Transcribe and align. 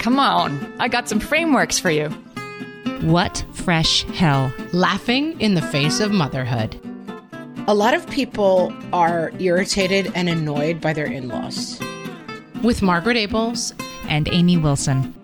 Come 0.00 0.18
on, 0.18 0.74
I 0.80 0.88
got 0.88 1.08
some 1.08 1.20
frameworks 1.20 1.78
for 1.78 1.90
you. 1.90 2.08
What 3.02 3.44
fresh 3.52 4.02
hell? 4.04 4.52
Laughing 4.72 5.38
in 5.40 5.54
the 5.54 5.62
face 5.62 6.00
of 6.00 6.10
motherhood. 6.10 6.80
A 7.68 7.74
lot 7.74 7.92
of 7.94 8.08
people 8.08 8.72
are 8.94 9.30
irritated 9.38 10.10
and 10.14 10.28
annoyed 10.28 10.80
by 10.80 10.94
their 10.94 11.04
in 11.06 11.28
laws. 11.28 11.78
With 12.62 12.82
Margaret 12.82 13.16
Ables 13.16 13.74
And 14.08 14.28
Amy 14.32 14.56
Wilson. 14.56 15.14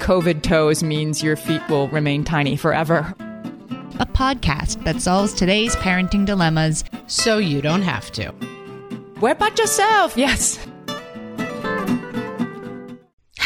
COVID 0.00 0.42
toes 0.42 0.82
means 0.82 1.22
your 1.22 1.36
feet 1.36 1.62
will 1.68 1.88
remain 1.88 2.24
tiny 2.24 2.56
forever. 2.56 3.14
A 4.00 4.06
podcast 4.06 4.82
that 4.84 5.00
solves 5.00 5.32
today's 5.32 5.76
parenting 5.76 6.26
dilemmas. 6.26 6.84
so 7.06 7.38
you 7.38 7.62
don't 7.62 7.82
have 7.82 8.10
to. 8.12 8.32
What 9.20 9.32
about 9.32 9.56
yourself? 9.56 10.16
Yes. 10.16 10.58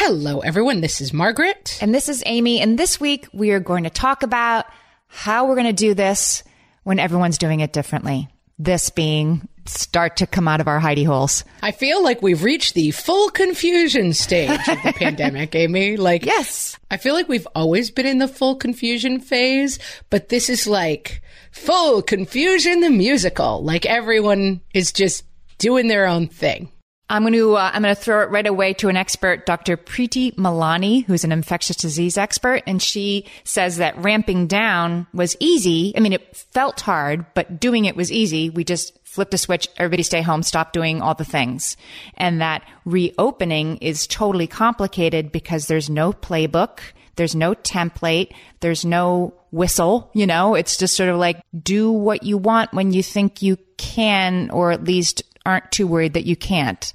Hello, 0.01 0.39
everyone. 0.39 0.79
This 0.79 1.01
is 1.01 1.11
Margaret. 1.11 1.77
And 1.81 1.93
this 1.93 2.07
is 2.07 2.23
Amy. 2.25 2.61
And 2.61 2.79
this 2.79 3.01
week 3.01 3.27
we 3.33 3.51
are 3.51 3.59
going 3.59 3.83
to 3.83 3.89
talk 3.89 4.23
about 4.23 4.65
how 5.07 5.45
we're 5.45 5.55
going 5.55 5.67
to 5.67 5.73
do 5.73 5.93
this 5.93 6.41
when 6.83 6.99
everyone's 6.99 7.37
doing 7.37 7.59
it 7.59 7.73
differently. 7.73 8.29
This 8.57 8.91
being 8.91 9.49
start 9.65 10.15
to 10.15 10.25
come 10.25 10.47
out 10.47 10.61
of 10.61 10.69
our 10.69 10.79
hidey 10.79 11.05
holes. 11.05 11.43
I 11.61 11.71
feel 11.71 12.01
like 12.01 12.21
we've 12.21 12.45
reached 12.45 12.75
the 12.75 12.91
full 12.91 13.29
confusion 13.29 14.13
stage 14.13 14.69
of 14.69 14.77
the 14.85 14.93
pandemic, 14.95 15.53
Amy. 15.53 15.97
Like, 15.97 16.25
Yes. 16.25 16.79
I 16.89 16.95
feel 16.95 17.13
like 17.13 17.27
we've 17.27 17.47
always 17.53 17.91
been 17.91 18.05
in 18.05 18.19
the 18.19 18.29
full 18.29 18.55
confusion 18.55 19.19
phase, 19.19 19.79
but 20.09 20.29
this 20.29 20.49
is 20.49 20.65
like 20.65 21.21
full 21.51 22.01
confusion 22.01 22.79
the 22.79 22.89
musical. 22.89 23.61
Like 23.61 23.85
everyone 23.85 24.61
is 24.73 24.93
just 24.93 25.25
doing 25.57 25.89
their 25.89 26.05
own 26.07 26.27
thing. 26.27 26.71
I'm 27.09 27.23
going 27.23 27.33
to 27.33 27.55
uh, 27.55 27.71
I'm 27.73 27.81
going 27.81 27.95
to 27.95 27.99
throw 27.99 28.21
it 28.21 28.29
right 28.29 28.45
away 28.45 28.73
to 28.75 28.87
an 28.87 28.95
expert, 28.95 29.45
Dr. 29.45 29.77
Preeti 29.77 30.35
Malani, 30.35 31.05
who's 31.05 31.23
an 31.23 31.31
infectious 31.31 31.75
disease 31.75 32.17
expert, 32.17 32.61
and 32.67 32.81
she 32.81 33.25
says 33.43 33.77
that 33.77 33.97
ramping 33.97 34.45
down 34.45 35.07
was 35.13 35.35
easy. 35.39 35.93
I 35.97 36.01
mean, 36.01 36.13
it 36.13 36.37
felt 36.37 36.81
hard, 36.81 37.25
but 37.33 37.59
doing 37.59 37.85
it 37.85 37.95
was 37.95 38.11
easy. 38.11 38.51
We 38.51 38.63
just 38.63 38.97
flipped 39.03 39.33
a 39.33 39.39
switch, 39.39 39.67
everybody 39.77 40.03
stay 40.03 40.21
home, 40.21 40.43
stop 40.43 40.71
doing 40.71 41.01
all 41.01 41.15
the 41.15 41.25
things, 41.25 41.77
and 42.15 42.41
that 42.41 42.63
reopening 42.85 43.77
is 43.77 44.05
totally 44.05 44.47
complicated 44.47 45.31
because 45.31 45.65
there's 45.65 45.89
no 45.89 46.13
playbook. 46.13 46.79
There's 47.15 47.35
no 47.35 47.53
template. 47.53 48.31
There's 48.61 48.85
no 48.85 49.33
whistle. 49.51 50.09
You 50.13 50.25
know, 50.25 50.55
it's 50.55 50.77
just 50.77 50.95
sort 50.95 51.09
of 51.09 51.17
like 51.17 51.41
do 51.61 51.91
what 51.91 52.23
you 52.23 52.37
want 52.37 52.71
when 52.71 52.93
you 52.93 53.03
think 53.03 53.41
you 53.41 53.57
can, 53.77 54.51
or 54.51 54.71
at 54.71 54.85
least 54.85 55.23
aren't 55.45 55.71
too 55.71 55.87
worried 55.87 56.13
that 56.13 56.25
you 56.25 56.35
can't. 56.35 56.93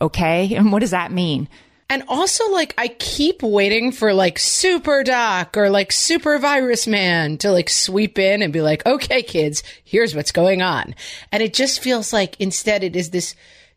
Okay. 0.00 0.54
And 0.56 0.72
what 0.72 0.80
does 0.80 0.90
that 0.92 1.12
mean? 1.12 1.48
And 1.90 2.04
also, 2.06 2.50
like, 2.50 2.74
I 2.76 2.88
keep 2.88 3.42
waiting 3.42 3.92
for 3.92 4.12
like 4.12 4.38
Super 4.38 5.02
Doc 5.02 5.56
or 5.56 5.70
like 5.70 5.90
Super 5.90 6.38
Virus 6.38 6.86
Man 6.86 7.38
to 7.38 7.50
like 7.50 7.70
sweep 7.70 8.18
in 8.18 8.42
and 8.42 8.52
be 8.52 8.60
like, 8.60 8.84
okay, 8.84 9.22
kids, 9.22 9.62
here's 9.84 10.14
what's 10.14 10.32
going 10.32 10.60
on. 10.60 10.94
And 11.32 11.42
it 11.42 11.54
just 11.54 11.80
feels 11.80 12.12
like 12.12 12.38
instead 12.40 12.84
it 12.84 12.94
is 12.94 13.08
this 13.08 13.34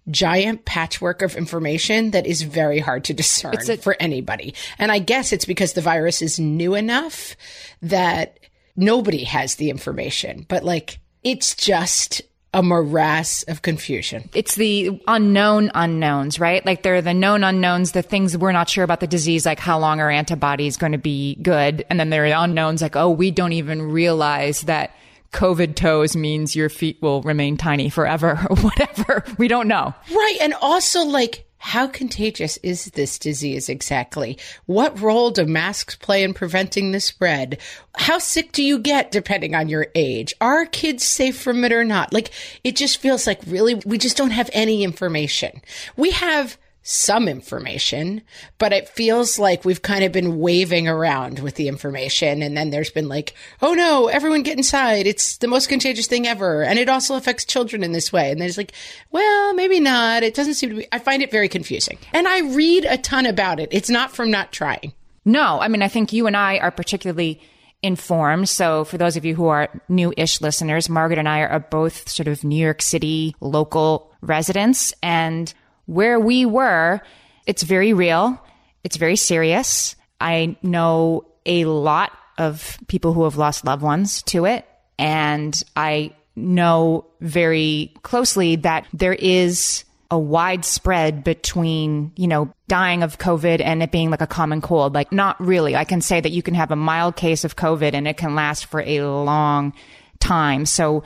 giant 0.10 0.66
patchwork 0.66 1.22
of 1.22 1.38
information 1.38 2.12
that 2.12 2.26
is 2.26 2.42
very 2.42 2.80
hard 2.80 3.06
to 3.06 3.14
discern 3.14 3.56
a- 3.70 3.78
for 3.78 3.96
anybody. 4.00 4.56
And 4.78 4.92
I 4.92 5.00
guess 5.00 5.32
it's 5.32 5.46
because 5.46 5.72
the 5.72 5.82
virus 5.82 6.22
is 6.22 6.38
new 6.38 6.76
enough 6.76 7.38
that 7.82 8.40
nobody 8.76 9.24
has 9.24 9.56
the 9.56 9.70
information, 9.70 10.46
but 10.50 10.66
like, 10.66 11.00
it's 11.24 11.56
just 11.56 12.24
a 12.54 12.62
morass 12.62 13.44
of 13.44 13.62
confusion. 13.62 14.30
It's 14.34 14.56
the 14.56 15.02
unknown 15.08 15.72
unknowns, 15.74 16.40
right? 16.40 16.66
Like 16.66 16.84
there 16.84 16.96
are 16.96 17.02
the 17.02 17.14
known 17.14 17.44
unknowns, 17.44 17.94
the 17.94 18.02
things 18.02 18.38
we're 18.38 18.52
not 18.52 18.70
sure 18.70 18.84
about 18.84 19.00
the 19.00 19.08
disease, 19.08 19.46
like 19.46 19.60
how 19.60 19.80
long 19.80 20.02
are 20.02 20.10
antibodies 20.10 20.76
going 20.76 20.92
to 20.92 20.98
be 20.98 21.36
good? 21.36 21.86
And 21.90 22.00
then 22.00 22.10
there 22.10 22.26
are 22.26 22.44
unknowns 22.44 22.82
like, 22.82 22.96
oh, 22.96 23.10
we 23.10 23.32
don't 23.32 23.54
even 23.54 23.82
realize 23.82 24.62
that 24.64 24.96
COVID 25.32 25.76
toes 25.76 26.16
means 26.16 26.56
your 26.56 26.68
feet 26.68 27.02
will 27.02 27.22
remain 27.22 27.56
tiny 27.56 27.90
forever 27.90 28.32
or 28.50 28.56
whatever. 28.62 29.24
We 29.38 29.48
don't 29.48 29.68
know. 29.68 29.94
Right. 30.14 30.38
And 30.42 30.54
also, 30.56 31.04
like, 31.04 31.46
how 31.64 31.86
contagious 31.86 32.58
is 32.58 32.86
this 32.86 33.20
disease 33.20 33.70
exactly? 33.70 34.40
What 34.66 35.00
role 35.00 35.30
do 35.30 35.46
masks 35.46 35.96
play 35.96 36.24
in 36.24 36.34
preventing 36.34 36.92
the 36.92 37.00
spread? 37.00 37.60
How 37.96 38.18
sick 38.18 38.52
do 38.52 38.64
you 38.64 38.80
get 38.80 39.12
depending 39.12 39.54
on 39.54 39.70
your 39.70 39.88
age? 39.94 40.34
Are 40.42 40.66
kids 40.66 41.04
safe 41.04 41.40
from 41.40 41.64
it 41.64 41.72
or 41.72 41.84
not? 41.84 42.12
Like, 42.12 42.32
it 42.64 42.76
just 42.76 42.98
feels 42.98 43.28
like 43.28 43.42
really, 43.46 43.76
we 43.76 44.00
just 44.00 44.18
don't 44.18 44.32
have 44.32 44.50
any 44.54 44.84
information. 44.84 45.62
We 45.96 46.10
have 46.12 46.58
some 46.84 47.28
information, 47.28 48.22
but 48.58 48.74
it 48.74 48.90
feels 48.90 49.38
like 49.38 49.64
we've 49.64 49.84
kind 49.84 50.04
of 50.04 50.12
been 50.12 50.40
waving 50.40 50.88
around 50.88 51.40
with 51.40 51.56
the 51.56 51.68
information. 51.68 52.42
And 52.42 52.58
then 52.58 52.72
there's 52.72 52.90
been 52.90 53.08
like, 53.08 53.36
oh 53.62 53.74
no, 53.74 54.08
everyone 54.08 54.42
get 54.42 54.58
inside. 54.58 55.06
It's 55.06 55.38
the 55.38 55.48
most 55.48 55.70
contagious 55.70 56.08
thing 56.08 56.26
ever. 56.26 56.64
And 56.64 56.80
it 56.80 56.90
also 56.90 57.16
affects 57.16 57.46
children 57.46 57.84
in 57.84 57.92
this 57.92 58.12
way. 58.12 58.32
And 58.32 58.42
there's 58.42 58.58
like, 58.58 58.74
well, 59.12 59.54
maybe 59.54 59.80
not. 59.80 60.24
It 60.24 60.34
doesn't 60.34 60.56
seem 60.56 60.72
to 60.72 60.76
be. 60.78 60.88
I 60.92 60.98
find 61.00 61.22
it 61.22 61.32
very 61.32 61.50
confusing. 61.50 62.00
And 62.14 62.28
I 62.28 62.42
read 62.56 62.86
a 62.86 62.98
ton 62.98 63.26
about 63.26 63.60
it. 63.60 63.70
It's 63.72 63.90
not 63.90 64.12
from 64.12 64.32
not 64.32 64.52
trying. 64.52 64.94
No, 65.24 65.60
I 65.60 65.68
mean, 65.68 65.84
I 65.84 65.88
think 65.88 66.12
you 66.12 66.26
and 66.26 66.36
I 66.36 66.58
are 66.58 66.72
particularly 66.72 67.40
informed. 67.84 68.50
So 68.50 68.86
for 68.86 68.98
those 68.98 69.18
of 69.18 69.26
you 69.26 69.36
who 69.36 69.48
are 69.48 69.70
new-ish 69.88 70.42
listeners, 70.42 70.90
Margaret 70.90 71.20
and 71.20 71.30
I 71.30 71.42
are 71.42 71.60
both 71.60 72.10
sort 72.10 72.28
of 72.28 72.44
New 72.44 72.56
York 72.56 72.82
City 72.82 73.36
local 73.40 74.12
residents 74.22 74.94
and 75.04 75.54
where 75.86 76.20
we 76.20 76.46
were, 76.46 77.02
it's 77.46 77.64
very 77.64 77.94
real. 77.94 78.42
It's 78.84 78.98
very 78.98 79.16
serious. 79.16 79.96
I 80.20 80.56
know 80.62 81.26
a 81.46 81.66
lot 81.66 82.12
of 82.38 82.78
people 82.88 83.14
who 83.14 83.24
have 83.24 83.38
lost 83.38 83.66
loved 83.66 83.84
ones 83.84 84.24
to 84.24 84.46
it. 84.46 84.68
And 84.98 85.62
I 85.76 86.14
know 86.36 87.06
very 87.20 87.94
closely 88.04 88.58
that 88.58 88.88
there 88.94 89.14
is 89.14 89.84
a 90.10 90.20
wide 90.20 90.66
spread 90.66 91.24
between, 91.24 92.12
you 92.18 92.28
know, 92.28 92.54
dying 92.68 93.02
of 93.02 93.18
COVID 93.18 93.62
and 93.62 93.82
it 93.82 93.92
being 93.92 94.12
like 94.12 94.22
a 94.22 94.28
common 94.28 94.60
cold. 94.60 94.94
Like, 94.94 95.12
not 95.12 95.40
really. 95.40 95.76
I 95.76 95.86
can 95.86 96.02
say 96.02 96.20
that 96.20 96.32
you 96.32 96.44
can 96.44 96.54
have 96.54 96.72
a 96.72 96.76
mild 96.76 97.16
case 97.16 97.46
of 97.46 97.56
COVID 97.56 97.94
and 97.94 98.08
it 98.08 98.18
can 98.18 98.36
last 98.36 98.66
for 98.66 98.82
a 98.82 99.02
long 99.04 99.74
time. 100.20 100.66
So, 100.66 101.04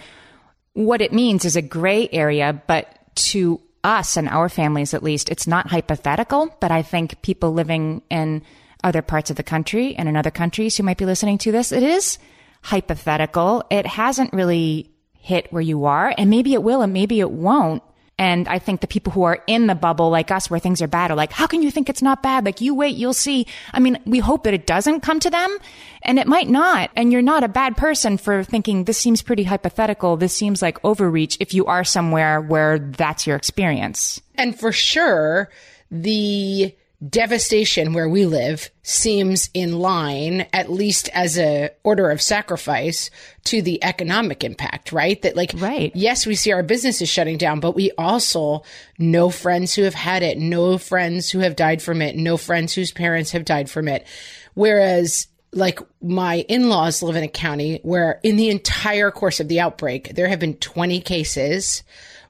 what 0.74 1.02
it 1.02 1.13
means 1.13 1.46
is 1.46 1.56
a 1.56 1.62
gray 1.62 2.09
area, 2.12 2.62
but 2.68 3.00
to 3.16 3.62
us 3.85 4.18
and 4.18 4.28
our 4.28 4.50
families 4.50 4.94
at 4.94 5.03
least, 5.03 5.29
it's 5.29 5.47
not 5.47 5.69
hypothetical, 5.69 6.56
but 6.59 6.72
I 6.72 6.81
think 6.81 7.22
people 7.22 7.53
living 7.53 8.01
in 8.09 8.41
other 8.84 9.01
parts 9.01 9.29
of 9.29 9.38
the 9.38 9.44
country 9.44 9.96
and 9.96 10.09
in 10.09 10.18
other 10.18 10.31
countries 10.31 10.75
who 10.75 10.84
might 10.84 10.97
be 10.97 11.06
listening 11.06 11.38
to 11.40 11.51
this, 11.51 11.72
it 11.72 11.84
is 11.84 12.18
hypothetical. 12.63 13.63
It 13.69 13.85
hasn't 13.85 14.34
really 14.34 14.91
hit 15.13 15.51
where 15.51 15.62
you 15.62 15.85
are, 15.85 16.13
and 16.18 16.29
maybe 16.29 16.53
it 16.53 16.63
will 16.63 16.81
and 16.81 16.94
maybe 16.94 17.19
it 17.19 17.31
won't. 17.31 17.84
And 18.17 18.47
I 18.47 18.59
think 18.59 18.79
the 18.79 18.87
people 18.87 19.11
who 19.11 19.23
are 19.23 19.43
in 19.45 19.67
the 19.67 19.75
bubble 19.75 20.09
like 20.09 20.31
us 20.31 20.49
where 20.49 20.59
things 20.59 20.81
are 20.81 20.87
bad 20.87 21.11
are 21.11 21.15
like, 21.15 21.33
how 21.33 21.47
can 21.47 21.61
you 21.61 21.69
think 21.69 21.89
it's 21.89 22.01
not 22.01 22.23
bad? 22.23 22.45
Like 22.45 22.61
you 22.61 22.73
wait, 22.73 22.95
you'll 22.95 23.13
see. 23.13 23.45
I 23.73 23.79
mean, 23.79 23.99
we 24.05 24.19
hope 24.19 24.43
that 24.43 24.53
it 24.53 24.65
doesn't 24.65 25.01
come 25.01 25.19
to 25.19 25.29
them 25.29 25.57
and 26.01 26.17
it 26.17 26.25
might 26.25 26.47
not. 26.47 26.91
And 26.95 27.11
you're 27.11 27.21
not 27.21 27.43
a 27.43 27.49
bad 27.49 27.75
person 27.75 28.17
for 28.17 28.43
thinking 28.43 28.85
this 28.85 28.97
seems 28.97 29.21
pretty 29.21 29.43
hypothetical. 29.43 30.15
This 30.15 30.33
seems 30.33 30.61
like 30.61 30.83
overreach 30.85 31.37
if 31.41 31.53
you 31.53 31.65
are 31.65 31.83
somewhere 31.83 32.39
where 32.39 32.79
that's 32.79 33.27
your 33.27 33.35
experience. 33.35 34.21
And 34.35 34.57
for 34.57 34.71
sure, 34.71 35.49
the 35.91 36.73
devastation 37.09 37.93
where 37.93 38.09
we 38.09 38.25
live 38.25 38.69
seems 38.81 39.49
in 39.53 39.79
line 39.79 40.45
at 40.53 40.71
least 40.71 41.09
as 41.13 41.38
a 41.38 41.69
order 41.83 42.09
of 42.09 42.21
sacrifice 42.21 43.09
to 43.43 43.61
the 43.61 43.83
economic 43.83 44.43
impact 44.43 44.91
right 44.91 45.21
that 45.21 45.35
like 45.35 45.51
Right. 45.57 45.91
yes 45.94 46.25
we 46.25 46.35
see 46.35 46.51
our 46.51 46.63
businesses 46.63 47.09
shutting 47.09 47.38
down 47.38 47.59
but 47.59 47.75
we 47.75 47.91
also 47.97 48.63
know 48.97 49.29
friends 49.29 49.75
who 49.75 49.83
have 49.83 49.94
had 49.94 50.23
it 50.23 50.38
know 50.38 50.77
friends 50.77 51.29
who 51.29 51.39
have 51.39 51.55
died 51.55 51.81
from 51.81 52.01
it 52.01 52.15
know 52.15 52.38
friends 52.38 52.74
whose 52.74 52.91
parents 52.91 53.31
have 53.31 53.45
died 53.45 53.69
from 53.69 53.88
it 53.88 54.07
whereas 54.53 55.27
like 55.51 55.80
my 56.01 56.45
in-laws 56.50 57.01
live 57.01 57.15
in 57.15 57.24
a 57.24 57.27
county 57.30 57.80
where 57.83 58.19
in 58.24 58.35
the 58.35 58.50
entire 58.50 59.12
course 59.12 59.39
of 59.39 59.47
the 59.47 59.59
outbreak 59.59 60.15
there 60.15 60.27
have 60.27 60.39
been 60.39 60.56
20 60.56 61.01
cases 61.01 61.83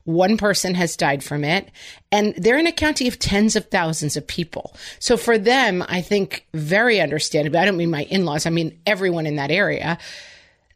one 0.05 0.37
person 0.37 0.75
has 0.75 0.95
died 0.95 1.23
from 1.23 1.43
it 1.43 1.69
and 2.11 2.33
they're 2.37 2.57
in 2.57 2.67
a 2.67 2.71
county 2.71 3.07
of 3.07 3.19
tens 3.19 3.55
of 3.55 3.65
thousands 3.65 4.15
of 4.15 4.25
people. 4.25 4.75
So 4.99 5.17
for 5.17 5.37
them, 5.37 5.83
I 5.87 6.01
think 6.01 6.47
very 6.53 7.01
understandable. 7.01 7.59
I 7.59 7.65
don't 7.65 7.77
mean 7.77 7.91
my 7.91 8.03
in-laws, 8.03 8.45
I 8.45 8.51
mean 8.51 8.79
everyone 8.85 9.25
in 9.25 9.35
that 9.35 9.51
area. 9.51 9.97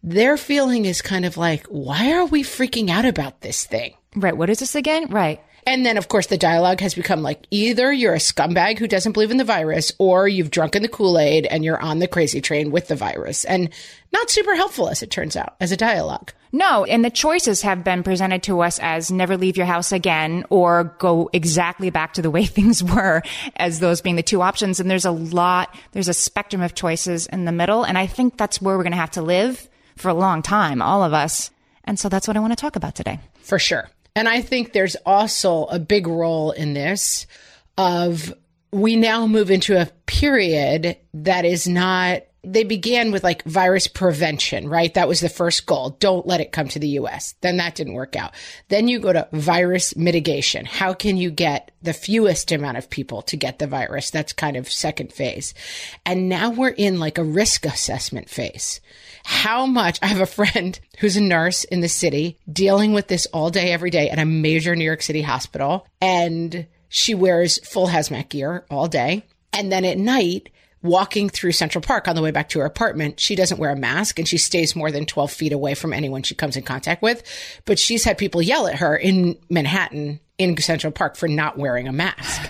Their 0.01 0.37
feeling 0.37 0.85
is 0.85 1.01
kind 1.01 1.25
of 1.25 1.37
like, 1.37 1.65
why 1.67 2.13
are 2.13 2.25
we 2.25 2.43
freaking 2.43 2.89
out 2.89 3.05
about 3.05 3.41
this 3.41 3.65
thing? 3.65 3.93
Right. 4.15 4.35
What 4.35 4.49
is 4.49 4.59
this 4.59 4.75
again? 4.75 5.07
Right. 5.09 5.41
And 5.69 5.85
then, 5.85 5.97
of 5.97 6.07
course, 6.07 6.25
the 6.25 6.35
dialogue 6.35 6.79
has 6.79 6.95
become 6.95 7.21
like 7.21 7.45
either 7.51 7.93
you're 7.93 8.15
a 8.15 8.17
scumbag 8.17 8.79
who 8.79 8.87
doesn't 8.87 9.11
believe 9.11 9.29
in 9.29 9.37
the 9.37 9.43
virus 9.43 9.93
or 9.99 10.27
you've 10.27 10.49
drunken 10.49 10.81
the 10.81 10.87
Kool 10.87 11.19
Aid 11.19 11.45
and 11.45 11.63
you're 11.63 11.79
on 11.79 11.99
the 11.99 12.07
crazy 12.07 12.41
train 12.41 12.71
with 12.71 12.87
the 12.87 12.95
virus. 12.95 13.45
And 13.45 13.69
not 14.11 14.31
super 14.31 14.55
helpful, 14.55 14.89
as 14.89 15.03
it 15.03 15.11
turns 15.11 15.35
out, 15.35 15.55
as 15.59 15.71
a 15.71 15.77
dialogue. 15.77 16.33
No, 16.51 16.85
and 16.85 17.05
the 17.05 17.11
choices 17.11 17.61
have 17.61 17.83
been 17.83 18.01
presented 18.01 18.41
to 18.43 18.61
us 18.61 18.79
as 18.79 19.11
never 19.11 19.37
leave 19.37 19.57
your 19.57 19.67
house 19.67 19.91
again 19.91 20.43
or 20.49 20.95
go 20.97 21.29
exactly 21.33 21.91
back 21.91 22.13
to 22.13 22.23
the 22.23 22.31
way 22.31 22.45
things 22.47 22.83
were 22.83 23.21
as 23.55 23.79
those 23.79 24.01
being 24.01 24.15
the 24.15 24.23
two 24.23 24.41
options. 24.41 24.79
And 24.79 24.89
there's 24.89 25.05
a 25.05 25.11
lot, 25.11 25.75
there's 25.91 26.07
a 26.07 26.15
spectrum 26.15 26.63
of 26.63 26.73
choices 26.73 27.27
in 27.27 27.45
the 27.45 27.51
middle. 27.51 27.83
And 27.83 27.95
I 27.95 28.07
think 28.07 28.37
that's 28.37 28.59
where 28.59 28.75
we're 28.75 28.83
going 28.83 28.93
to 28.93 28.97
have 28.97 29.11
to 29.11 29.21
live 29.21 29.69
for 29.97 30.09
a 30.09 30.15
long 30.15 30.41
time, 30.41 30.81
all 30.81 31.03
of 31.03 31.13
us. 31.13 31.51
And 31.83 31.99
so 31.99 32.09
that's 32.09 32.27
what 32.27 32.35
I 32.35 32.39
want 32.39 32.53
to 32.53 32.59
talk 32.59 32.75
about 32.75 32.95
today. 32.95 33.19
For 33.43 33.59
sure. 33.59 33.87
And 34.19 34.27
I 34.27 34.41
think 34.41 34.73
there's 34.73 34.97
also 35.05 35.63
a 35.67 35.79
big 35.79 36.05
role 36.05 36.51
in 36.51 36.73
this 36.73 37.25
of 37.77 38.33
we 38.69 38.97
now 38.97 39.27
move 39.27 39.49
into 39.49 39.79
a 39.79 39.85
period 40.07 40.97
that 41.13 41.45
is 41.45 41.69
not 41.69 42.23
they 42.43 42.65
began 42.65 43.13
with 43.13 43.23
like 43.23 43.45
virus 43.45 43.87
prevention, 43.87 44.67
right? 44.67 44.93
That 44.93 45.07
was 45.07 45.21
the 45.21 45.29
first 45.29 45.65
goal. 45.65 45.91
Don't 46.01 46.27
let 46.27 46.41
it 46.41 46.51
come 46.51 46.67
to 46.67 46.79
the 46.79 46.99
US. 46.99 47.35
Then 47.39 47.55
that 47.57 47.75
didn't 47.75 47.93
work 47.93 48.17
out. 48.17 48.33
Then 48.67 48.89
you 48.89 48.99
go 48.99 49.13
to 49.13 49.29
virus 49.31 49.95
mitigation. 49.95 50.65
How 50.65 50.93
can 50.93 51.15
you 51.15 51.31
get 51.31 51.71
the 51.81 51.93
fewest 51.93 52.51
amount 52.51 52.77
of 52.77 52.89
people 52.89 53.21
to 53.21 53.37
get 53.37 53.59
the 53.59 53.67
virus? 53.67 54.09
That's 54.09 54.33
kind 54.33 54.57
of 54.57 54.69
second 54.69 55.13
phase. 55.13 55.53
And 56.05 56.27
now 56.27 56.49
we're 56.49 56.69
in 56.69 56.99
like 56.99 57.17
a 57.17 57.23
risk 57.23 57.65
assessment 57.65 58.29
phase. 58.29 58.81
How 59.31 59.67
much 59.67 59.99
I 60.01 60.07
have 60.07 60.21
a 60.21 60.25
friend 60.25 60.77
who's 60.97 61.15
a 61.15 61.21
nurse 61.21 61.63
in 61.63 61.81
the 61.81 61.87
city 61.87 62.39
dealing 62.51 62.93
with 62.93 63.07
this 63.07 63.27
all 63.27 63.51
day, 63.51 63.71
every 63.71 63.91
day 63.91 64.09
at 64.09 64.17
a 64.17 64.25
major 64.25 64.75
New 64.75 64.83
York 64.83 65.03
City 65.03 65.21
hospital. 65.21 65.85
And 66.01 66.65
she 66.89 67.13
wears 67.13 67.59
full 67.59 67.87
hazmat 67.87 68.29
gear 68.29 68.65
all 68.71 68.87
day. 68.87 69.27
And 69.53 69.71
then 69.71 69.85
at 69.85 69.99
night, 69.99 70.49
walking 70.81 71.29
through 71.29 71.51
Central 71.51 71.81
Park 71.81 72.07
on 72.07 72.15
the 72.15 72.21
way 72.21 72.31
back 72.31 72.49
to 72.49 72.59
her 72.59 72.65
apartment, 72.65 73.19
she 73.19 73.35
doesn't 73.35 73.59
wear 73.59 73.71
a 73.71 73.75
mask 73.75 74.19
and 74.19 74.27
she 74.27 74.37
stays 74.37 74.75
more 74.75 74.91
than 74.91 75.05
12 75.05 75.31
feet 75.31 75.53
away 75.53 75.75
from 75.75 75.93
anyone 75.93 76.23
she 76.23 76.35
comes 76.35 76.55
in 76.55 76.63
contact 76.63 77.01
with. 77.01 77.23
But 77.65 77.79
she's 77.79 78.03
had 78.03 78.17
people 78.17 78.41
yell 78.41 78.67
at 78.67 78.75
her 78.75 78.95
in 78.95 79.37
Manhattan 79.49 80.19
in 80.37 80.55
Central 80.57 80.91
Park 80.91 81.17
for 81.17 81.27
not 81.27 81.57
wearing 81.57 81.87
a 81.87 81.91
mask. 81.91 82.49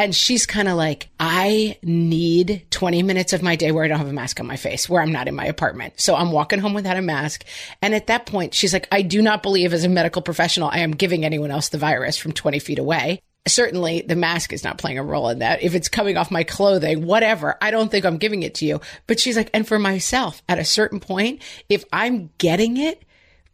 And 0.00 0.14
she's 0.14 0.44
kind 0.44 0.68
of 0.68 0.76
like, 0.76 1.08
I 1.20 1.78
need 1.82 2.66
20 2.70 3.02
minutes 3.04 3.32
of 3.32 3.42
my 3.42 3.54
day 3.54 3.70
where 3.70 3.84
I 3.84 3.88
don't 3.88 3.98
have 3.98 4.08
a 4.08 4.12
mask 4.12 4.40
on 4.40 4.46
my 4.46 4.56
face, 4.56 4.88
where 4.88 5.00
I'm 5.00 5.12
not 5.12 5.28
in 5.28 5.36
my 5.36 5.46
apartment. 5.46 6.00
So 6.00 6.16
I'm 6.16 6.32
walking 6.32 6.58
home 6.58 6.74
without 6.74 6.96
a 6.96 7.02
mask. 7.02 7.44
And 7.80 7.94
at 7.94 8.08
that 8.08 8.26
point, 8.26 8.54
she's 8.54 8.72
like, 8.72 8.88
I 8.90 9.02
do 9.02 9.22
not 9.22 9.42
believe 9.42 9.72
as 9.72 9.84
a 9.84 9.88
medical 9.88 10.20
professional, 10.20 10.68
I 10.68 10.80
am 10.80 10.90
giving 10.90 11.24
anyone 11.24 11.52
else 11.52 11.68
the 11.68 11.78
virus 11.78 12.16
from 12.16 12.32
20 12.32 12.58
feet 12.58 12.78
away 12.80 13.22
certainly 13.46 14.02
the 14.02 14.16
mask 14.16 14.52
is 14.52 14.64
not 14.64 14.78
playing 14.78 14.98
a 14.98 15.02
role 15.02 15.28
in 15.28 15.40
that. 15.40 15.62
If 15.62 15.74
it's 15.74 15.88
coming 15.88 16.16
off 16.16 16.30
my 16.30 16.44
clothing, 16.44 17.06
whatever, 17.06 17.56
I 17.60 17.70
don't 17.70 17.90
think 17.90 18.04
I'm 18.04 18.18
giving 18.18 18.42
it 18.42 18.54
to 18.56 18.66
you. 18.66 18.80
But 19.06 19.20
she's 19.20 19.36
like, 19.36 19.50
and 19.54 19.66
for 19.66 19.78
myself, 19.78 20.42
at 20.48 20.58
a 20.58 20.64
certain 20.64 21.00
point, 21.00 21.42
if 21.68 21.84
I'm 21.92 22.30
getting 22.38 22.76
it 22.76 23.02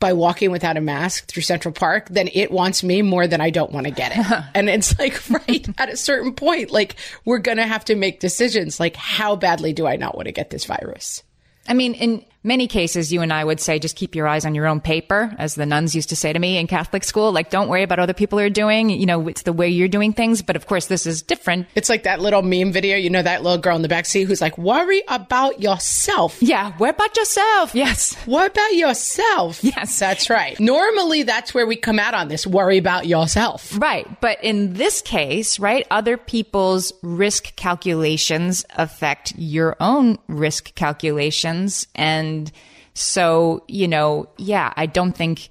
by 0.01 0.13
walking 0.13 0.51
without 0.51 0.77
a 0.77 0.81
mask 0.81 1.29
through 1.29 1.43
Central 1.43 1.73
Park, 1.73 2.09
then 2.11 2.29
it 2.33 2.51
wants 2.51 2.83
me 2.83 3.01
more 3.01 3.27
than 3.27 3.41
I 3.41 3.51
don't 3.51 3.73
want 3.73 3.87
to 3.87 3.93
get 3.93 4.13
it. 4.15 4.45
and 4.55 4.69
it's 4.69 4.99
like, 4.99 5.31
right 5.49 5.67
at 5.79 5.89
a 5.89 5.97
certain 5.97 6.35
point, 6.35 6.71
like 6.71 6.97
we're 7.25 7.39
going 7.39 7.59
to 7.59 7.67
have 7.67 7.85
to 7.87 7.95
make 7.95 8.21
decisions 8.21 8.81
like, 8.81 8.97
how 8.97 9.37
badly 9.37 9.73
do 9.73 9.87
I 9.87 9.97
not 9.97 10.15
want 10.15 10.27
to 10.27 10.33
get 10.33 10.51
this 10.51 10.65
virus? 10.65 11.23
I 11.67 11.75
mean, 11.75 11.95
in 11.95 12.25
many 12.45 12.69
cases, 12.69 13.13
you 13.13 13.23
and 13.23 13.33
I 13.33 13.43
would 13.43 13.59
say 13.59 13.79
just 13.79 13.97
keep 13.97 14.15
your 14.15 14.29
eyes 14.29 14.45
on 14.45 14.55
your 14.55 14.67
own 14.67 14.81
paper, 14.81 15.35
as 15.39 15.55
the 15.55 15.67
nuns 15.67 15.95
used 15.95 16.11
to 16.11 16.17
say 16.17 16.33
to 16.33 16.39
me 16.39 16.59
in 16.59 16.67
Catholic 16.67 17.03
school. 17.03 17.33
Like, 17.33 17.51
don't 17.51 17.69
worry 17.69 17.83
about 17.83 17.99
other 17.99 18.13
people 18.13 18.39
are 18.39 18.51
doing. 18.51 18.91
You 18.91 19.07
know, 19.07 19.27
it's 19.29 19.43
the 19.43 19.53
way 19.53 19.69
you're 19.69 19.89
doing 19.89 20.13
things. 20.13 20.43
But 20.43 20.57
of 20.57 20.67
course, 20.67 20.87
this 20.87 21.07
is 21.07 21.23
different. 21.23 21.67
It's 21.75 21.89
like 21.89 22.05
that 22.05 22.21
little 22.21 22.43
meme 22.43 22.73
video. 22.73 22.97
You 22.97 23.11
know, 23.11 23.23
that 23.23 23.43
little 23.43 23.59
girl 23.59 23.77
in 23.77 23.83
the 23.83 23.89
back 23.89 24.07
seat 24.07 24.25
who's 24.25 24.41
like, 24.41 24.59
worry 24.59 25.03
about 25.09 25.61
yourself. 25.61 26.43
Yeah. 26.43 26.77
Worry 26.79 26.91
about 26.91 27.17
yourself. 27.17 27.75
Yes. 27.75 28.15
Worry 28.27 28.47
about 28.47 28.75
yourself. 28.75 29.65
Yes. 29.65 29.99
That's 29.99 30.29
right. 30.29 30.59
Normally, 30.61 31.23
that's 31.23 31.55
where 31.55 31.67
we 31.67 31.77
come 31.77 31.99
out 31.99 32.15
on 32.15 32.29
this 32.29 32.47
worry 32.47 32.79
about 32.79 33.07
yourself. 33.07 33.77
Right. 33.79 34.07
But 34.21 34.43
in 34.45 34.75
this 34.75 35.01
case, 35.01 35.59
right, 35.59 35.87
other 35.91 36.17
people's 36.17 36.93
risk 37.03 37.57
calculations 37.57 38.65
affect 38.77 39.33
your 39.37 39.77
own 39.81 40.19
risk 40.29 40.75
calculations. 40.75 41.87
And 41.95 42.34
and 42.35 42.53
so, 42.95 43.65
you 43.69 43.89
know, 43.89 44.29
yeah, 44.39 44.73
I 44.77 44.87
don't 44.87 45.17
think 45.17 45.49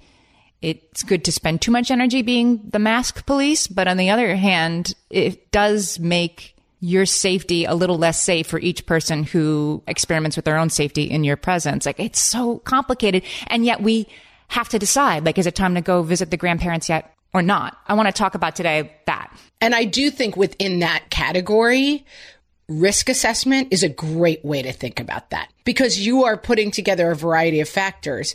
it's 0.62 1.02
good 1.02 1.24
to 1.24 1.32
spend 1.32 1.60
too 1.60 1.70
much 1.70 1.90
energy 1.90 2.22
being 2.22 2.62
the 2.70 2.78
mask 2.78 3.26
police. 3.26 3.66
But 3.66 3.86
on 3.86 3.98
the 3.98 4.10
other 4.10 4.34
hand, 4.34 4.94
it 5.10 5.50
does 5.50 5.98
make 5.98 6.56
your 6.80 7.06
safety 7.06 7.64
a 7.64 7.74
little 7.74 7.98
less 7.98 8.20
safe 8.20 8.46
for 8.46 8.58
each 8.58 8.86
person 8.86 9.24
who 9.24 9.82
experiments 9.86 10.36
with 10.36 10.44
their 10.44 10.56
own 10.56 10.70
safety 10.70 11.04
in 11.04 11.24
your 11.24 11.36
presence. 11.36 11.86
Like 11.86 12.00
it's 12.00 12.18
so 12.20 12.58
complicated. 12.60 13.22
And 13.46 13.64
yet 13.64 13.82
we 13.82 14.06
have 14.48 14.68
to 14.70 14.78
decide, 14.78 15.24
like, 15.24 15.38
is 15.38 15.46
it 15.46 15.54
time 15.54 15.74
to 15.74 15.80
go 15.80 16.02
visit 16.02 16.30
the 16.30 16.36
grandparents 16.36 16.88
yet 16.88 17.14
or 17.32 17.42
not? 17.42 17.76
I 17.86 17.94
want 17.94 18.08
to 18.08 18.12
talk 18.12 18.34
about 18.34 18.56
today 18.56 18.90
that. 19.06 19.34
And 19.60 19.74
I 19.74 19.84
do 19.84 20.10
think 20.10 20.36
within 20.36 20.80
that 20.80 21.10
category, 21.10 22.04
risk 22.68 23.08
assessment 23.08 23.68
is 23.70 23.82
a 23.82 23.88
great 23.88 24.44
way 24.44 24.62
to 24.62 24.72
think 24.72 25.00
about 25.00 25.30
that 25.30 25.50
because 25.64 25.98
you 25.98 26.24
are 26.24 26.36
putting 26.36 26.70
together 26.70 27.10
a 27.10 27.16
variety 27.16 27.60
of 27.60 27.68
factors. 27.68 28.34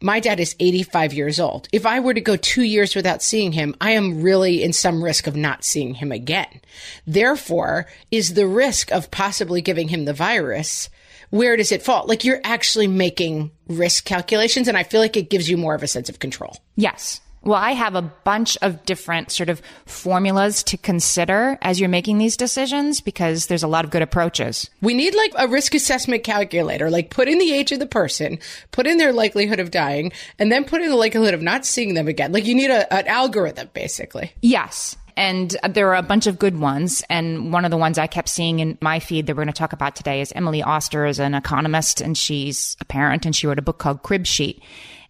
My 0.00 0.20
dad 0.20 0.40
is 0.40 0.54
85 0.60 1.14
years 1.14 1.40
old. 1.40 1.68
If 1.72 1.86
I 1.86 2.00
were 2.00 2.14
to 2.14 2.20
go 2.20 2.36
two 2.36 2.62
years 2.62 2.94
without 2.94 3.22
seeing 3.22 3.52
him, 3.52 3.74
I 3.80 3.92
am 3.92 4.22
really 4.22 4.62
in 4.62 4.72
some 4.72 5.02
risk 5.02 5.26
of 5.26 5.36
not 5.36 5.64
seeing 5.64 5.94
him 5.94 6.12
again. 6.12 6.60
Therefore, 7.06 7.86
is 8.10 8.34
the 8.34 8.46
risk 8.46 8.92
of 8.92 9.10
possibly 9.10 9.62
giving 9.62 9.88
him 9.88 10.04
the 10.04 10.12
virus 10.12 10.90
where 11.30 11.56
does 11.56 11.72
it 11.72 11.82
fall? 11.82 12.06
Like 12.06 12.24
you're 12.24 12.40
actually 12.44 12.86
making 12.86 13.50
risk 13.68 14.04
calculations, 14.04 14.68
and 14.68 14.76
I 14.76 14.82
feel 14.84 15.00
like 15.00 15.16
it 15.16 15.30
gives 15.30 15.48
you 15.48 15.56
more 15.56 15.74
of 15.74 15.82
a 15.82 15.88
sense 15.88 16.08
of 16.08 16.18
control. 16.18 16.56
Yes. 16.76 17.20
Well, 17.46 17.54
I 17.54 17.72
have 17.72 17.94
a 17.94 18.02
bunch 18.02 18.58
of 18.60 18.84
different 18.84 19.30
sort 19.30 19.48
of 19.48 19.62
formulas 19.84 20.64
to 20.64 20.76
consider 20.76 21.56
as 21.62 21.78
you're 21.78 21.88
making 21.88 22.18
these 22.18 22.36
decisions 22.36 23.00
because 23.00 23.46
there's 23.46 23.62
a 23.62 23.68
lot 23.68 23.84
of 23.84 23.92
good 23.92 24.02
approaches. 24.02 24.68
We 24.82 24.94
need 24.94 25.14
like 25.14 25.30
a 25.38 25.46
risk 25.46 25.72
assessment 25.72 26.24
calculator, 26.24 26.90
like 26.90 27.10
put 27.10 27.28
in 27.28 27.38
the 27.38 27.54
age 27.54 27.70
of 27.70 27.78
the 27.78 27.86
person, 27.86 28.40
put 28.72 28.88
in 28.88 28.98
their 28.98 29.12
likelihood 29.12 29.60
of 29.60 29.70
dying, 29.70 30.10
and 30.40 30.50
then 30.50 30.64
put 30.64 30.82
in 30.82 30.90
the 30.90 30.96
likelihood 30.96 31.34
of 31.34 31.42
not 31.42 31.64
seeing 31.64 31.94
them 31.94 32.08
again. 32.08 32.32
Like 32.32 32.46
you 32.46 32.54
need 32.56 32.70
a, 32.70 32.92
an 32.92 33.06
algorithm, 33.06 33.70
basically. 33.72 34.32
Yes. 34.42 34.96
And 35.16 35.56
there 35.70 35.88
are 35.90 35.96
a 35.96 36.02
bunch 36.02 36.26
of 36.26 36.40
good 36.40 36.58
ones. 36.58 37.04
And 37.08 37.52
one 37.52 37.64
of 37.64 37.70
the 37.70 37.76
ones 37.76 37.96
I 37.96 38.08
kept 38.08 38.28
seeing 38.28 38.58
in 38.58 38.76
my 38.80 38.98
feed 38.98 39.26
that 39.26 39.36
we're 39.36 39.44
going 39.44 39.52
to 39.54 39.58
talk 39.58 39.72
about 39.72 39.94
today 39.94 40.20
is 40.20 40.32
Emily 40.32 40.64
Oster 40.64 41.06
is 41.06 41.20
an 41.20 41.34
economist 41.34 42.00
and 42.00 42.18
she's 42.18 42.76
a 42.80 42.84
parent 42.84 43.24
and 43.24 43.36
she 43.36 43.46
wrote 43.46 43.60
a 43.60 43.62
book 43.62 43.78
called 43.78 44.02
Crib 44.02 44.26
Sheet. 44.26 44.60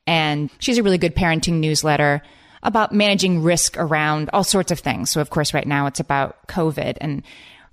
And 0.07 0.51
she's 0.59 0.79
a 0.79 0.83
really 0.83 0.99
good 0.99 1.17
parenting 1.17 1.55
newsletter 1.55 2.23
about 2.63 2.93
managing 2.93 3.43
risk 3.43 3.77
around 3.77 4.31
all 4.33 4.45
sorts 4.45 4.73
of 4.73 4.81
things. 4.81 5.11
So, 5.11 5.21
of 5.21 5.31
course, 5.31 5.55
right 5.55 5.67
now 5.67 5.87
it's 5.87 6.01
about 6.01 6.47
COVID. 6.49 6.99
And 7.01 7.23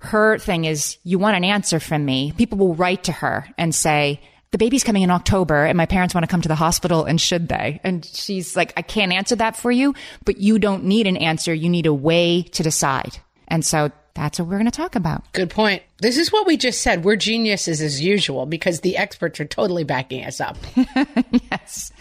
her 0.00 0.38
thing 0.38 0.64
is, 0.64 0.98
you 1.04 1.18
want 1.18 1.36
an 1.36 1.44
answer 1.44 1.80
from 1.80 2.04
me. 2.04 2.32
People 2.36 2.58
will 2.58 2.74
write 2.74 3.04
to 3.04 3.12
her 3.12 3.46
and 3.56 3.74
say, 3.74 4.20
the 4.50 4.58
baby's 4.58 4.84
coming 4.84 5.02
in 5.02 5.10
October 5.10 5.64
and 5.64 5.76
my 5.76 5.86
parents 5.86 6.14
want 6.14 6.22
to 6.22 6.30
come 6.30 6.42
to 6.42 6.48
the 6.48 6.54
hospital 6.54 7.04
and 7.04 7.20
should 7.20 7.48
they? 7.48 7.80
And 7.82 8.04
she's 8.04 8.54
like, 8.54 8.72
I 8.76 8.82
can't 8.82 9.12
answer 9.12 9.34
that 9.36 9.56
for 9.56 9.72
you, 9.72 9.94
but 10.24 10.38
you 10.38 10.60
don't 10.60 10.84
need 10.84 11.08
an 11.08 11.16
answer. 11.16 11.52
You 11.52 11.68
need 11.68 11.86
a 11.86 11.92
way 11.92 12.42
to 12.42 12.62
decide. 12.62 13.18
And 13.48 13.64
so 13.64 13.90
that's 14.14 14.38
what 14.38 14.48
we're 14.48 14.58
going 14.58 14.64
to 14.66 14.70
talk 14.70 14.94
about. 14.94 15.30
Good 15.32 15.50
point. 15.50 15.82
This 15.98 16.16
is 16.16 16.32
what 16.32 16.46
we 16.46 16.56
just 16.56 16.82
said. 16.82 17.04
We're 17.04 17.16
geniuses 17.16 17.80
as 17.80 18.00
usual 18.00 18.46
because 18.46 18.80
the 18.80 18.96
experts 18.96 19.40
are 19.40 19.44
totally 19.44 19.84
backing 19.84 20.24
us 20.24 20.40
up. 20.40 20.56
yes. 21.50 21.92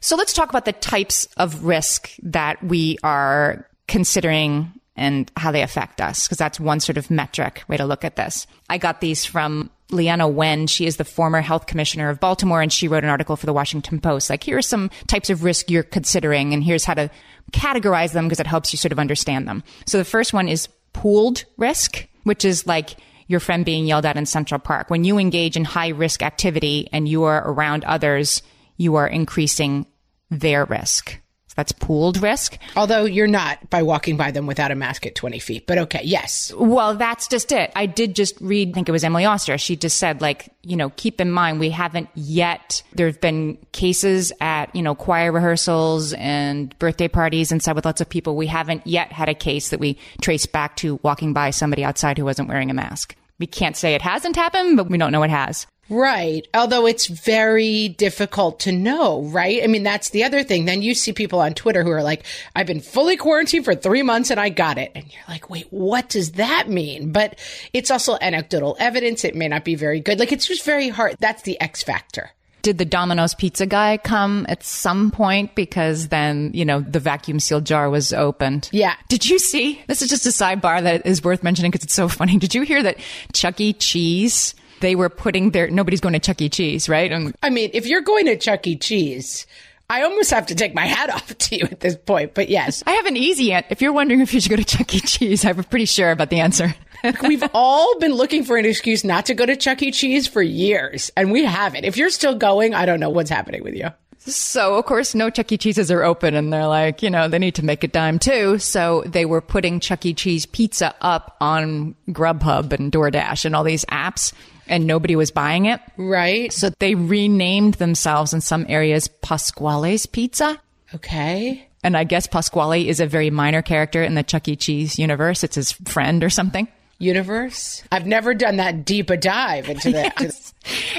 So 0.00 0.16
let's 0.16 0.32
talk 0.32 0.48
about 0.48 0.64
the 0.64 0.72
types 0.72 1.26
of 1.36 1.64
risk 1.64 2.10
that 2.22 2.62
we 2.62 2.98
are 3.04 3.68
considering 3.86 4.72
and 4.96 5.30
how 5.36 5.50
they 5.50 5.62
affect 5.62 6.00
us, 6.00 6.26
because 6.26 6.38
that's 6.38 6.60
one 6.60 6.80
sort 6.80 6.98
of 6.98 7.10
metric 7.10 7.62
way 7.68 7.76
to 7.76 7.86
look 7.86 8.04
at 8.04 8.16
this. 8.16 8.46
I 8.68 8.76
got 8.76 9.00
these 9.00 9.24
from 9.24 9.70
Leana 9.90 10.30
Wen. 10.30 10.66
She 10.66 10.86
is 10.86 10.96
the 10.96 11.04
former 11.04 11.40
health 11.40 11.66
commissioner 11.66 12.10
of 12.10 12.20
Baltimore, 12.20 12.60
and 12.60 12.72
she 12.72 12.88
wrote 12.88 13.04
an 13.04 13.10
article 13.10 13.36
for 13.36 13.46
the 13.46 13.52
Washington 13.52 14.00
Post. 14.00 14.28
Like, 14.28 14.42
here 14.42 14.58
are 14.58 14.62
some 14.62 14.90
types 15.06 15.30
of 15.30 15.44
risk 15.44 15.70
you're 15.70 15.82
considering, 15.82 16.52
and 16.52 16.62
here's 16.62 16.84
how 16.84 16.94
to 16.94 17.10
categorize 17.52 18.12
them 18.12 18.26
because 18.26 18.40
it 18.40 18.46
helps 18.46 18.72
you 18.72 18.76
sort 18.76 18.92
of 18.92 18.98
understand 18.98 19.48
them. 19.48 19.62
So 19.86 19.96
the 19.96 20.04
first 20.04 20.32
one 20.32 20.48
is 20.48 20.68
pooled 20.92 21.44
risk, 21.56 22.06
which 22.24 22.44
is 22.44 22.66
like 22.66 22.96
your 23.28 23.40
friend 23.40 23.64
being 23.64 23.86
yelled 23.86 24.06
at 24.06 24.16
in 24.16 24.26
Central 24.26 24.58
Park. 24.58 24.90
When 24.90 25.04
you 25.04 25.18
engage 25.18 25.56
in 25.56 25.64
high 25.64 25.88
risk 25.88 26.22
activity 26.22 26.88
and 26.92 27.06
you 27.06 27.22
are 27.24 27.48
around 27.48 27.84
others, 27.84 28.42
you 28.76 28.96
are 28.96 29.06
increasing 29.06 29.86
their 30.30 30.64
risk. 30.64 31.19
So 31.50 31.54
that's 31.56 31.72
pooled 31.72 32.22
risk. 32.22 32.58
Although 32.76 33.06
you're 33.06 33.26
not 33.26 33.70
by 33.70 33.82
walking 33.82 34.16
by 34.16 34.30
them 34.30 34.46
without 34.46 34.70
a 34.70 34.76
mask 34.76 35.04
at 35.04 35.16
20 35.16 35.40
feet. 35.40 35.66
But 35.66 35.78
okay, 35.78 36.00
yes. 36.04 36.52
Well, 36.56 36.94
that's 36.94 37.26
just 37.26 37.50
it. 37.50 37.72
I 37.74 37.86
did 37.86 38.14
just 38.14 38.40
read, 38.40 38.68
I 38.68 38.72
think 38.72 38.88
it 38.88 38.92
was 38.92 39.02
Emily 39.02 39.24
Oster. 39.24 39.58
She 39.58 39.74
just 39.74 39.98
said, 39.98 40.20
like, 40.20 40.48
you 40.62 40.76
know, 40.76 40.90
keep 40.90 41.20
in 41.20 41.28
mind, 41.28 41.58
we 41.58 41.70
haven't 41.70 42.08
yet, 42.14 42.84
there 42.92 43.08
have 43.08 43.20
been 43.20 43.58
cases 43.72 44.32
at, 44.40 44.72
you 44.76 44.82
know, 44.82 44.94
choir 44.94 45.32
rehearsals 45.32 46.12
and 46.12 46.78
birthday 46.78 47.08
parties 47.08 47.50
and 47.50 47.60
stuff 47.60 47.74
with 47.74 47.84
lots 47.84 48.00
of 48.00 48.08
people. 48.08 48.36
We 48.36 48.46
haven't 48.46 48.86
yet 48.86 49.10
had 49.10 49.28
a 49.28 49.34
case 49.34 49.70
that 49.70 49.80
we 49.80 49.98
trace 50.22 50.46
back 50.46 50.76
to 50.76 51.00
walking 51.02 51.32
by 51.32 51.50
somebody 51.50 51.82
outside 51.82 52.16
who 52.16 52.24
wasn't 52.24 52.48
wearing 52.48 52.70
a 52.70 52.74
mask. 52.74 53.16
We 53.40 53.48
can't 53.48 53.76
say 53.76 53.96
it 53.96 54.02
hasn't 54.02 54.36
happened, 54.36 54.76
but 54.76 54.88
we 54.88 54.98
don't 54.98 55.10
know 55.10 55.24
it 55.24 55.30
has. 55.30 55.66
Right. 55.90 56.46
Although 56.54 56.86
it's 56.86 57.08
very 57.08 57.88
difficult 57.88 58.60
to 58.60 58.72
know, 58.72 59.22
right? 59.24 59.62
I 59.62 59.66
mean, 59.66 59.82
that's 59.82 60.10
the 60.10 60.22
other 60.22 60.44
thing. 60.44 60.64
Then 60.64 60.82
you 60.82 60.94
see 60.94 61.12
people 61.12 61.40
on 61.40 61.52
Twitter 61.52 61.82
who 61.82 61.90
are 61.90 62.02
like, 62.02 62.24
I've 62.54 62.66
been 62.66 62.80
fully 62.80 63.16
quarantined 63.16 63.64
for 63.64 63.74
three 63.74 64.02
months 64.02 64.30
and 64.30 64.38
I 64.38 64.50
got 64.50 64.78
it. 64.78 64.92
And 64.94 65.04
you're 65.12 65.22
like, 65.28 65.50
wait, 65.50 65.66
what 65.70 66.08
does 66.08 66.32
that 66.32 66.68
mean? 66.68 67.10
But 67.10 67.38
it's 67.72 67.90
also 67.90 68.16
anecdotal 68.20 68.76
evidence. 68.78 69.24
It 69.24 69.34
may 69.34 69.48
not 69.48 69.64
be 69.64 69.74
very 69.74 70.00
good. 70.00 70.20
Like, 70.20 70.30
it's 70.30 70.46
just 70.46 70.64
very 70.64 70.88
hard. 70.88 71.16
That's 71.18 71.42
the 71.42 71.60
X 71.60 71.82
factor. 71.82 72.30
Did 72.62 72.78
the 72.78 72.84
Domino's 72.84 73.34
pizza 73.34 73.66
guy 73.66 73.96
come 73.96 74.46
at 74.48 74.62
some 74.62 75.10
point? 75.10 75.54
Because 75.54 76.08
then, 76.08 76.50
you 76.52 76.64
know, 76.64 76.80
the 76.80 77.00
vacuum 77.00 77.40
sealed 77.40 77.64
jar 77.64 77.88
was 77.88 78.12
opened. 78.12 78.68
Yeah. 78.70 78.94
Did 79.08 79.28
you 79.28 79.38
see? 79.38 79.82
This 79.86 80.02
is 80.02 80.10
just 80.10 80.26
a 80.26 80.28
sidebar 80.28 80.82
that 80.82 81.06
is 81.06 81.24
worth 81.24 81.42
mentioning 81.42 81.70
because 81.70 81.84
it's 81.84 81.94
so 81.94 82.06
funny. 82.06 82.36
Did 82.38 82.54
you 82.54 82.62
hear 82.62 82.82
that 82.82 82.98
Chuck 83.32 83.60
E. 83.60 83.72
Cheese 83.72 84.54
they 84.80 84.94
were 84.94 85.08
putting 85.08 85.50
their 85.50 85.70
nobody's 85.70 86.00
going 86.00 86.14
to 86.14 86.18
Chuck 86.18 86.40
E. 86.40 86.48
Cheese, 86.48 86.88
right? 86.88 87.10
And 87.10 87.34
I 87.42 87.50
mean, 87.50 87.70
if 87.72 87.86
you're 87.86 88.00
going 88.00 88.26
to 88.26 88.36
Chuck 88.36 88.66
E. 88.66 88.76
Cheese, 88.76 89.46
I 89.88 90.02
almost 90.02 90.30
have 90.30 90.46
to 90.46 90.54
take 90.54 90.74
my 90.74 90.86
hat 90.86 91.10
off 91.14 91.36
to 91.36 91.56
you 91.56 91.64
at 91.70 91.80
this 91.80 91.96
point. 91.96 92.34
But 92.34 92.48
yes, 92.48 92.82
I 92.86 92.92
have 92.92 93.06
an 93.06 93.16
easy 93.16 93.52
answer. 93.52 93.68
If 93.70 93.82
you're 93.82 93.92
wondering 93.92 94.20
if 94.20 94.32
you 94.32 94.40
should 94.40 94.50
go 94.50 94.56
to 94.56 94.64
Chuck 94.64 94.94
E. 94.94 95.00
Cheese, 95.00 95.44
I'm 95.44 95.62
pretty 95.64 95.86
sure 95.86 96.10
about 96.10 96.30
the 96.30 96.40
answer. 96.40 96.74
We've 97.22 97.44
all 97.54 97.98
been 97.98 98.12
looking 98.12 98.44
for 98.44 98.56
an 98.56 98.64
excuse 98.64 99.04
not 99.04 99.26
to 99.26 99.34
go 99.34 99.46
to 99.46 99.56
Chuck 99.56 99.82
E. 99.82 99.90
Cheese 99.90 100.26
for 100.26 100.42
years, 100.42 101.10
and 101.16 101.32
we 101.32 101.44
haven't. 101.44 101.84
If 101.84 101.96
you're 101.96 102.10
still 102.10 102.34
going, 102.34 102.74
I 102.74 102.86
don't 102.86 103.00
know 103.00 103.10
what's 103.10 103.30
happening 103.30 103.62
with 103.62 103.74
you. 103.74 103.88
So, 104.18 104.74
of 104.74 104.84
course, 104.84 105.14
no 105.14 105.30
Chuck 105.30 105.50
E. 105.50 105.56
Cheeses 105.56 105.90
are 105.90 106.02
open, 106.02 106.34
and 106.34 106.52
they're 106.52 106.66
like, 106.66 107.02
you 107.02 107.08
know, 107.08 107.26
they 107.26 107.38
need 107.38 107.54
to 107.54 107.64
make 107.64 107.82
a 107.82 107.88
dime 107.88 108.18
too. 108.18 108.58
So 108.58 109.02
they 109.06 109.24
were 109.24 109.40
putting 109.40 109.80
Chuck 109.80 110.04
E. 110.04 110.12
Cheese 110.12 110.44
pizza 110.44 110.94
up 111.00 111.36
on 111.40 111.94
Grubhub 112.10 112.72
and 112.74 112.92
DoorDash 112.92 113.46
and 113.46 113.56
all 113.56 113.64
these 113.64 113.86
apps 113.86 114.34
and 114.70 114.86
nobody 114.86 115.16
was 115.16 115.30
buying 115.30 115.66
it. 115.66 115.80
Right. 115.96 116.52
So 116.52 116.70
they 116.78 116.94
renamed 116.94 117.74
themselves 117.74 118.32
in 118.32 118.40
some 118.40 118.64
areas 118.68 119.08
Pasqually's 119.08 120.06
Pizza. 120.06 120.60
Okay. 120.94 121.66
And 121.82 121.96
I 121.96 122.04
guess 122.04 122.26
Pasqually 122.26 122.86
is 122.86 123.00
a 123.00 123.06
very 123.06 123.30
minor 123.30 123.62
character 123.62 124.02
in 124.02 124.14
the 124.14 124.22
Chuck 124.22 124.48
E. 124.48 124.56
Cheese 124.56 124.98
universe. 124.98 125.44
It's 125.44 125.56
his 125.56 125.72
friend 125.72 126.22
or 126.22 126.30
something. 126.30 126.68
Universe? 126.98 127.82
I've 127.90 128.06
never 128.06 128.34
done 128.34 128.56
that 128.56 128.84
deep 128.84 129.08
a 129.08 129.16
dive 129.16 129.70
into 129.70 129.92
that. 129.92 130.12
yes. 130.20 130.52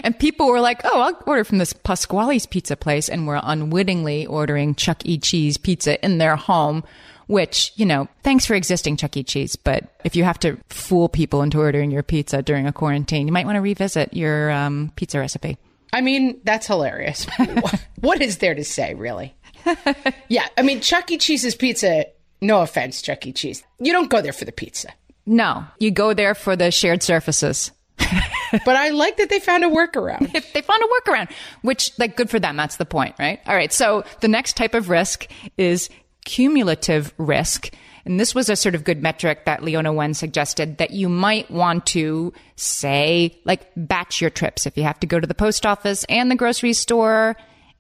And 0.04 0.18
people 0.18 0.48
were 0.48 0.60
like, 0.60 0.82
oh, 0.84 1.02
I'll 1.02 1.24
order 1.28 1.44
from 1.44 1.60
this 1.60 1.74
Pasqually's 1.74 2.48
pizza 2.48 2.76
place. 2.76 3.08
And 3.08 3.28
we're 3.28 3.40
unwittingly 3.42 4.26
ordering 4.26 4.74
Chuck 4.74 5.06
E. 5.06 5.20
Cheese 5.20 5.58
pizza 5.58 6.04
in 6.04 6.18
their 6.18 6.36
home 6.36 6.84
which, 7.32 7.72
you 7.78 7.86
know, 7.86 8.10
thanks 8.24 8.46
for 8.46 8.56
existing, 8.56 8.98
Chuck 8.98 9.16
E. 9.16 9.24
Cheese. 9.24 9.56
But 9.56 9.86
if 10.04 10.18
you 10.18 10.26
have 10.26 10.38
to 10.40 10.58
fool 10.68 11.08
people 11.08 11.42
into 11.42 11.60
ordering 11.60 11.90
your 11.90 12.04
pizza 12.04 12.42
during 12.42 12.68
a 12.68 12.74
quarantine, 12.74 13.26
you 13.26 13.32
might 13.32 13.46
want 13.46 13.56
to 13.56 13.62
revisit 13.62 14.14
your 14.14 14.52
um, 14.52 14.92
pizza 14.98 15.18
recipe. 15.18 15.58
I 15.94 16.02
mean, 16.02 16.42
that's 16.44 16.68
hilarious. 16.68 17.26
what 18.02 18.22
is 18.22 18.40
there 18.40 18.54
to 18.54 18.66
say, 18.66 18.96
really? 18.96 19.34
yeah, 20.28 20.48
I 20.58 20.62
mean, 20.62 20.82
Chuck 20.82 21.10
E. 21.10 21.18
Cheese's 21.18 21.56
pizza, 21.56 22.06
no 22.42 22.62
offense, 22.62 23.02
Chuck 23.02 23.26
E. 23.26 23.32
Cheese. 23.32 23.64
You 23.80 23.94
don't 23.94 24.10
go 24.10 24.22
there 24.22 24.34
for 24.34 24.44
the 24.44 24.52
pizza. 24.52 24.90
No, 25.26 25.66
you 25.80 25.90
go 25.90 26.14
there 26.14 26.36
for 26.36 26.58
the 26.58 26.70
shared 26.70 27.02
surfaces. 27.02 27.72
but 27.98 28.76
I 28.76 28.90
like 28.90 29.16
that 29.18 29.30
they 29.30 29.40
found 29.40 29.64
a 29.64 29.70
workaround. 29.70 30.32
They 30.54 30.62
found 30.62 30.84
a 30.84 31.10
workaround, 31.12 31.32
which, 31.62 31.98
like, 31.98 32.18
good 32.18 32.30
for 32.30 32.40
them. 32.40 32.58
That's 32.58 32.76
the 32.76 32.86
point, 32.86 33.16
right? 33.20 33.40
All 33.46 33.56
right. 33.56 33.72
So 33.72 34.04
the 34.20 34.28
next 34.28 34.58
type 34.58 34.74
of 34.74 34.90
risk 34.90 35.28
is 35.58 35.90
cumulative 36.26 37.14
risk. 37.18 37.74
And 38.06 38.20
this 38.20 38.34
was 38.34 38.50
a 38.50 38.56
sort 38.56 38.76
of 38.76 38.84
good 38.84 39.02
metric 39.02 39.46
that 39.46 39.62
Leana 39.62 39.94
Wen 39.94 40.14
suggested 40.14 40.78
that 40.80 40.92
you 40.92 41.08
might 41.08 41.52
want 41.52 41.86
to 41.88 42.34
say, 42.56 43.40
like, 43.46 43.68
batch 43.76 44.22
your 44.22 44.32
trips. 44.32 44.66
If 44.66 44.76
you 44.76 44.84
have 44.84 45.00
to 45.02 45.08
go 45.08 45.20
to 45.20 45.28
the 45.28 45.36
post 45.36 45.66
office 45.66 46.04
and 46.06 46.32
the 46.32 46.36
grocery 46.36 46.74
store 46.74 47.36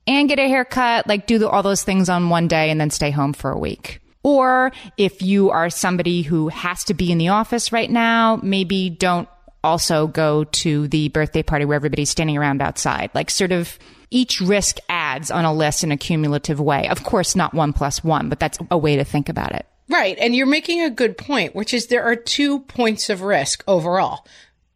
and 0.05 0.29
get 0.29 0.39
a 0.39 0.48
haircut, 0.48 1.07
like, 1.07 1.25
do 1.25 1.48
all 1.48 1.63
those 1.63 1.83
things 1.83 2.10
on 2.10 2.29
one 2.29 2.48
day 2.48 2.69
and 2.69 2.79
then 2.79 2.91
stay 2.91 3.10
home 3.10 3.33
for 3.33 3.51
a 3.51 3.57
week. 3.57 4.00
Or 4.24 4.71
if 4.98 5.24
you 5.24 5.50
are 5.50 5.71
somebody 5.71 6.21
who 6.21 6.50
has 6.50 6.83
to 6.83 6.93
be 6.93 7.12
in 7.12 7.17
the 7.17 7.29
office 7.29 7.71
right 7.71 7.89
now, 7.89 8.39
maybe 8.43 8.91
don't 8.91 9.27
also 9.63 10.05
go 10.05 10.43
to 10.43 10.88
the 10.88 11.10
birthday 11.10 11.41
party 11.41 11.65
where 11.65 11.75
everybody's 11.75 12.12
standing 12.12 12.38
around 12.38 12.62
outside. 12.62 13.10
Like, 13.15 13.31
sort 13.31 13.51
of 13.51 13.79
each 14.12 14.39
risk 14.39 14.77
adds 14.89 15.00
on 15.32 15.44
a 15.44 15.53
list 15.53 15.84
in 15.84 15.91
a 15.91 15.98
cumulative 15.98 16.60
way. 16.60 16.88
Of 16.88 17.03
course, 17.03 17.36
not 17.36 17.53
one 17.53 17.74
plus 17.74 18.03
one, 18.03 18.30
but 18.30 18.39
that's 18.39 18.60
a 18.70 18.77
way 18.77 18.96
to 18.96 19.03
think 19.03 19.27
about 19.27 19.53
it. 19.53 19.65
Right. 19.89 20.18
And 20.18 20.34
you're 20.34 20.46
making 20.46 20.82
a 20.82 20.89
good 20.89 21.18
point, 21.18 21.53
which 21.53 21.74
is 21.74 21.88
there 21.88 22.03
are 22.03 22.15
two 22.15 22.60
points 22.60 23.10
of 23.10 23.22
risk 23.22 23.63
overall. 23.68 24.25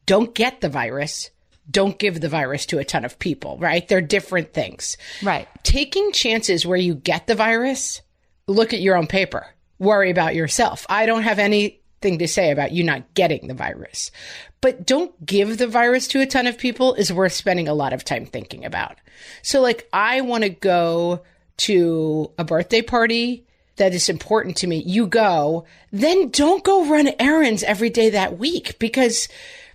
Don't 0.05 0.35
get 0.35 0.59
the 0.59 0.69
virus. 0.69 1.29
Don't 1.71 1.97
give 1.97 2.19
the 2.19 2.29
virus 2.29 2.65
to 2.67 2.79
a 2.79 2.85
ton 2.85 3.05
of 3.05 3.17
people, 3.17 3.57
right? 3.57 3.87
They're 3.87 4.01
different 4.01 4.53
things. 4.53 4.97
Right. 5.23 5.47
Taking 5.63 6.11
chances 6.11 6.65
where 6.65 6.77
you 6.77 6.95
get 6.95 7.27
the 7.27 7.35
virus, 7.35 8.01
look 8.45 8.73
at 8.73 8.81
your 8.81 8.97
own 8.97 9.07
paper. 9.07 9.47
Worry 9.79 10.11
about 10.11 10.35
yourself. 10.35 10.85
I 10.89 11.05
don't 11.05 11.23
have 11.23 11.39
anything 12.05 12.19
to 12.19 12.27
say 12.27 12.51
about 12.51 12.71
you 12.71 12.83
not 12.83 13.13
getting 13.13 13.47
the 13.47 13.53
virus. 13.53 14.11
But 14.61 14.85
don't 14.85 15.25
give 15.25 15.57
the 15.57 15.67
virus 15.67 16.07
to 16.09 16.21
a 16.21 16.25
ton 16.25 16.47
of 16.47 16.57
people 16.57 16.93
is 16.93 17.11
worth 17.11 17.33
spending 17.33 17.67
a 17.67 17.73
lot 17.73 17.93
of 17.93 18.03
time 18.03 18.25
thinking 18.25 18.65
about. 18.65 18.97
So, 19.41 19.61
like, 19.61 19.87
I 19.91 20.21
want 20.21 20.43
to 20.43 20.49
go 20.49 21.21
to 21.57 22.31
a 22.37 22.43
birthday 22.43 22.81
party 22.81 23.45
that 23.77 23.93
is 23.93 24.09
important 24.09 24.57
to 24.57 24.67
me. 24.67 24.83
You 24.85 25.07
go, 25.07 25.65
then 25.91 26.29
don't 26.29 26.63
go 26.63 26.85
run 26.85 27.09
errands 27.19 27.63
every 27.63 27.89
day 27.89 28.11
that 28.11 28.37
week 28.37 28.79
because 28.79 29.27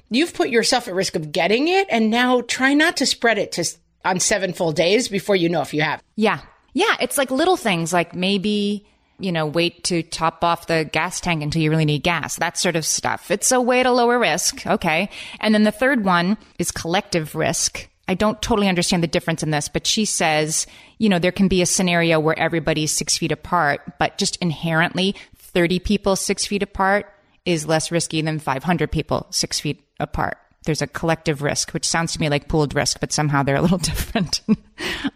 you've 0.09 0.35
put 0.35 0.51
yourself 0.51 0.89
at 0.89 0.95
risk 0.95 1.17
of 1.17 1.33
getting 1.33 1.69
it. 1.69 1.87
And 1.91 2.11
now 2.11 2.41
try 2.43 2.75
not 2.75 2.97
to 2.99 3.07
spread 3.07 3.39
it 3.39 3.53
to 3.53 3.65
on 4.05 4.19
seven 4.19 4.55
full 4.55 4.73
days 4.73 5.09
before 5.09 5.37
you 5.37 5.49
know 5.49 5.61
if 5.61 5.75
you 5.75 5.83
have. 5.83 6.03
Yeah. 6.17 6.41
Yeah. 6.73 6.97
It's 7.01 7.19
like 7.19 7.31
little 7.31 7.57
things 7.57 7.93
like 7.93 8.15
maybe 8.15 8.87
you 9.21 9.33
know, 9.33 9.47
wait 9.47 9.85
to 9.85 10.03
top 10.03 10.43
off 10.45 10.67
the 10.67 10.89
gas 10.93 11.21
tank 11.21 11.43
until 11.43 11.63
you 11.63 11.71
really 11.71 11.85
need 11.85 12.03
gas, 12.03 12.37
that 12.37 12.59
sort 12.59 12.77
of 12.77 12.85
stuff. 12.85 13.31
It's 13.31 13.53
a 13.53 13.61
way 13.61 13.83
to 13.83 13.91
lower 13.91 14.19
risk. 14.19 14.67
Okay. 14.67 15.11
And 15.41 15.55
then 15.55 15.65
the 15.65 15.73
third 15.73 16.05
one 16.05 16.37
is 16.59 16.71
collective 16.71 17.35
risk. 17.35 17.89
I 18.09 18.15
don't 18.15 18.43
totally 18.43 18.69
understand 18.69 19.03
the 19.03 19.09
difference 19.09 19.43
in 19.43 19.51
this, 19.51 19.69
but 19.69 19.87
she 19.87 20.05
says, 20.05 20.67
you 20.99 21.09
know, 21.09 21.19
there 21.19 21.31
can 21.31 21.47
be 21.47 21.63
a 21.63 21.67
scenario 21.67 22.19
where 22.19 22.39
everybody's 22.39 22.91
six 22.91 23.17
feet 23.17 23.31
apart, 23.31 23.81
but 23.99 24.19
just 24.19 24.37
inherently 24.37 25.15
30 25.37 25.79
people 25.79 26.17
six 26.17 26.45
feet 26.45 26.63
apart 26.63 27.07
is 27.45 27.67
less 27.67 27.91
risky 27.91 28.21
than 28.21 28.39
500 28.39 28.91
people 28.91 29.27
six 29.31 29.61
feet 29.61 29.83
apart. 30.01 30.39
There's 30.65 30.83
a 30.83 30.87
collective 30.87 31.43
risk, 31.43 31.71
which 31.73 31.89
sounds 31.89 32.13
to 32.13 32.21
me 32.21 32.29
like 32.29 32.49
pooled 32.49 32.75
risk, 32.75 33.01
but 33.01 33.13
somehow 33.13 33.43
they're 33.43 33.57
a 33.57 33.63
little 33.63 33.79
different. 33.93 34.41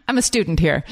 I'm 0.09 0.19
a 0.19 0.23
student 0.23 0.61
here. 0.61 0.85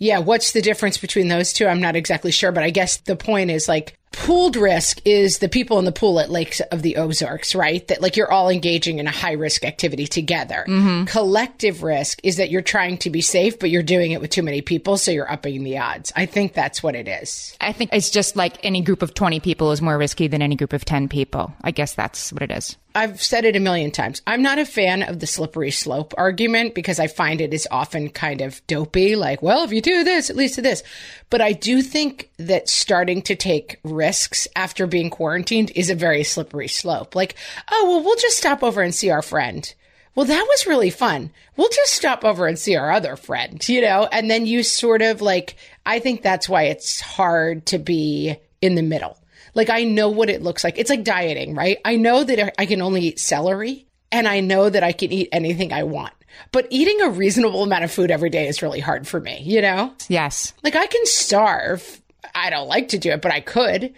Yeah, 0.00 0.18
what's 0.18 0.52
the 0.52 0.62
difference 0.62 0.96
between 0.96 1.28
those 1.28 1.52
two? 1.52 1.66
I'm 1.66 1.80
not 1.80 1.94
exactly 1.94 2.32
sure, 2.32 2.52
but 2.52 2.64
I 2.64 2.70
guess 2.70 2.96
the 2.96 3.16
point 3.16 3.50
is 3.50 3.68
like 3.68 3.98
pooled 4.12 4.56
risk 4.56 5.00
is 5.04 5.38
the 5.38 5.48
people 5.48 5.78
in 5.78 5.84
the 5.84 5.92
pool 5.92 6.20
at 6.20 6.30
Lakes 6.30 6.60
of 6.72 6.82
the 6.82 6.96
Ozarks, 6.96 7.54
right? 7.54 7.86
That 7.88 8.00
like 8.00 8.16
you're 8.16 8.30
all 8.30 8.48
engaging 8.48 8.98
in 8.98 9.06
a 9.06 9.10
high 9.10 9.32
risk 9.32 9.64
activity 9.64 10.06
together. 10.06 10.64
Mm-hmm. 10.68 11.04
Collective 11.04 11.82
risk 11.82 12.20
is 12.22 12.36
that 12.36 12.50
you're 12.50 12.62
trying 12.62 12.98
to 12.98 13.10
be 13.10 13.20
safe, 13.20 13.58
but 13.58 13.70
you're 13.70 13.82
doing 13.82 14.12
it 14.12 14.20
with 14.20 14.30
too 14.30 14.42
many 14.42 14.62
people, 14.62 14.96
so 14.96 15.10
you're 15.10 15.30
upping 15.30 15.64
the 15.64 15.78
odds. 15.78 16.12
I 16.16 16.26
think 16.26 16.54
that's 16.54 16.82
what 16.82 16.94
it 16.94 17.08
is. 17.08 17.56
I 17.60 17.72
think 17.72 17.90
it's 17.92 18.10
just 18.10 18.36
like 18.36 18.64
any 18.64 18.80
group 18.80 19.02
of 19.02 19.14
20 19.14 19.40
people 19.40 19.72
is 19.72 19.82
more 19.82 19.96
risky 19.96 20.28
than 20.28 20.42
any 20.42 20.56
group 20.56 20.72
of 20.72 20.84
10 20.84 21.08
people. 21.08 21.52
I 21.62 21.70
guess 21.70 21.94
that's 21.94 22.32
what 22.32 22.42
it 22.42 22.50
is. 22.50 22.76
I've 22.94 23.22
said 23.22 23.44
it 23.44 23.54
a 23.54 23.60
million 23.60 23.90
times. 23.92 24.20
I'm 24.26 24.42
not 24.42 24.58
a 24.58 24.64
fan 24.64 25.02
of 25.02 25.20
the 25.20 25.26
slippery 25.26 25.70
slope 25.70 26.12
argument 26.18 26.74
because 26.74 26.98
I 26.98 27.06
find 27.06 27.40
it 27.40 27.54
is 27.54 27.68
often 27.70 28.10
kind 28.10 28.40
of 28.40 28.66
dopey. 28.66 29.14
Like, 29.14 29.42
well, 29.42 29.62
if 29.62 29.72
you 29.72 29.80
do 29.80 30.02
this, 30.02 30.28
it 30.28 30.36
leads 30.36 30.56
to 30.56 30.62
this. 30.62 30.82
But 31.30 31.40
I 31.40 31.52
do 31.52 31.82
think 31.82 32.30
that 32.38 32.68
starting 32.68 33.22
to 33.22 33.36
take 33.36 33.78
risks 34.00 34.48
after 34.56 34.86
being 34.86 35.10
quarantined 35.10 35.70
is 35.74 35.90
a 35.90 35.94
very 35.94 36.24
slippery 36.24 36.68
slope. 36.68 37.14
Like, 37.14 37.36
oh, 37.70 37.86
well, 37.88 38.02
we'll 38.02 38.16
just 38.16 38.38
stop 38.38 38.62
over 38.62 38.82
and 38.82 38.94
see 38.94 39.10
our 39.10 39.22
friend. 39.22 39.72
Well, 40.14 40.26
that 40.26 40.46
was 40.48 40.66
really 40.66 40.90
fun. 40.90 41.30
We'll 41.56 41.68
just 41.68 41.92
stop 41.92 42.24
over 42.24 42.46
and 42.46 42.58
see 42.58 42.74
our 42.74 42.90
other 42.90 43.14
friend, 43.16 43.66
you 43.68 43.80
know? 43.80 44.08
And 44.10 44.30
then 44.30 44.46
you 44.46 44.62
sort 44.62 45.02
of 45.02 45.20
like, 45.20 45.56
I 45.86 46.00
think 46.00 46.22
that's 46.22 46.48
why 46.48 46.64
it's 46.64 47.00
hard 47.00 47.66
to 47.66 47.78
be 47.78 48.36
in 48.60 48.74
the 48.74 48.82
middle 48.82 49.16
like 49.54 49.70
I 49.70 49.84
know 49.84 50.08
what 50.08 50.30
it 50.30 50.42
looks 50.42 50.64
like. 50.64 50.78
It's 50.78 50.90
like 50.90 51.04
dieting, 51.04 51.54
right? 51.54 51.78
I 51.84 51.96
know 51.96 52.24
that 52.24 52.60
I 52.60 52.66
can 52.66 52.82
only 52.82 53.02
eat 53.02 53.20
celery 53.20 53.86
and 54.12 54.26
I 54.28 54.40
know 54.40 54.68
that 54.68 54.82
I 54.82 54.92
can 54.92 55.12
eat 55.12 55.28
anything 55.32 55.72
I 55.72 55.84
want. 55.84 56.12
But 56.52 56.68
eating 56.70 57.00
a 57.00 57.10
reasonable 57.10 57.62
amount 57.62 57.84
of 57.84 57.90
food 57.90 58.10
every 58.10 58.30
day 58.30 58.46
is 58.48 58.62
really 58.62 58.80
hard 58.80 59.06
for 59.06 59.20
me, 59.20 59.42
you 59.42 59.60
know? 59.60 59.92
Yes. 60.08 60.54
Like 60.62 60.76
I 60.76 60.86
can 60.86 61.04
starve. 61.06 61.99
I 62.34 62.50
don't 62.50 62.68
like 62.68 62.88
to 62.88 62.98
do 62.98 63.10
it, 63.10 63.22
but 63.22 63.32
I 63.32 63.40
could. 63.40 63.94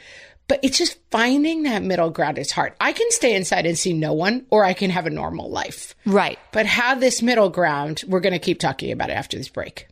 But 0.48 0.60
it's 0.62 0.78
just 0.78 0.98
finding 1.10 1.62
that 1.62 1.82
middle 1.82 2.10
ground 2.10 2.38
is 2.38 2.50
hard. 2.50 2.74
I 2.80 2.92
can 2.92 3.10
stay 3.10 3.34
inside 3.34 3.64
and 3.64 3.78
see 3.78 3.92
no 3.92 4.12
one, 4.12 4.46
or 4.50 4.64
I 4.64 4.72
can 4.72 4.90
have 4.90 5.06
a 5.06 5.10
normal 5.10 5.50
life. 5.50 5.94
Right. 6.04 6.38
But 6.52 6.66
how 6.66 6.94
this 6.94 7.22
middle 7.22 7.48
ground, 7.48 8.04
we're 8.06 8.20
going 8.20 8.32
to 8.32 8.38
keep 8.38 8.58
talking 8.58 8.92
about 8.92 9.10
it 9.10 9.14
after 9.14 9.36
this 9.36 9.48
break. 9.48 9.88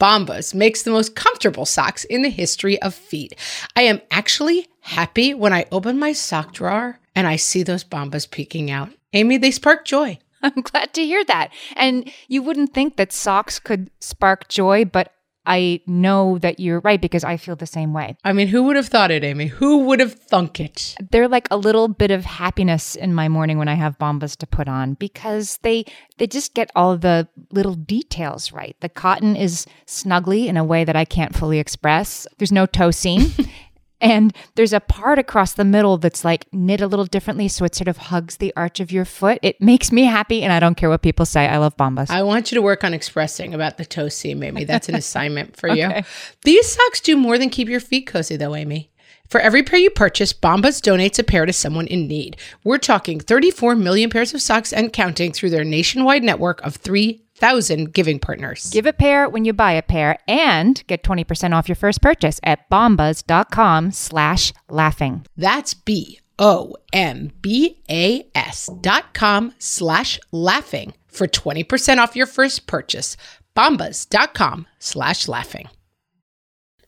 Bombas 0.00 0.54
makes 0.54 0.82
the 0.82 0.90
most 0.90 1.14
comfortable 1.14 1.64
socks 1.64 2.04
in 2.04 2.22
the 2.22 2.28
history 2.28 2.80
of 2.82 2.94
feet. 2.94 3.34
I 3.74 3.82
am 3.82 4.00
actually 4.10 4.66
happy 4.80 5.32
when 5.32 5.52
I 5.52 5.66
open 5.72 5.98
my 5.98 6.12
sock 6.12 6.52
drawer 6.52 6.98
and 7.14 7.26
I 7.26 7.36
see 7.36 7.62
those 7.62 7.84
Bombas 7.84 8.30
peeking 8.30 8.70
out. 8.70 8.90
Amy, 9.14 9.38
they 9.38 9.50
spark 9.50 9.84
joy. 9.86 10.18
I'm 10.42 10.62
glad 10.62 10.92
to 10.94 11.04
hear 11.04 11.24
that. 11.24 11.50
And 11.76 12.10
you 12.28 12.42
wouldn't 12.42 12.74
think 12.74 12.96
that 12.96 13.12
socks 13.12 13.58
could 13.58 13.90
spark 14.00 14.48
joy, 14.48 14.84
but 14.84 15.12
I 15.46 15.80
know 15.86 16.38
that 16.38 16.60
you're 16.60 16.80
right 16.80 17.00
because 17.00 17.24
I 17.24 17.36
feel 17.36 17.56
the 17.56 17.66
same 17.66 17.92
way. 17.92 18.16
I 18.24 18.32
mean, 18.32 18.48
who 18.48 18.64
would 18.64 18.76
have 18.76 18.88
thought 18.88 19.10
it, 19.10 19.24
Amy? 19.24 19.46
Who 19.46 19.78
would 19.84 20.00
have 20.00 20.14
thunk 20.14 20.60
it? 20.60 20.96
They're 21.10 21.28
like 21.28 21.48
a 21.50 21.56
little 21.56 21.88
bit 21.88 22.10
of 22.10 22.24
happiness 22.24 22.94
in 22.96 23.14
my 23.14 23.28
morning 23.28 23.58
when 23.58 23.68
I 23.68 23.74
have 23.74 23.98
bombas 23.98 24.36
to 24.38 24.46
put 24.46 24.68
on 24.68 24.94
because 24.94 25.58
they 25.62 25.84
they 26.18 26.26
just 26.26 26.54
get 26.54 26.70
all 26.74 26.96
the 26.96 27.28
little 27.52 27.74
details 27.74 28.52
right. 28.52 28.76
The 28.80 28.88
cotton 28.88 29.36
is 29.36 29.66
snugly 29.86 30.48
in 30.48 30.56
a 30.56 30.64
way 30.64 30.84
that 30.84 30.96
I 30.96 31.04
can't 31.04 31.34
fully 31.34 31.58
express. 31.58 32.26
There's 32.38 32.52
no 32.52 32.66
toe 32.66 32.90
seam. 32.90 33.32
And 34.00 34.34
there's 34.54 34.72
a 34.72 34.80
part 34.80 35.18
across 35.18 35.54
the 35.54 35.64
middle 35.64 35.96
that's 35.96 36.24
like 36.24 36.46
knit 36.52 36.80
a 36.80 36.86
little 36.86 37.06
differently. 37.06 37.48
So 37.48 37.64
it 37.64 37.74
sort 37.74 37.88
of 37.88 37.96
hugs 37.96 38.36
the 38.36 38.52
arch 38.56 38.80
of 38.80 38.92
your 38.92 39.04
foot. 39.04 39.38
It 39.42 39.60
makes 39.60 39.90
me 39.90 40.04
happy. 40.04 40.42
And 40.42 40.52
I 40.52 40.60
don't 40.60 40.74
care 40.74 40.90
what 40.90 41.02
people 41.02 41.24
say. 41.24 41.46
I 41.48 41.56
love 41.58 41.76
Bombas. 41.76 42.10
I 42.10 42.22
want 42.22 42.50
you 42.50 42.56
to 42.56 42.62
work 42.62 42.84
on 42.84 42.92
expressing 42.92 43.54
about 43.54 43.78
the 43.78 43.86
toe 43.86 44.08
seam, 44.08 44.42
Amy. 44.42 44.64
That's 44.64 44.88
an 44.88 44.94
assignment 44.96 45.56
for 45.56 45.68
you. 45.68 45.90
These 46.44 46.72
socks 46.72 47.00
do 47.00 47.16
more 47.16 47.38
than 47.38 47.50
keep 47.50 47.68
your 47.68 47.80
feet 47.80 48.06
cozy, 48.06 48.36
though, 48.36 48.54
Amy. 48.54 48.90
For 49.28 49.40
every 49.40 49.62
pair 49.62 49.78
you 49.78 49.90
purchase, 49.90 50.32
Bombas 50.32 50.80
donates 50.80 51.18
a 51.18 51.24
pair 51.24 51.46
to 51.46 51.52
someone 51.52 51.86
in 51.88 52.06
need. 52.06 52.36
We're 52.62 52.78
talking 52.78 53.18
34 53.18 53.74
million 53.74 54.08
pairs 54.08 54.32
of 54.32 54.40
socks 54.40 54.72
and 54.72 54.92
counting 54.92 55.32
through 55.32 55.50
their 55.50 55.64
nationwide 55.64 56.22
network 56.22 56.62
of 56.62 56.76
3,000 57.40 57.92
giving 57.92 58.18
partners. 58.18 58.70
Give 58.70 58.86
a 58.86 58.92
pair 58.92 59.28
when 59.28 59.44
you 59.44 59.52
buy 59.52 59.72
a 59.72 59.82
pair 59.82 60.18
and 60.26 60.82
get 60.86 61.02
20% 61.02 61.54
off 61.54 61.68
your 61.68 61.76
first 61.76 62.00
purchase 62.00 62.40
at 62.42 62.68
bombas.com 62.70 63.92
slash 63.92 64.52
laughing. 64.68 65.26
That's 65.36 65.74
B 65.74 66.20
O 66.38 66.76
M 66.92 67.32
B 67.40 67.82
A 67.90 68.28
S 68.34 68.70
dot 68.80 69.14
com 69.14 69.54
slash 69.58 70.18
laughing 70.32 70.94
for 71.08 71.26
20% 71.26 71.98
off 71.98 72.16
your 72.16 72.26
first 72.26 72.66
purchase. 72.66 73.16
Bombas.com 73.54 74.66
slash 74.78 75.28
laughing. 75.28 75.68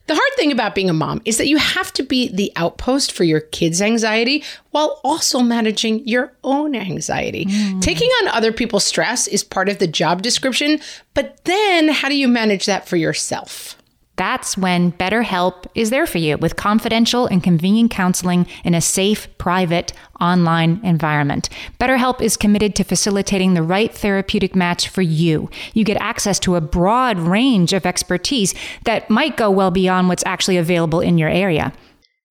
The 0.09 0.15
hard 0.15 0.37
thing 0.37 0.51
about 0.51 0.75
being 0.75 0.89
a 0.89 0.95
mom 0.95 1.21
is 1.27 1.37
that 1.37 1.49
you 1.49 1.59
have 1.59 1.93
to 1.93 2.03
be 2.03 2.29
the 2.29 2.51
outpost 2.57 3.13
for 3.13 3.25
your 3.25 3.41
kids' 3.41 3.83
anxiety 3.83 4.43
while 4.71 5.01
also 5.05 5.41
managing 5.41 6.07
your 6.09 6.33
own 6.43 6.75
anxiety. 6.75 7.47
Hmm. 7.49 7.81
Taking 7.81 8.09
on 8.23 8.29
other 8.29 8.51
people's 8.51 8.85
stress 8.85 9.27
is 9.27 9.45
part 9.45 9.69
of 9.69 9.79
the 9.79 9.87
job 9.87 10.23
description, 10.23 10.81
but 11.13 11.45
then 11.45 11.89
how 11.89 12.09
do 12.09 12.17
you 12.17 12.27
manage 12.27 12.65
that 12.67 12.89
for 12.89 12.97
yourself? 12.97 13.78
That's 14.19 14.59
when 14.59 14.93
BetterHelp 14.93 15.67
is 15.77 15.91
there 15.91 16.05
for 16.05 16.19
you 16.19 16.37
with 16.39 16.57
confidential 16.57 17.27
and 17.27 17.41
convenient 17.41 17.93
counseling 17.93 18.49
in 18.65 18.75
a 18.75 18.81
safe, 18.81 19.29
private, 19.39 19.93
online 20.21 20.81
environment. 20.83 21.49
BetterHelp 21.79 22.21
is 22.21 22.37
committed 22.37 22.75
to 22.75 22.85
facilitating 22.85 23.55
the 23.55 23.63
right 23.63 23.95
therapeutic 23.95 24.57
match 24.57 24.89
for 24.89 25.03
you. 25.03 25.49
You 25.73 25.85
get 25.85 25.99
access 25.99 26.41
to 26.41 26.57
a 26.57 26.61
broad 26.61 27.17
range 27.21 27.73
of 27.73 27.87
expertise 27.87 28.57
that 28.85 29.09
might 29.09 29.37
go 29.37 29.53
well 29.53 29.71
beyond 29.71 30.09
what's 30.09 30.27
actually 30.27 30.57
available 30.57 31.01
in 31.01 31.17
your 31.17 31.31
area. 31.31 31.73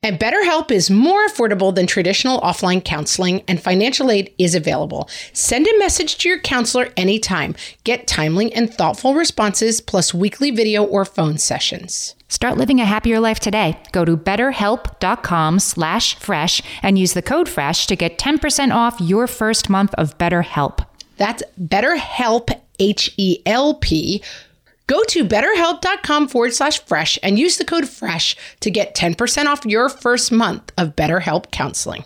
And 0.03 0.19
BetterHelp 0.19 0.69
is 0.69 0.91
more 0.91 1.27
affordable 1.27 1.73
than 1.73 1.87
traditional 1.87 2.39
offline 2.41 2.85
counseling, 2.85 3.43
and 3.47 3.59
financial 3.59 4.11
aid 4.11 4.31
is 4.37 4.53
available. 4.53 5.09
Send 5.33 5.65
a 5.65 5.79
message 5.79 6.19
to 6.19 6.29
your 6.29 6.39
counselor 6.39 6.89
anytime. 6.95 7.55
Get 7.83 8.05
timely 8.07 8.53
and 8.53 8.71
thoughtful 8.71 9.15
responses, 9.15 9.81
plus 9.81 10.13
weekly 10.13 10.51
video 10.51 10.83
or 10.83 11.03
phone 11.03 11.39
sessions. 11.39 12.13
Start 12.29 12.57
living 12.57 12.79
a 12.79 12.85
happier 12.85 13.19
life 13.19 13.39
today. 13.39 13.79
Go 13.91 14.05
to 14.05 14.15
betterhelp.com 14.15 15.59
slash 15.59 16.15
fresh 16.15 16.61
and 16.83 16.99
use 16.99 17.13
the 17.13 17.21
code 17.23 17.49
fresh 17.49 17.87
to 17.87 17.95
get 17.95 18.19
10% 18.19 18.73
off 18.73 19.01
your 19.01 19.25
first 19.25 19.67
month 19.67 19.95
of 19.95 20.17
BetterHelp. 20.19 20.85
That's 21.17 21.41
BetterHelp, 21.59 22.61
H 22.79 23.13
E 23.17 23.41
L 23.47 23.73
P. 23.75 24.21
Go 24.87 25.03
to 25.03 25.25
betterhelp.com 25.25 26.29
forward 26.29 26.53
slash 26.53 26.79
fresh 26.85 27.19
and 27.21 27.37
use 27.37 27.57
the 27.57 27.65
code 27.65 27.87
fresh 27.87 28.35
to 28.61 28.71
get 28.71 28.95
10% 28.95 29.45
off 29.45 29.65
your 29.65 29.89
first 29.89 30.31
month 30.31 30.71
of 30.77 30.95
BetterHelp 30.95 31.51
counseling. 31.51 32.05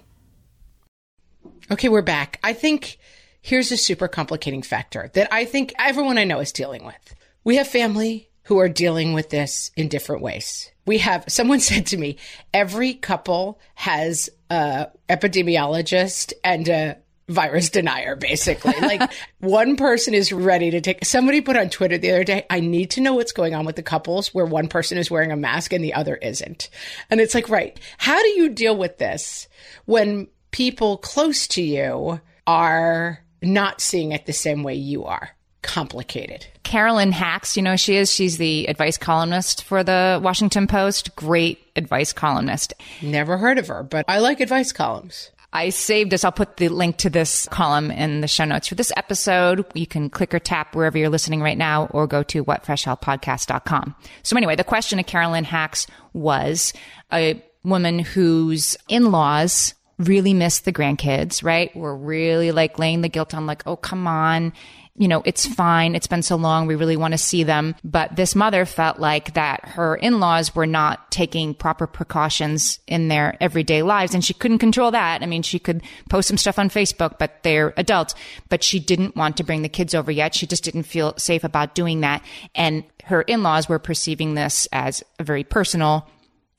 Okay, 1.71 1.89
we're 1.89 2.01
back. 2.01 2.39
I 2.43 2.53
think 2.53 2.97
here's 3.39 3.71
a 3.71 3.77
super 3.77 4.07
complicating 4.07 4.63
factor 4.63 5.11
that 5.13 5.31
I 5.31 5.45
think 5.45 5.73
everyone 5.77 6.17
I 6.17 6.23
know 6.23 6.39
is 6.39 6.51
dealing 6.51 6.83
with. 6.83 7.15
We 7.43 7.55
have 7.55 7.67
family 7.67 8.29
who 8.43 8.57
are 8.57 8.67
dealing 8.67 9.13
with 9.13 9.29
this 9.29 9.71
in 9.77 9.87
different 9.87 10.23
ways. 10.23 10.71
We 10.85 10.97
have 10.97 11.25
someone 11.27 11.59
said 11.61 11.85
to 11.87 11.97
me, 11.97 12.17
every 12.53 12.95
couple 12.95 13.59
has 13.75 14.29
a 14.49 14.87
epidemiologist 15.07 16.33
and 16.43 16.67
a 16.67 16.97
virus 17.31 17.69
denier, 17.69 18.15
basically. 18.15 18.73
like 18.81 19.11
one 19.39 19.75
person 19.75 20.13
is 20.13 20.31
ready 20.31 20.71
to 20.71 20.81
take 20.81 21.05
somebody 21.05 21.41
put 21.41 21.57
on 21.57 21.69
Twitter 21.69 21.97
the 21.97 22.11
other 22.11 22.23
day, 22.23 22.45
I 22.49 22.59
need 22.59 22.91
to 22.91 23.01
know 23.01 23.15
what's 23.15 23.31
going 23.31 23.55
on 23.55 23.65
with 23.65 23.75
the 23.75 23.83
couples 23.83 24.33
where 24.33 24.45
one 24.45 24.67
person 24.67 24.97
is 24.97 25.09
wearing 25.09 25.31
a 25.31 25.37
mask 25.37 25.73
and 25.73 25.83
the 25.83 25.93
other 25.93 26.15
isn't. 26.15 26.69
And 27.09 27.19
it's 27.19 27.33
like, 27.33 27.49
right, 27.49 27.79
how 27.97 28.21
do 28.21 28.29
you 28.29 28.49
deal 28.49 28.75
with 28.75 28.97
this 28.97 29.47
when 29.85 30.27
people 30.51 30.97
close 30.97 31.47
to 31.47 31.61
you 31.61 32.19
are 32.45 33.19
not 33.41 33.81
seeing 33.81 34.11
it 34.11 34.25
the 34.25 34.33
same 34.33 34.63
way 34.63 34.75
you 34.75 35.05
are? 35.05 35.29
Complicated. 35.61 36.47
Carolyn 36.63 37.11
Hax, 37.11 37.55
you 37.55 37.61
know, 37.61 37.75
she 37.75 37.95
is. 37.95 38.11
She's 38.11 38.37
the 38.37 38.67
advice 38.67 38.97
columnist 38.97 39.63
for 39.63 39.83
the 39.83 40.19
Washington 40.23 40.67
Post. 40.67 41.15
Great 41.15 41.59
advice 41.75 42.13
columnist. 42.13 42.73
Never 43.01 43.37
heard 43.37 43.59
of 43.59 43.67
her, 43.67 43.83
but 43.83 44.05
I 44.07 44.19
like 44.19 44.39
advice 44.39 44.71
columns. 44.71 45.30
I 45.53 45.69
saved 45.69 46.11
this. 46.11 46.23
I'll 46.23 46.31
put 46.31 46.57
the 46.57 46.69
link 46.69 46.97
to 46.97 47.09
this 47.09 47.47
column 47.49 47.91
in 47.91 48.21
the 48.21 48.27
show 48.27 48.45
notes 48.45 48.67
for 48.67 48.75
this 48.75 48.91
episode. 48.95 49.65
You 49.73 49.85
can 49.85 50.09
click 50.09 50.33
or 50.33 50.39
tap 50.39 50.75
wherever 50.75 50.97
you're 50.97 51.09
listening 51.09 51.41
right 51.41 51.57
now 51.57 51.87
or 51.87 52.07
go 52.07 52.23
to 52.23 52.45
whatfreshhellpodcast.com. 52.45 53.95
So 54.23 54.37
anyway, 54.37 54.55
the 54.55 54.63
question 54.63 54.99
of 54.99 55.07
Carolyn 55.07 55.43
Hax 55.43 55.87
was 56.13 56.73
a 57.11 57.43
woman 57.63 57.99
whose 57.99 58.77
in-laws 58.87 59.73
really 59.99 60.33
miss 60.33 60.61
the 60.61 60.73
grandkids, 60.73 61.43
right? 61.43 61.75
We're 61.75 61.95
really 61.95 62.51
like 62.51 62.79
laying 62.79 63.01
the 63.01 63.09
guilt 63.09 63.33
on 63.33 63.45
like, 63.45 63.63
oh, 63.67 63.75
come 63.75 64.07
on 64.07 64.53
you 64.95 65.07
know, 65.07 65.21
it's 65.25 65.45
fine. 65.45 65.95
It's 65.95 66.07
been 66.07 66.21
so 66.21 66.35
long. 66.35 66.67
We 66.67 66.75
really 66.75 66.97
want 66.97 67.13
to 67.13 67.17
see 67.17 67.43
them. 67.43 67.75
But 67.83 68.15
this 68.15 68.35
mother 68.35 68.65
felt 68.65 68.99
like 68.99 69.33
that 69.35 69.63
her 69.69 69.95
in-laws 69.95 70.53
were 70.53 70.67
not 70.67 71.09
taking 71.11 71.53
proper 71.53 71.87
precautions 71.87 72.79
in 72.87 73.07
their 73.07 73.37
everyday 73.39 73.83
lives 73.83 74.13
and 74.13 74.23
she 74.23 74.33
couldn't 74.33 74.59
control 74.59 74.91
that. 74.91 75.23
I 75.23 75.25
mean, 75.25 75.43
she 75.43 75.59
could 75.59 75.81
post 76.09 76.27
some 76.27 76.37
stuff 76.37 76.59
on 76.59 76.69
Facebook, 76.69 77.17
but 77.17 77.41
they're 77.43 77.73
adults, 77.77 78.15
but 78.49 78.63
she 78.63 78.79
didn't 78.79 79.15
want 79.15 79.37
to 79.37 79.43
bring 79.43 79.61
the 79.61 79.69
kids 79.69 79.95
over 79.95 80.11
yet. 80.11 80.35
She 80.35 80.45
just 80.45 80.63
didn't 80.63 80.83
feel 80.83 81.17
safe 81.17 81.43
about 81.43 81.73
doing 81.73 82.01
that. 82.01 82.23
And 82.53 82.83
her 83.05 83.21
in-laws 83.21 83.69
were 83.69 83.79
perceiving 83.79 84.33
this 84.33 84.67
as 84.73 85.03
a 85.19 85.23
very 85.23 85.43
personal 85.43 86.07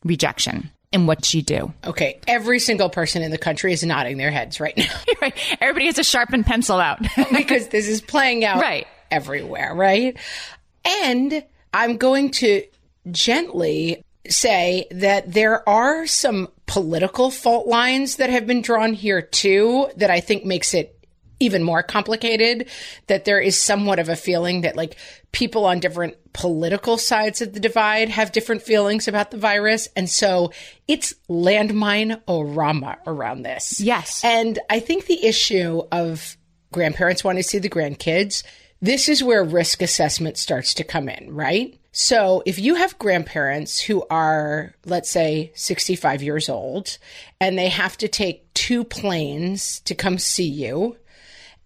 rejection. 0.04 0.70
And 0.92 1.08
what 1.08 1.24
she 1.24 1.40
do? 1.42 1.72
Okay, 1.84 2.20
every 2.26 2.58
single 2.58 2.90
person 2.90 3.22
in 3.22 3.30
the 3.30 3.38
country 3.38 3.72
is 3.72 3.82
nodding 3.82 4.18
their 4.18 4.30
heads 4.30 4.60
right 4.60 4.76
now. 4.76 4.94
right. 5.22 5.34
Everybody 5.60 5.86
has 5.86 5.98
a 5.98 6.04
sharpened 6.04 6.44
pencil 6.44 6.78
out. 6.78 6.98
because 7.32 7.68
this 7.68 7.88
is 7.88 8.00
playing 8.02 8.44
out 8.44 8.60
Right. 8.60 8.86
everywhere, 9.10 9.74
right? 9.74 10.16
And 10.84 11.44
I'm 11.72 11.96
going 11.96 12.30
to 12.32 12.64
gently 13.10 14.04
say 14.28 14.86
that 14.90 15.32
there 15.32 15.66
are 15.68 16.06
some 16.06 16.48
political 16.66 17.30
fault 17.30 17.66
lines 17.66 18.16
that 18.16 18.30
have 18.30 18.46
been 18.46 18.62
drawn 18.62 18.92
here 18.92 19.22
too 19.22 19.88
that 19.96 20.10
I 20.10 20.20
think 20.20 20.44
makes 20.44 20.74
it 20.74 20.96
even 21.42 21.62
more 21.62 21.82
complicated 21.82 22.68
that 23.08 23.24
there 23.24 23.40
is 23.40 23.58
somewhat 23.58 23.98
of 23.98 24.08
a 24.08 24.16
feeling 24.16 24.62
that 24.62 24.76
like 24.76 24.96
people 25.32 25.64
on 25.64 25.80
different 25.80 26.16
political 26.32 26.96
sides 26.96 27.42
of 27.42 27.52
the 27.52 27.60
divide 27.60 28.08
have 28.08 28.32
different 28.32 28.62
feelings 28.62 29.08
about 29.08 29.30
the 29.30 29.36
virus. 29.36 29.88
And 29.96 30.08
so 30.08 30.52
it's 30.88 31.14
landmine 31.28 32.22
orama 32.26 32.96
around 33.06 33.42
this. 33.42 33.80
Yes. 33.80 34.22
and 34.24 34.58
i 34.70 34.80
think 34.80 35.06
the 35.06 35.24
issue 35.24 35.82
of 35.90 36.36
grandparents 36.72 37.24
wanting 37.24 37.42
to 37.42 37.48
see 37.48 37.58
the 37.58 37.68
grandkids 37.68 38.42
this 38.80 39.08
is 39.08 39.22
where 39.22 39.44
risk 39.44 39.82
assessment 39.82 40.36
starts 40.38 40.74
to 40.74 40.84
come 40.84 41.08
in 41.08 41.34
right? 41.34 41.78
So 41.92 42.42
if 42.46 42.58
you 42.58 42.76
have 42.76 42.98
grandparents 42.98 43.78
who 43.78 44.04
are, 44.08 44.74
let's 44.86 45.10
say, 45.10 45.52
65 45.54 46.22
years 46.22 46.48
old 46.48 46.96
and 47.38 47.58
they 47.58 47.68
have 47.68 47.98
to 47.98 48.08
take 48.08 48.52
two 48.54 48.82
planes 48.82 49.80
to 49.80 49.94
come 49.94 50.16
see 50.16 50.48
you, 50.48 50.96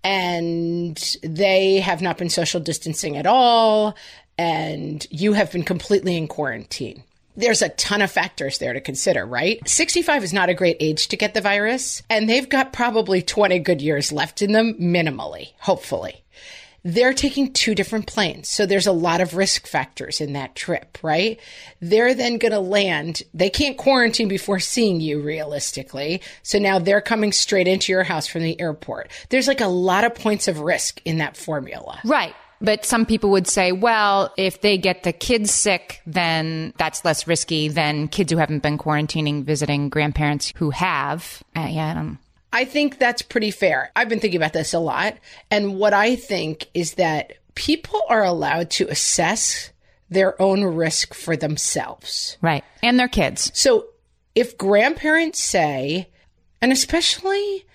and 0.04 1.16
they 1.22 1.80
have 1.80 2.02
not 2.02 2.18
been 2.18 2.30
social 2.30 2.60
distancing 2.60 3.16
at 3.16 3.26
all, 3.26 3.96
and 4.38 5.06
you 5.10 5.32
have 5.32 5.52
been 5.52 5.64
completely 5.64 6.16
in 6.16 6.28
quarantine. 6.28 7.02
There's 7.38 7.62
a 7.62 7.68
ton 7.68 8.00
of 8.00 8.10
factors 8.10 8.58
there 8.58 8.72
to 8.72 8.80
consider, 8.80 9.26
right? 9.26 9.66
65 9.68 10.24
is 10.24 10.32
not 10.32 10.48
a 10.48 10.54
great 10.54 10.78
age 10.80 11.08
to 11.08 11.16
get 11.16 11.34
the 11.34 11.40
virus, 11.40 12.02
and 12.08 12.28
they've 12.28 12.48
got 12.48 12.72
probably 12.72 13.20
20 13.20 13.58
good 13.58 13.82
years 13.82 14.10
left 14.10 14.40
in 14.40 14.52
them, 14.52 14.74
minimally, 14.74 15.52
hopefully 15.58 16.22
they're 16.86 17.12
taking 17.12 17.52
two 17.52 17.74
different 17.74 18.06
planes. 18.06 18.48
So 18.48 18.64
there's 18.64 18.86
a 18.86 18.92
lot 18.92 19.20
of 19.20 19.34
risk 19.34 19.66
factors 19.66 20.20
in 20.20 20.34
that 20.34 20.54
trip, 20.54 20.98
right? 21.02 21.40
They're 21.80 22.14
then 22.14 22.38
going 22.38 22.52
to 22.52 22.60
land. 22.60 23.24
They 23.34 23.50
can't 23.50 23.76
quarantine 23.76 24.28
before 24.28 24.60
seeing 24.60 25.00
you 25.00 25.20
realistically. 25.20 26.22
So 26.44 26.60
now 26.60 26.78
they're 26.78 27.00
coming 27.00 27.32
straight 27.32 27.66
into 27.66 27.90
your 27.90 28.04
house 28.04 28.28
from 28.28 28.42
the 28.42 28.58
airport. 28.60 29.10
There's 29.30 29.48
like 29.48 29.60
a 29.60 29.66
lot 29.66 30.04
of 30.04 30.14
points 30.14 30.46
of 30.46 30.60
risk 30.60 31.00
in 31.04 31.18
that 31.18 31.36
formula. 31.36 31.98
Right. 32.04 32.36
But 32.60 32.86
some 32.86 33.04
people 33.04 33.30
would 33.30 33.48
say, 33.48 33.72
well, 33.72 34.32
if 34.36 34.60
they 34.60 34.78
get 34.78 35.02
the 35.02 35.12
kids 35.12 35.50
sick, 35.50 36.00
then 36.06 36.72
that's 36.78 37.04
less 37.04 37.26
risky 37.26 37.66
than 37.66 38.06
kids 38.06 38.30
who 38.30 38.38
haven't 38.38 38.62
been 38.62 38.78
quarantining 38.78 39.42
visiting 39.42 39.88
grandparents 39.88 40.52
who 40.54 40.70
have. 40.70 41.42
Uh, 41.56 41.66
yeah, 41.68 41.90
I 41.90 41.94
don't, 41.94 42.18
I 42.52 42.64
think 42.64 42.98
that's 42.98 43.22
pretty 43.22 43.50
fair. 43.50 43.90
I've 43.94 44.08
been 44.08 44.20
thinking 44.20 44.40
about 44.40 44.52
this 44.52 44.72
a 44.72 44.78
lot. 44.78 45.16
And 45.50 45.78
what 45.78 45.92
I 45.92 46.16
think 46.16 46.68
is 46.74 46.94
that 46.94 47.34
people 47.54 48.02
are 48.08 48.24
allowed 48.24 48.70
to 48.70 48.88
assess 48.88 49.70
their 50.08 50.40
own 50.40 50.62
risk 50.62 51.14
for 51.14 51.36
themselves. 51.36 52.36
Right. 52.40 52.64
And 52.82 52.98
their 52.98 53.08
kids. 53.08 53.50
So 53.54 53.88
if 54.34 54.56
grandparents 54.56 55.42
say, 55.42 56.08
and 56.62 56.72
especially, 56.72 57.66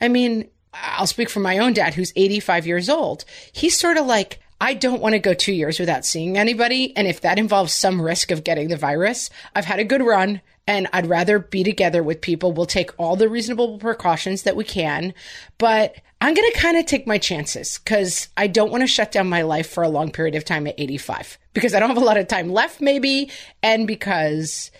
I 0.00 0.08
mean, 0.08 0.48
I'll 0.74 1.06
speak 1.06 1.30
for 1.30 1.40
my 1.40 1.58
own 1.58 1.72
dad 1.72 1.94
who's 1.94 2.12
85 2.14 2.66
years 2.66 2.88
old. 2.88 3.24
He's 3.52 3.76
sort 3.76 3.96
of 3.96 4.06
like, 4.06 4.40
I 4.60 4.74
don't 4.74 5.00
want 5.00 5.14
to 5.14 5.20
go 5.20 5.34
two 5.34 5.52
years 5.52 5.78
without 5.78 6.04
seeing 6.04 6.36
anybody. 6.36 6.94
And 6.96 7.06
if 7.06 7.20
that 7.22 7.38
involves 7.38 7.72
some 7.72 8.02
risk 8.02 8.30
of 8.30 8.44
getting 8.44 8.68
the 8.68 8.76
virus, 8.76 9.30
I've 9.54 9.64
had 9.64 9.78
a 9.78 9.84
good 9.84 10.02
run 10.02 10.40
and 10.68 10.86
I'd 10.92 11.06
rather 11.06 11.38
be 11.38 11.64
together 11.64 12.02
with 12.02 12.20
people. 12.20 12.52
We'll 12.52 12.66
take 12.66 12.90
all 12.98 13.16
the 13.16 13.28
reasonable 13.28 13.78
precautions 13.78 14.42
that 14.42 14.54
we 14.54 14.64
can, 14.64 15.14
but 15.56 15.96
I'm 16.20 16.34
going 16.34 16.52
to 16.52 16.58
kind 16.58 16.76
of 16.76 16.84
take 16.84 17.06
my 17.06 17.16
chances 17.16 17.78
because 17.78 18.28
I 18.36 18.48
don't 18.48 18.70
want 18.70 18.82
to 18.82 18.86
shut 18.86 19.10
down 19.10 19.30
my 19.30 19.42
life 19.42 19.70
for 19.70 19.82
a 19.82 19.88
long 19.88 20.12
period 20.12 20.34
of 20.34 20.44
time 20.44 20.66
at 20.66 20.74
85 20.76 21.38
because 21.54 21.74
I 21.74 21.80
don't 21.80 21.88
have 21.88 21.96
a 21.96 22.04
lot 22.04 22.18
of 22.18 22.28
time 22.28 22.50
left, 22.50 22.82
maybe, 22.82 23.30
and 23.62 23.86
because 23.86 24.70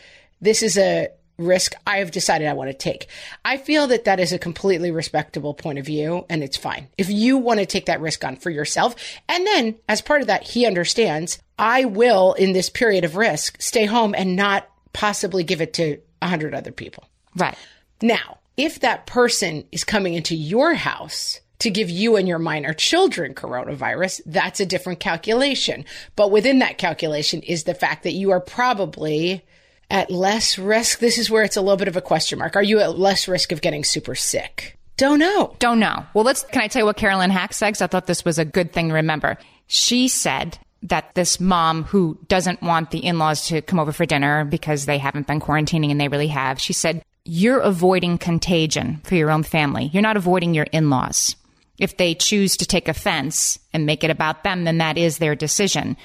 this 0.43 0.63
is 0.63 0.77
a 0.77 1.09
risk 1.39 1.73
I 1.87 1.99
have 1.99 2.11
decided 2.11 2.49
I 2.49 2.53
want 2.53 2.69
to 2.69 2.77
take. 2.77 3.07
I 3.43 3.57
feel 3.57 3.87
that 3.87 4.05
that 4.05 4.21
is 4.21 4.33
a 4.33 4.39
completely 4.39 4.91
respectable 4.91 5.55
point 5.55 5.79
of 5.79 5.87
view 5.87 6.27
and 6.29 6.43
it's 6.43 6.57
fine. 6.57 6.89
If 6.99 7.09
you 7.09 7.39
want 7.39 7.61
to 7.61 7.67
take 7.67 7.87
that 7.87 8.03
risk 8.03 8.25
on 8.27 8.37
for 8.37 8.51
yourself, 8.51 8.95
and 9.27 9.47
then 9.47 9.77
as 9.89 10.03
part 10.03 10.21
of 10.21 10.27
that, 10.27 10.43
he 10.43 10.67
understands 10.67 11.39
I 11.59 11.87
will, 11.87 12.35
in 12.35 12.53
this 12.53 12.69
period 12.69 13.05
of 13.05 13.17
risk, 13.17 13.61
stay 13.63 13.87
home 13.87 14.15
and 14.15 14.37
not 14.37 14.69
possibly 14.93 15.45
give 15.45 15.61
it 15.61 15.75
to 15.75 15.99
a 16.23 16.29
hundred 16.29 16.55
other 16.55 16.73
people. 16.73 17.09
Right. 17.37 17.57
Now, 18.03 18.39
if 18.57 18.81
that 18.81 19.07
person 19.07 19.65
is 19.71 19.85
coming 19.85 20.15
into 20.15 20.35
your 20.35 20.75
house 20.75 21.41
to 21.61 21.71
give 21.71 21.91
you 21.91 22.17
and 22.17 22.29
your 22.29 22.39
minor 22.39 22.73
children 22.73 23.35
coronavirus, 23.35 24.21
that's 24.27 24.61
a 24.61 24.67
different 24.67 25.01
calculation. 25.01 25.85
But 26.17 26.31
within 26.31 26.61
that 26.61 26.79
calculation 26.79 27.43
is 27.43 27.65
the 27.65 27.75
fact 27.75 28.03
that 28.05 28.13
you 28.13 28.31
are 28.31 28.41
probably 28.41 29.45
at 29.91 30.11
less 30.11 30.59
risk. 30.59 30.99
This 30.99 31.19
is 31.19 31.31
where 31.31 31.43
it's 31.43 31.57
a 31.57 31.61
little 31.61 31.77
bit 31.77 31.89
of 31.89 31.97
a 31.97 32.03
question 32.03 32.39
mark. 32.39 32.57
Are 32.57 32.63
you 32.63 32.81
at 32.81 32.99
less 32.99 33.27
risk 33.29 33.53
of 33.53 33.61
getting 33.61 33.85
super 33.85 34.15
sick? 34.15 34.77
Don't 34.97 35.21
know. 35.21 35.55
Don't 35.61 35.79
know. 35.79 36.05
Well, 36.13 36.25
let's, 36.25 36.43
can 36.43 36.63
I 36.63 36.69
tell 36.69 36.83
you 36.83 36.87
what 36.87 36.97
Carolyn 36.97 37.31
Hax 37.31 37.57
says? 37.57 37.81
I 37.81 37.87
thought 37.87 38.07
this 38.07 38.25
was 38.25 38.39
a 38.39 38.45
good 38.45 38.73
thing 38.73 38.89
to 38.89 38.95
remember. 38.95 39.39
She 39.69 40.09
said 40.09 40.59
that 40.83 41.15
this 41.15 41.41
mom 41.41 41.85
who 41.85 42.19
doesn't 42.29 42.63
want 42.63 42.91
the 42.91 43.05
in-laws 43.05 43.47
to 43.49 43.63
come 43.63 43.81
over 43.81 43.93
for 43.93 44.07
dinner 44.07 44.45
because 44.45 44.87
they 44.87 44.99
haven't 44.99 45.27
been 45.27 45.41
quarantining 45.41 45.91
and 45.91 46.01
they 46.01 46.09
really 46.09 46.29
have, 46.29 46.61
she 46.61 46.73
said, 46.73 47.03
you're 47.25 47.61
avoiding 47.61 48.17
contagion 48.17 49.01
for 49.05 49.15
your 49.15 49.31
own 49.31 49.43
family. 49.43 49.91
You're 49.93 50.03
not 50.03 50.17
avoiding 50.17 50.55
your 50.55 50.67
in-laws. 50.73 51.37
If 51.79 51.97
they 51.97 52.15
choose 52.15 52.57
to 52.57 52.67
take 52.67 52.89
offense 52.89 53.59
and 53.73 53.87
make 53.87 54.03
it 54.03 54.11
about 54.11 54.43
them, 54.43 54.65
then 54.65 54.79
that 54.79 54.99
is 54.99 55.19
their 55.19 55.37
decision. 55.37 55.97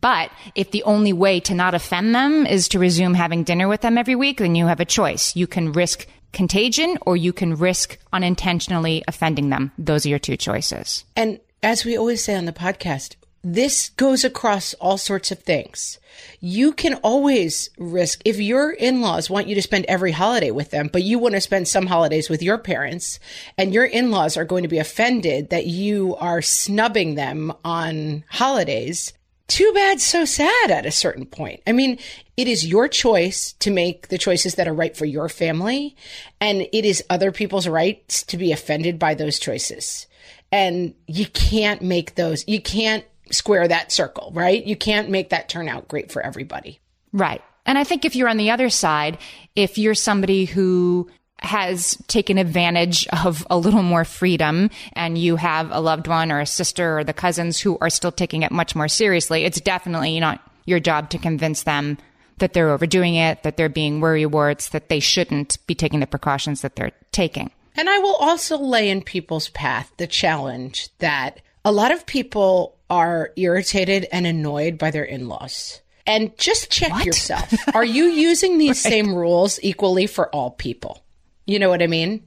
But 0.00 0.30
if 0.54 0.70
the 0.70 0.82
only 0.82 1.12
way 1.12 1.40
to 1.40 1.54
not 1.54 1.74
offend 1.74 2.14
them 2.14 2.46
is 2.46 2.68
to 2.68 2.78
resume 2.78 3.14
having 3.14 3.44
dinner 3.44 3.68
with 3.68 3.80
them 3.80 3.96
every 3.96 4.14
week, 4.14 4.38
then 4.38 4.54
you 4.54 4.66
have 4.66 4.80
a 4.80 4.84
choice. 4.84 5.34
You 5.34 5.46
can 5.46 5.72
risk 5.72 6.06
contagion 6.32 6.98
or 7.02 7.16
you 7.16 7.32
can 7.32 7.56
risk 7.56 7.98
unintentionally 8.12 9.04
offending 9.08 9.50
them. 9.50 9.72
Those 9.78 10.04
are 10.04 10.10
your 10.10 10.18
two 10.18 10.36
choices. 10.36 11.04
And 11.16 11.40
as 11.62 11.84
we 11.84 11.96
always 11.96 12.24
say 12.24 12.34
on 12.34 12.44
the 12.44 12.52
podcast, 12.52 13.16
this 13.42 13.88
goes 13.90 14.24
across 14.24 14.74
all 14.74 14.96
sorts 14.96 15.30
of 15.32 15.40
things. 15.40 15.98
You 16.40 16.72
can 16.72 16.94
always 16.96 17.70
risk 17.76 18.22
if 18.24 18.38
your 18.38 18.70
in-laws 18.70 19.28
want 19.28 19.48
you 19.48 19.54
to 19.56 19.62
spend 19.62 19.84
every 19.86 20.12
holiday 20.12 20.50
with 20.50 20.70
them, 20.70 20.88
but 20.92 21.02
you 21.02 21.18
want 21.18 21.34
to 21.34 21.40
spend 21.40 21.66
some 21.66 21.86
holidays 21.86 22.30
with 22.30 22.42
your 22.42 22.58
parents 22.58 23.18
and 23.58 23.74
your 23.74 23.84
in-laws 23.84 24.36
are 24.36 24.44
going 24.44 24.62
to 24.62 24.68
be 24.68 24.78
offended 24.78 25.50
that 25.50 25.66
you 25.66 26.14
are 26.16 26.42
snubbing 26.42 27.14
them 27.14 27.52
on 27.64 28.24
holidays. 28.28 29.12
Too 29.48 29.72
bad, 29.74 30.00
so 30.00 30.24
sad 30.24 30.70
at 30.70 30.86
a 30.86 30.92
certain 30.92 31.26
point. 31.26 31.62
I 31.66 31.72
mean, 31.72 31.98
it 32.36 32.48
is 32.48 32.66
your 32.66 32.88
choice 32.88 33.52
to 33.54 33.70
make 33.70 34.08
the 34.08 34.18
choices 34.18 34.54
that 34.54 34.68
are 34.68 34.72
right 34.72 34.96
for 34.96 35.04
your 35.04 35.28
family, 35.28 35.94
and 36.40 36.62
it 36.72 36.84
is 36.84 37.04
other 37.10 37.32
people's 37.32 37.68
rights 37.68 38.22
to 38.24 38.38
be 38.38 38.52
offended 38.52 38.98
by 38.98 39.14
those 39.14 39.38
choices. 39.38 40.06
And 40.50 40.94
you 41.06 41.26
can't 41.26 41.82
make 41.82 42.14
those, 42.14 42.46
you 42.46 42.62
can't 42.62 43.04
square 43.32 43.66
that 43.68 43.92
circle, 43.92 44.30
right? 44.34 44.64
You 44.64 44.76
can't 44.76 45.10
make 45.10 45.30
that 45.30 45.48
turn 45.48 45.68
out 45.68 45.88
great 45.88 46.12
for 46.12 46.22
everybody. 46.22 46.80
Right. 47.12 47.42
And 47.66 47.78
I 47.78 47.84
think 47.84 48.04
if 48.04 48.16
you're 48.16 48.28
on 48.28 48.36
the 48.36 48.50
other 48.50 48.70
side, 48.70 49.18
if 49.54 49.78
you're 49.78 49.94
somebody 49.94 50.44
who 50.44 51.08
has 51.38 51.96
taken 52.06 52.38
advantage 52.38 53.06
of 53.08 53.46
a 53.50 53.58
little 53.58 53.82
more 53.82 54.04
freedom 54.04 54.70
and 54.92 55.18
you 55.18 55.36
have 55.36 55.70
a 55.72 55.80
loved 55.80 56.06
one 56.06 56.30
or 56.30 56.40
a 56.40 56.46
sister 56.46 56.98
or 56.98 57.04
the 57.04 57.12
cousins 57.12 57.58
who 57.60 57.76
are 57.80 57.90
still 57.90 58.12
taking 58.12 58.42
it 58.42 58.52
much 58.52 58.76
more 58.76 58.88
seriously, 58.88 59.44
it's 59.44 59.60
definitely 59.60 60.18
not 60.20 60.40
your 60.66 60.78
job 60.78 61.10
to 61.10 61.18
convince 61.18 61.64
them 61.64 61.98
that 62.38 62.52
they're 62.52 62.70
overdoing 62.70 63.14
it, 63.14 63.42
that 63.42 63.56
they're 63.56 63.68
being 63.68 64.00
worry 64.00 64.26
warts, 64.26 64.68
that 64.70 64.88
they 64.88 65.00
shouldn't 65.00 65.64
be 65.66 65.74
taking 65.74 66.00
the 66.00 66.06
precautions 66.06 66.62
that 66.62 66.76
they're 66.76 66.92
taking. 67.10 67.50
And 67.74 67.88
I 67.88 67.98
will 67.98 68.16
also 68.16 68.58
lay 68.58 68.88
in 68.88 69.02
people's 69.02 69.48
path 69.50 69.92
the 69.96 70.06
challenge 70.06 70.88
that 70.98 71.40
a 71.64 71.72
lot 71.72 71.92
of 71.92 72.06
people 72.06 72.76
are 72.92 73.32
irritated 73.36 74.06
and 74.12 74.26
annoyed 74.26 74.76
by 74.76 74.90
their 74.90 75.02
in 75.02 75.26
laws. 75.26 75.80
And 76.06 76.36
just 76.36 76.70
check 76.70 76.90
what? 76.90 77.06
yourself. 77.06 77.50
Are 77.74 77.84
you 77.84 78.04
using 78.28 78.58
these 78.58 78.84
right. 78.84 78.92
same 78.92 79.14
rules 79.14 79.58
equally 79.62 80.06
for 80.06 80.28
all 80.28 80.50
people? 80.50 81.02
You 81.46 81.58
know 81.58 81.70
what 81.70 81.82
I 81.82 81.86
mean? 81.86 82.22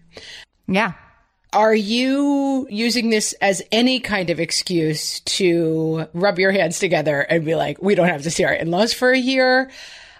Yeah. 0.68 0.94
Are 1.54 1.76
you 1.76 2.68
using 2.72 3.12
this 3.12 3.34
as 3.34 3.62
any 3.72 4.00
kind 4.00 4.32
of 4.32 4.40
excuse 4.40 5.20
to 5.22 6.08
rub 6.14 6.40
your 6.40 6.52
hands 6.52 6.80
together 6.80 7.22
and 7.22 7.46
be 7.46 7.54
like, 7.54 7.80
we 7.80 7.94
don't 7.94 8.10
have 8.10 8.24
to 8.24 8.32
see 8.32 8.44
our 8.44 8.54
in 8.54 8.72
laws 8.72 8.92
for 8.92 9.12
a 9.12 9.20
year? 9.20 9.70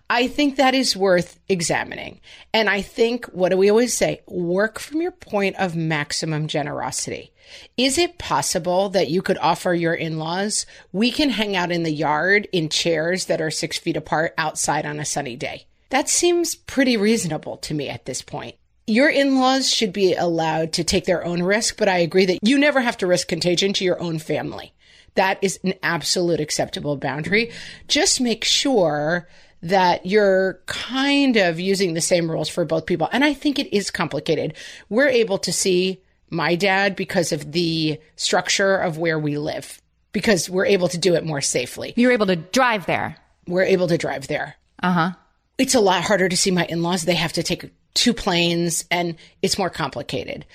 I 0.10 0.28
think 0.28 0.56
that 0.56 0.76
is 0.76 0.96
worth 0.96 1.40
examining. 1.50 2.22
And 2.54 2.70
I 2.70 2.82
think, 2.82 3.26
what 3.28 3.50
do 3.50 3.58
we 3.58 3.70
always 3.70 3.96
say? 3.96 4.22
Work 4.28 4.80
from 4.80 5.02
your 5.02 5.12
point 5.12 5.56
of 5.58 5.76
maximum 5.76 6.48
generosity. 6.48 7.32
Is 7.78 7.98
it 7.98 8.18
possible 8.18 8.90
that 8.90 9.10
you 9.10 9.22
could 9.22 9.38
offer 9.40 9.74
your 9.74 9.94
in 9.94 10.20
laws, 10.20 10.66
we 10.92 11.12
can 11.12 11.30
hang 11.30 11.56
out 11.56 11.72
in 11.72 11.84
the 11.84 11.92
yard 11.92 12.48
in 12.52 12.70
chairs 12.70 13.26
that 13.26 13.42
are 13.42 13.52
six 13.52 13.78
feet 13.78 13.98
apart 13.98 14.34
outside 14.38 14.86
on 14.86 15.00
a 15.00 15.06
sunny 15.06 15.36
day? 15.36 15.66
That 15.90 16.10
seems 16.10 16.56
pretty 16.56 16.98
reasonable 16.98 17.58
to 17.58 17.74
me 17.74 17.90
at 17.90 18.06
this 18.06 18.22
point. 18.22 18.56
Your 18.88 19.10
in 19.10 19.40
laws 19.40 19.72
should 19.72 19.94
be 19.94 20.14
allowed 20.14 20.74
to 20.74 20.84
take 20.84 21.06
their 21.06 21.26
own 21.26 21.42
risk, 21.42 21.78
but 21.78 21.90
I 21.90 21.98
agree 21.98 22.26
that 22.28 22.40
you 22.44 22.60
never 22.60 22.82
have 22.82 22.98
to 22.98 23.08
risk 23.08 23.28
contagion 23.28 23.74
to 23.74 23.84
your 23.84 24.00
own 24.00 24.20
family. 24.20 24.74
That 25.16 25.40
is 25.42 25.60
an 25.64 25.74
absolute 25.82 26.40
acceptable 26.40 26.98
boundary. 26.98 27.52
Just 27.88 28.22
make 28.22 28.44
sure 28.44 29.28
that 29.66 30.06
you're 30.06 30.60
kind 30.68 31.38
of 31.38 31.60
using 31.60 31.96
the 31.96 32.02
same 32.02 32.30
rules 32.30 32.48
for 32.48 32.66
both 32.66 32.86
people. 32.86 33.10
And 33.12 33.24
I 33.24 33.34
think 33.34 33.58
it 33.58 33.76
is 33.76 33.90
complicated. 33.90 34.54
We're 34.90 35.08
able 35.08 35.40
to 35.40 35.52
see 35.52 36.02
my 36.30 36.54
dad 36.54 36.96
because 36.96 37.32
of 37.32 37.52
the 37.52 38.00
structure 38.16 38.76
of 38.76 39.00
where 39.00 39.18
we 39.18 39.40
live, 39.40 39.82
because 40.12 40.50
we're 40.50 40.68
able 40.68 40.88
to 40.90 41.00
do 41.00 41.16
it 41.16 41.26
more 41.26 41.42
safely. 41.42 41.94
You're 41.96 42.12
able 42.12 42.28
to 42.28 42.36
drive 42.36 42.86
there. 42.86 43.18
We're 43.48 43.64
able 43.64 43.88
to 43.88 43.98
drive 43.98 44.28
there. 44.28 44.56
Uh 44.84 44.92
huh. 44.92 45.12
It's 45.58 45.76
a 45.76 45.80
lot 45.80 46.04
harder 46.04 46.30
to 46.30 46.38
see 46.38 46.52
my 46.52 46.66
in 46.66 46.84
laws. 46.84 47.04
They 47.04 47.16
have 47.16 47.34
to 47.34 47.44
take 47.44 47.72
two 47.96 48.14
planes 48.14 48.86
and 48.92 49.16
it's 49.42 49.58
more 49.58 49.72
complicated. 49.72 50.46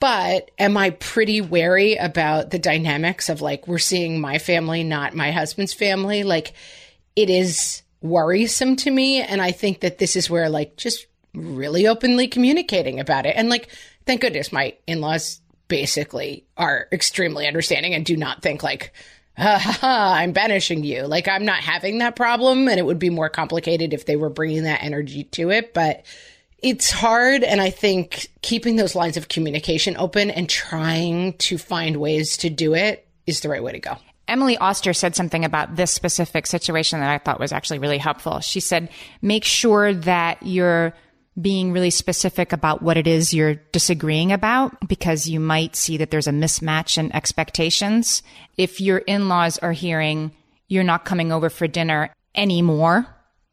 But 0.00 0.50
am 0.58 0.78
I 0.78 0.90
pretty 0.90 1.42
wary 1.42 1.96
about 1.96 2.50
the 2.50 2.58
dynamics 2.58 3.28
of 3.28 3.42
like, 3.42 3.68
we're 3.68 3.78
seeing 3.78 4.22
my 4.22 4.38
family, 4.38 4.84
not 4.84 5.14
my 5.14 5.32
husband's 5.32 5.74
family? 5.74 6.22
Like, 6.22 6.54
it 7.14 7.28
is 7.28 7.82
worrisome 8.04 8.76
to 8.76 8.90
me. 8.90 9.20
And 9.20 9.42
I 9.42 9.50
think 9.50 9.80
that 9.80 9.98
this 9.98 10.14
is 10.14 10.30
where, 10.30 10.48
like, 10.48 10.76
just 10.76 11.06
really 11.34 11.86
openly 11.88 12.28
communicating 12.28 13.00
about 13.00 13.26
it. 13.26 13.34
And 13.36 13.48
like, 13.48 13.68
thank 14.06 14.20
goodness 14.20 14.52
my 14.52 14.74
in 14.86 15.00
laws 15.00 15.40
basically 15.68 16.44
are 16.56 16.86
extremely 16.92 17.46
understanding 17.46 17.94
and 17.94 18.06
do 18.06 18.16
not 18.16 18.42
think 18.42 18.62
like, 18.62 18.92
ha, 19.36 20.14
I'm 20.16 20.32
banishing 20.32 20.84
you. 20.84 21.06
Like 21.06 21.26
I'm 21.26 21.44
not 21.44 21.58
having 21.58 21.98
that 21.98 22.16
problem. 22.16 22.68
And 22.68 22.78
it 22.78 22.86
would 22.86 22.98
be 22.98 23.10
more 23.10 23.28
complicated 23.28 23.92
if 23.92 24.06
they 24.06 24.16
were 24.16 24.30
bringing 24.30 24.64
that 24.64 24.82
energy 24.82 25.24
to 25.24 25.50
it. 25.50 25.74
But 25.74 26.04
it's 26.58 26.90
hard. 26.90 27.42
And 27.42 27.60
I 27.60 27.70
think 27.70 28.28
keeping 28.42 28.76
those 28.76 28.94
lines 28.94 29.16
of 29.16 29.28
communication 29.28 29.96
open 29.96 30.30
and 30.30 30.48
trying 30.48 31.32
to 31.38 31.58
find 31.58 31.96
ways 31.96 32.36
to 32.38 32.50
do 32.50 32.74
it 32.74 33.06
is 33.26 33.40
the 33.40 33.48
right 33.48 33.62
way 33.62 33.72
to 33.72 33.80
go. 33.80 33.96
Emily 34.26 34.56
Oster 34.56 34.92
said 34.92 35.14
something 35.14 35.44
about 35.44 35.76
this 35.76 35.90
specific 35.90 36.46
situation 36.46 37.00
that 37.00 37.10
I 37.10 37.18
thought 37.18 37.40
was 37.40 37.52
actually 37.52 37.78
really 37.78 37.98
helpful. 37.98 38.40
She 38.40 38.60
said, 38.60 38.88
make 39.20 39.44
sure 39.44 39.92
that 39.92 40.42
you're 40.42 40.94
being 41.40 41.72
really 41.72 41.90
specific 41.90 42.52
about 42.52 42.80
what 42.80 42.96
it 42.96 43.06
is 43.06 43.34
you're 43.34 43.54
disagreeing 43.72 44.32
about 44.32 44.88
because 44.88 45.28
you 45.28 45.40
might 45.40 45.74
see 45.74 45.96
that 45.96 46.10
there's 46.10 46.28
a 46.28 46.32
mismatch 46.32 46.96
in 46.96 47.14
expectations. 47.14 48.22
If 48.56 48.80
your 48.80 48.98
in-laws 48.98 49.58
are 49.58 49.72
hearing 49.72 50.32
you're 50.68 50.84
not 50.84 51.04
coming 51.04 51.32
over 51.32 51.50
for 51.50 51.66
dinner 51.66 52.10
anymore, 52.34 53.06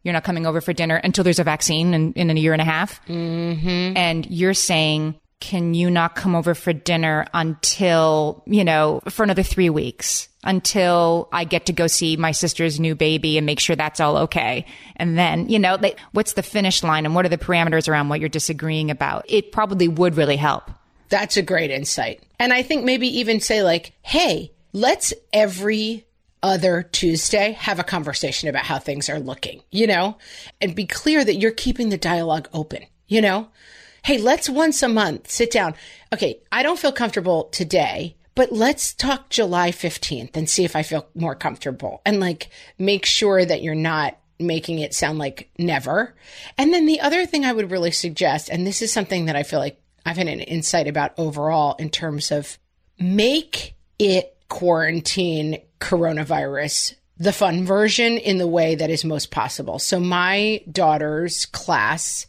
you're 0.03 0.13
not 0.13 0.23
coming 0.23 0.45
over 0.45 0.61
for 0.61 0.73
dinner 0.73 0.95
until 0.95 1.23
there's 1.23 1.39
a 1.39 1.43
vaccine 1.43 1.93
in, 1.93 2.13
in 2.13 2.29
a 2.29 2.33
year 2.33 2.53
and 2.53 2.61
a 2.61 2.65
half. 2.65 3.05
Mm-hmm. 3.05 3.97
And 3.97 4.25
you're 4.29 4.53
saying, 4.53 5.19
can 5.41 5.73
you 5.73 5.91
not 5.91 6.15
come 6.15 6.35
over 6.35 6.55
for 6.55 6.71
dinner 6.71 7.25
until, 7.33 8.43
you 8.45 8.63
know, 8.63 9.01
for 9.09 9.23
another 9.23 9.43
three 9.43 9.69
weeks? 9.69 10.29
Until 10.43 11.29
I 11.31 11.43
get 11.43 11.67
to 11.67 11.73
go 11.73 11.85
see 11.85 12.17
my 12.17 12.31
sister's 12.31 12.79
new 12.79 12.95
baby 12.95 13.37
and 13.37 13.45
make 13.45 13.59
sure 13.59 13.75
that's 13.75 13.99
all 13.99 14.17
okay. 14.17 14.65
And 14.95 15.17
then, 15.17 15.49
you 15.49 15.59
know, 15.59 15.77
like, 15.79 15.99
what's 16.13 16.33
the 16.33 16.41
finish 16.41 16.81
line 16.81 17.05
and 17.05 17.13
what 17.13 17.25
are 17.25 17.29
the 17.29 17.37
parameters 17.37 17.87
around 17.87 18.09
what 18.09 18.19
you're 18.19 18.29
disagreeing 18.29 18.89
about? 18.89 19.25
It 19.27 19.51
probably 19.51 19.87
would 19.87 20.15
really 20.15 20.37
help. 20.37 20.71
That's 21.09 21.37
a 21.37 21.43
great 21.43 21.69
insight. 21.69 22.23
And 22.39 22.53
I 22.53 22.63
think 22.63 22.85
maybe 22.85 23.19
even 23.19 23.39
say, 23.39 23.61
like, 23.61 23.93
hey, 24.01 24.51
let's 24.73 25.13
every 25.33 26.07
other 26.41 26.83
Tuesday 26.83 27.51
have 27.51 27.79
a 27.79 27.83
conversation 27.83 28.49
about 28.49 28.63
how 28.63 28.79
things 28.79 29.09
are 29.09 29.19
looking, 29.19 29.61
you 29.69 29.85
know, 29.85 30.17
and 30.59 30.75
be 30.75 30.87
clear 30.87 31.23
that 31.23 31.35
you're 31.35 31.51
keeping 31.51 31.89
the 31.89 31.97
dialogue 31.97 32.49
open, 32.53 32.85
you 33.07 33.21
know? 33.21 33.47
Hey, 34.03 34.17
let's 34.17 34.49
once 34.49 34.81
a 34.81 34.89
month 34.89 35.29
sit 35.29 35.51
down. 35.51 35.75
Okay, 36.11 36.41
I 36.51 36.63
don't 36.63 36.79
feel 36.79 36.91
comfortable 36.91 37.45
today, 37.45 38.15
but 38.33 38.51
let's 38.51 38.93
talk 38.93 39.29
July 39.29 39.69
15th 39.71 40.35
and 40.35 40.49
see 40.49 40.65
if 40.65 40.75
I 40.75 40.81
feel 40.81 41.07
more 41.13 41.35
comfortable 41.35 42.01
and 42.03 42.19
like 42.19 42.49
make 42.79 43.05
sure 43.05 43.45
that 43.45 43.61
you're 43.61 43.75
not 43.75 44.17
making 44.39 44.79
it 44.79 44.95
sound 44.95 45.19
like 45.19 45.51
never. 45.59 46.15
And 46.57 46.73
then 46.73 46.87
the 46.87 47.01
other 47.01 47.27
thing 47.27 47.45
I 47.45 47.53
would 47.53 47.69
really 47.69 47.91
suggest, 47.91 48.49
and 48.49 48.65
this 48.65 48.81
is 48.81 48.91
something 48.91 49.25
that 49.25 49.35
I 49.35 49.43
feel 49.43 49.59
like 49.59 49.79
I've 50.03 50.17
had 50.17 50.27
an 50.27 50.39
insight 50.39 50.87
about 50.87 51.13
overall 51.19 51.75
in 51.77 51.91
terms 51.91 52.31
of 52.31 52.57
make 52.99 53.75
it 53.99 54.35
quarantine 54.49 55.59
coronavirus 55.79 56.95
the 57.19 57.31
fun 57.31 57.65
version 57.65 58.17
in 58.17 58.39
the 58.39 58.47
way 58.47 58.73
that 58.73 58.89
is 58.89 59.05
most 59.05 59.29
possible. 59.29 59.77
So 59.77 59.99
my 59.99 60.63
daughter's 60.71 61.45
class 61.45 62.25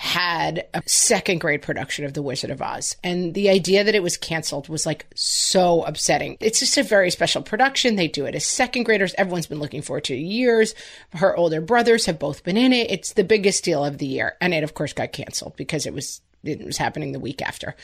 had 0.00 0.66
a 0.72 0.82
second 0.86 1.42
grade 1.42 1.60
production 1.60 2.06
of 2.06 2.14
The 2.14 2.22
Wizard 2.22 2.50
of 2.50 2.62
Oz. 2.62 2.96
And 3.04 3.34
the 3.34 3.50
idea 3.50 3.84
that 3.84 3.94
it 3.94 4.02
was 4.02 4.16
canceled 4.16 4.70
was 4.70 4.86
like 4.86 5.04
so 5.14 5.82
upsetting. 5.82 6.38
It's 6.40 6.60
just 6.60 6.78
a 6.78 6.82
very 6.82 7.10
special 7.10 7.42
production. 7.42 7.96
They 7.96 8.08
do 8.08 8.24
it 8.24 8.34
as 8.34 8.46
second 8.46 8.84
graders. 8.84 9.14
Everyone's 9.18 9.46
been 9.46 9.58
looking 9.58 9.82
forward 9.82 10.04
to 10.04 10.16
years. 10.16 10.74
Her 11.12 11.36
older 11.36 11.60
brothers 11.60 12.06
have 12.06 12.18
both 12.18 12.44
been 12.44 12.56
in 12.56 12.72
it. 12.72 12.90
It's 12.90 13.12
the 13.12 13.24
biggest 13.24 13.62
deal 13.62 13.84
of 13.84 13.98
the 13.98 14.06
year. 14.06 14.36
And 14.40 14.54
it, 14.54 14.64
of 14.64 14.72
course, 14.72 14.94
got 14.94 15.12
canceled 15.12 15.54
because 15.56 15.84
it 15.84 15.92
was 15.92 16.22
it 16.42 16.64
was 16.64 16.76
happening 16.76 17.12
the 17.12 17.20
week 17.20 17.42
after. 17.42 17.76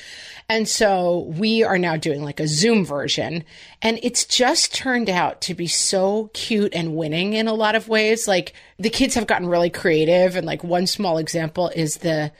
And 0.48 0.68
so 0.68 1.30
we 1.36 1.62
are 1.62 1.78
now 1.78 1.96
doing 1.96 2.22
like 2.22 2.40
a 2.40 2.48
Zoom 2.48 2.84
version. 2.84 3.44
And 3.82 3.98
it's 4.02 4.24
just 4.24 4.74
turned 4.74 5.10
out 5.10 5.40
to 5.42 5.54
be 5.54 5.66
so 5.66 6.30
cute 6.32 6.74
and 6.74 6.96
winning 6.96 7.34
in 7.34 7.48
a 7.48 7.54
lot 7.54 7.74
of 7.74 7.88
ways. 7.88 8.26
Like 8.26 8.54
the 8.78 8.90
kids 8.90 9.14
have 9.14 9.26
gotten 9.26 9.48
really 9.48 9.70
creative. 9.70 10.36
And 10.36 10.46
like 10.46 10.64
one 10.64 10.86
small 10.86 11.18
example 11.18 11.68
is 11.68 11.98
the, 11.98 12.32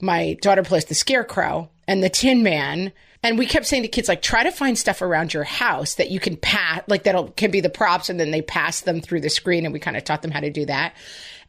my 0.00 0.36
daughter 0.40 0.62
plays 0.62 0.84
the 0.84 0.94
scarecrow 0.94 1.70
and 1.88 2.02
the 2.02 2.10
tin 2.10 2.42
man. 2.42 2.92
And 3.22 3.38
we 3.38 3.46
kept 3.46 3.64
saying 3.64 3.84
to 3.84 3.88
kids, 3.88 4.06
like, 4.06 4.20
try 4.20 4.42
to 4.42 4.50
find 4.50 4.76
stuff 4.76 5.00
around 5.00 5.32
your 5.32 5.44
house 5.44 5.94
that 5.94 6.10
you 6.10 6.20
can 6.20 6.36
pass, 6.36 6.82
like 6.88 7.04
that 7.04 7.38
can 7.38 7.50
be 7.50 7.62
the 7.62 7.70
props, 7.70 8.10
and 8.10 8.20
then 8.20 8.30
they 8.30 8.42
pass 8.42 8.82
them 8.82 9.00
through 9.00 9.22
the 9.22 9.30
screen. 9.30 9.64
And 9.64 9.72
we 9.72 9.80
kind 9.80 9.96
of 9.96 10.04
taught 10.04 10.20
them 10.20 10.30
how 10.30 10.40
to 10.40 10.50
do 10.50 10.66
that. 10.66 10.94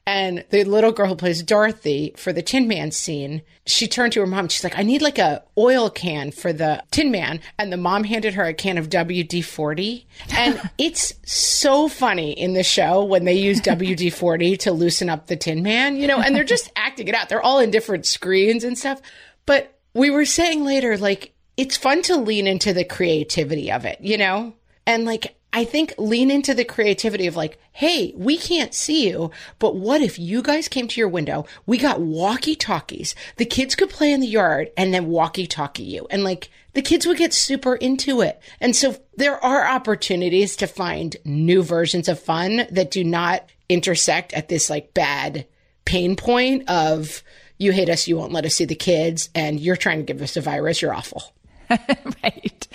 And 0.07 0.45
the 0.51 0.63
little 0.65 0.91
girl 0.91 1.07
who 1.07 1.15
plays 1.15 1.41
Dorothy 1.41 2.13
for 2.15 2.31
the 2.31 2.43
Tin 2.43 2.67
Man 2.67 2.91
scene, 2.91 3.41
she 3.65 3.87
turned 3.87 4.13
to 4.13 4.19
her 4.19 4.27
mom. 4.27 4.49
She's 4.49 4.63
like, 4.63 4.77
I 4.77 4.83
need 4.83 5.01
like 5.01 5.17
a 5.17 5.43
oil 5.57 5.89
can 5.89 6.29
for 6.29 6.53
the 6.53 6.83
Tin 6.91 7.09
Man. 7.09 7.39
And 7.57 7.73
the 7.73 7.77
mom 7.77 8.03
handed 8.03 8.35
her 8.35 8.43
a 8.43 8.53
can 8.53 8.77
of 8.77 8.89
WD 8.89 9.43
40. 9.43 10.05
And 10.29 10.61
it's 10.77 11.13
so 11.25 11.87
funny 11.87 12.33
in 12.33 12.53
the 12.53 12.63
show 12.63 13.03
when 13.03 13.25
they 13.25 13.33
use 13.33 13.59
WD 13.61 14.13
40 14.13 14.57
to 14.57 14.71
loosen 14.71 15.09
up 15.09 15.25
the 15.25 15.35
Tin 15.35 15.63
Man, 15.63 15.95
you 15.97 16.05
know, 16.05 16.19
and 16.19 16.35
they're 16.35 16.43
just 16.43 16.71
acting 16.75 17.07
it 17.07 17.15
out. 17.15 17.29
They're 17.29 17.41
all 17.41 17.59
in 17.59 17.71
different 17.71 18.05
screens 18.05 18.63
and 18.63 18.77
stuff. 18.77 19.01
But 19.47 19.75
we 19.95 20.11
were 20.11 20.25
saying 20.25 20.63
later, 20.63 20.99
like, 20.99 21.33
it's 21.57 21.77
fun 21.77 22.03
to 22.03 22.17
lean 22.17 22.45
into 22.45 22.73
the 22.73 22.83
creativity 22.83 23.71
of 23.71 23.85
it, 23.85 23.99
you 24.01 24.17
know? 24.17 24.53
And 24.85 25.05
like, 25.05 25.35
I 25.55 25.63
think 25.63 25.93
lean 25.97 26.31
into 26.31 26.53
the 26.53 26.65
creativity 26.65 27.27
of 27.27 27.37
like, 27.37 27.57
hey, 27.71 28.11
we 28.17 28.37
can't 28.37 28.73
see 28.73 29.07
you, 29.07 29.31
but 29.57 29.73
what 29.73 30.01
if 30.01 30.19
you 30.19 30.41
guys 30.41 30.67
came 30.67 30.89
to 30.89 30.99
your 30.99 31.07
window? 31.07 31.45
We 31.65 31.77
got 31.77 32.01
walkie 32.01 32.57
talkies. 32.57 33.15
The 33.37 33.45
kids 33.45 33.73
could 33.73 33.89
play 33.89 34.11
in 34.11 34.19
the 34.19 34.27
yard 34.27 34.69
and 34.75 34.93
then 34.93 35.07
walkie 35.07 35.47
talkie 35.47 35.83
you. 35.83 36.07
And 36.09 36.25
like, 36.25 36.49
the 36.73 36.81
kids 36.81 37.05
would 37.05 37.17
get 37.17 37.33
super 37.33 37.73
into 37.73 38.19
it. 38.19 38.41
And 38.59 38.75
so 38.75 38.97
there 39.15 39.41
are 39.41 39.65
opportunities 39.65 40.57
to 40.57 40.67
find 40.67 41.15
new 41.23 41.63
versions 41.63 42.09
of 42.09 42.19
fun 42.19 42.67
that 42.69 42.91
do 42.91 43.05
not 43.05 43.49
intersect 43.69 44.33
at 44.33 44.49
this 44.49 44.69
like 44.69 44.93
bad 44.93 45.47
pain 45.85 46.17
point 46.17 46.69
of 46.69 47.23
you 47.57 47.71
hate 47.71 47.87
us, 47.87 48.09
you 48.09 48.17
won't 48.17 48.33
let 48.33 48.43
us 48.43 48.55
see 48.55 48.65
the 48.65 48.75
kids, 48.75 49.29
and 49.33 49.57
you're 49.57 49.77
trying 49.77 49.99
to 49.99 50.03
give 50.03 50.21
us 50.21 50.35
a 50.35 50.41
virus, 50.41 50.81
you're 50.81 50.93
awful. 50.93 51.33
right. 51.69 52.67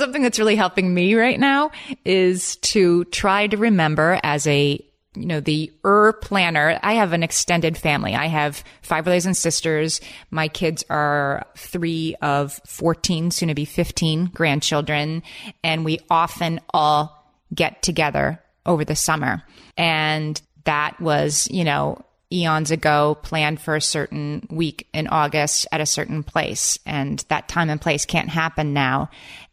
Something 0.00 0.22
that's 0.22 0.38
really 0.38 0.56
helping 0.56 0.94
me 0.94 1.14
right 1.14 1.38
now 1.38 1.72
is 2.06 2.56
to 2.56 3.04
try 3.04 3.46
to 3.48 3.58
remember 3.58 4.18
as 4.22 4.46
a 4.46 4.82
you 5.14 5.26
know, 5.26 5.40
the 5.40 5.70
er 5.84 6.14
planner. 6.14 6.80
I 6.82 6.94
have 6.94 7.12
an 7.12 7.22
extended 7.22 7.76
family. 7.76 8.14
I 8.14 8.28
have 8.28 8.64
five 8.80 9.04
brothers 9.04 9.26
and 9.26 9.36
sisters. 9.36 10.00
My 10.30 10.48
kids 10.48 10.86
are 10.88 11.44
three 11.54 12.16
of 12.22 12.58
14, 12.64 13.30
soon 13.30 13.48
to 13.48 13.54
be 13.54 13.66
15 13.66 14.30
grandchildren. 14.32 15.22
And 15.62 15.84
we 15.84 15.98
often 16.08 16.60
all 16.72 17.30
get 17.54 17.82
together 17.82 18.42
over 18.64 18.86
the 18.86 18.96
summer. 18.96 19.42
And 19.76 20.40
that 20.64 20.98
was, 20.98 21.46
you 21.50 21.64
know, 21.64 22.02
eons 22.32 22.70
ago 22.70 23.18
planned 23.22 23.60
for 23.60 23.74
a 23.74 23.80
certain 23.80 24.46
week 24.50 24.86
in 24.92 25.08
August 25.08 25.66
at 25.72 25.80
a 25.80 25.86
certain 25.86 26.22
place. 26.22 26.78
And 26.86 27.24
that 27.28 27.48
time 27.48 27.70
and 27.70 27.80
place 27.80 28.06
can't 28.06 28.28
happen 28.28 28.72
now. 28.72 29.10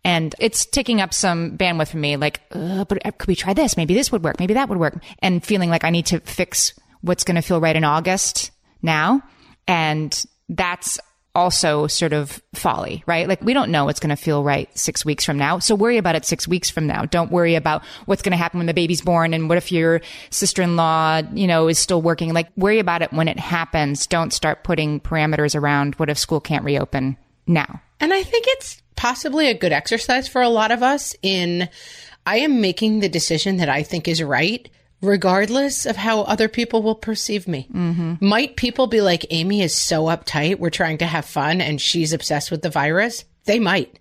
And 0.08 0.34
it's 0.40 0.66
taking 0.66 1.02
up 1.02 1.14
some 1.14 1.58
bandwidth 1.58 1.90
for 1.90 1.98
me, 1.98 2.16
like, 2.16 2.40
but 2.50 3.06
uh, 3.06 3.12
could 3.12 3.28
we 3.28 3.36
try 3.36 3.54
this? 3.54 3.76
Maybe 3.76 3.94
this 3.94 4.10
would 4.10 4.24
work. 4.24 4.40
Maybe 4.40 4.54
that 4.54 4.70
would 4.70 4.78
work. 4.78 5.04
And 5.20 5.44
feeling 5.44 5.70
like 5.70 5.84
I 5.84 5.90
need 5.90 6.06
to 6.08 6.22
fix 6.22 6.74
what's 7.02 7.26
going 7.26 7.36
to 7.36 7.42
feel 7.42 7.60
right 7.60 7.76
in 7.76 7.84
August 7.84 8.52
now. 8.82 9.22
And 9.68 10.26
that's 10.48 10.98
also 11.36 11.88
sort 11.88 12.14
of 12.14 12.42
folly, 12.56 13.04
right? 13.06 13.28
Like 13.28 13.42
we 13.42 13.54
don't 13.54 13.70
know 13.70 13.84
what's 13.84 14.00
going 14.00 14.16
to 14.16 14.16
feel 14.16 14.46
right 14.46 14.76
six 14.78 15.04
weeks 15.04 15.26
from 15.26 15.38
now. 15.38 15.60
So 15.60 15.76
worry 15.76 15.98
about 15.98 16.16
it 16.16 16.24
six 16.24 16.48
weeks 16.48 16.70
from 16.70 16.88
now. 16.88 17.04
Don't 17.04 17.30
worry 17.30 17.56
about 17.56 17.84
what's 18.06 18.22
going 18.22 18.32
to 18.32 18.38
happen 18.38 18.60
when 18.60 18.68
the 18.68 18.74
baby's 18.74 19.02
born 19.02 19.34
and 19.34 19.50
what 19.50 19.58
if 19.58 19.74
your 19.74 20.00
sister-in-law, 20.30 21.24
you 21.34 21.48
know, 21.48 21.68
is 21.68 21.80
still 21.80 22.02
working. 22.02 22.34
Like 22.34 22.48
worry 22.56 22.80
about 22.80 23.02
it 23.02 23.12
when 23.12 23.28
it 23.28 23.38
happens. 23.38 24.08
Don't 24.08 24.32
start 24.32 24.64
putting 24.64 25.02
parameters 25.02 25.54
around 25.54 25.96
what 25.96 26.10
if 26.10 26.18
school 26.18 26.40
can't 26.40 26.64
reopen 26.64 27.18
now. 27.46 27.82
And 28.00 28.14
I 28.14 28.24
think 28.24 28.46
it's 28.48 28.82
possibly 28.98 29.50
a 29.50 29.58
good 29.58 29.72
exercise 29.72 30.28
for 30.28 30.42
a 30.42 30.50
lot 30.50 30.72
of 30.72 30.84
us 30.84 31.16
in 31.22 31.70
I 32.26 32.40
am 32.40 32.60
making 32.60 33.00
the 33.00 33.08
decision 33.08 33.58
that 33.58 33.70
I 33.70 33.84
think 33.84 34.08
is 34.08 34.22
right 34.22 34.70
regardless 35.02 35.86
of 35.86 35.96
how 35.96 36.22
other 36.22 36.48
people 36.50 36.82
will 36.82 36.96
perceive 36.96 37.48
me. 37.48 37.68
Mm-hmm. 37.72 38.16
Might 38.20 38.56
people 38.56 38.88
be 38.88 39.02
like, 39.02 39.26
Amy 39.30 39.62
is 39.62 39.76
so 39.76 40.06
uptight, 40.06 40.60
we're 40.60 40.70
trying 40.70 40.98
to 41.00 41.06
have 41.06 41.26
fun, 41.26 41.62
and 41.62 41.80
she's 41.80 42.14
obsessed 42.14 42.50
with 42.50 42.64
the 42.64 42.70
virus? 42.70 43.24
They 43.46 43.60
might. 43.60 44.00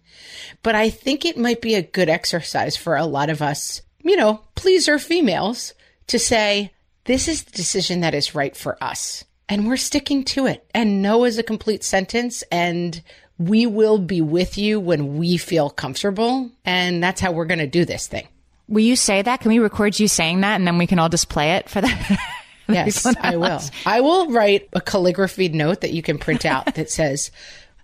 But 0.62 0.74
I 0.74 0.90
think 0.90 1.24
it 1.24 1.36
might 1.36 1.60
be 1.60 1.74
a 1.74 1.82
good 1.82 2.08
exercise 2.08 2.76
for 2.76 2.96
a 2.96 3.04
lot 3.04 3.30
of 3.30 3.42
us, 3.42 3.82
you 4.02 4.16
know, 4.16 4.40
pleaser 4.54 4.98
females 4.98 5.74
to 6.08 6.18
say, 6.18 6.72
this 7.04 7.28
is 7.28 7.44
the 7.44 7.52
decision 7.52 8.00
that 8.00 8.14
is 8.14 8.34
right 8.34 8.56
for 8.56 8.82
us. 8.82 9.24
And 9.48 9.68
we're 9.68 9.76
sticking 9.76 10.24
to 10.24 10.46
it. 10.46 10.68
And 10.74 11.02
no 11.02 11.24
is 11.24 11.38
a 11.38 11.44
complete 11.44 11.84
sentence. 11.84 12.42
And 12.50 13.00
we 13.38 13.66
will 13.66 13.98
be 13.98 14.20
with 14.20 14.56
you 14.56 14.80
when 14.80 15.18
we 15.18 15.36
feel 15.36 15.70
comfortable. 15.70 16.50
And 16.64 17.02
that's 17.02 17.20
how 17.20 17.32
we're 17.32 17.46
going 17.46 17.58
to 17.58 17.66
do 17.66 17.84
this 17.84 18.06
thing. 18.06 18.28
Will 18.68 18.80
you 18.80 18.96
say 18.96 19.22
that? 19.22 19.40
Can 19.40 19.50
we 19.50 19.58
record 19.58 19.98
you 19.98 20.08
saying 20.08 20.40
that 20.40 20.56
and 20.56 20.66
then 20.66 20.78
we 20.78 20.86
can 20.86 20.98
all 20.98 21.08
just 21.08 21.28
play 21.28 21.56
it 21.56 21.68
for 21.68 21.80
the. 21.80 22.18
yes, 22.68 23.06
I 23.20 23.36
will. 23.36 23.60
I 23.84 24.00
will 24.00 24.30
write 24.30 24.68
a 24.72 24.80
calligraphy 24.80 25.48
note 25.50 25.82
that 25.82 25.92
you 25.92 26.02
can 26.02 26.18
print 26.18 26.44
out 26.44 26.64
that 26.74 26.90
says, 26.90 27.30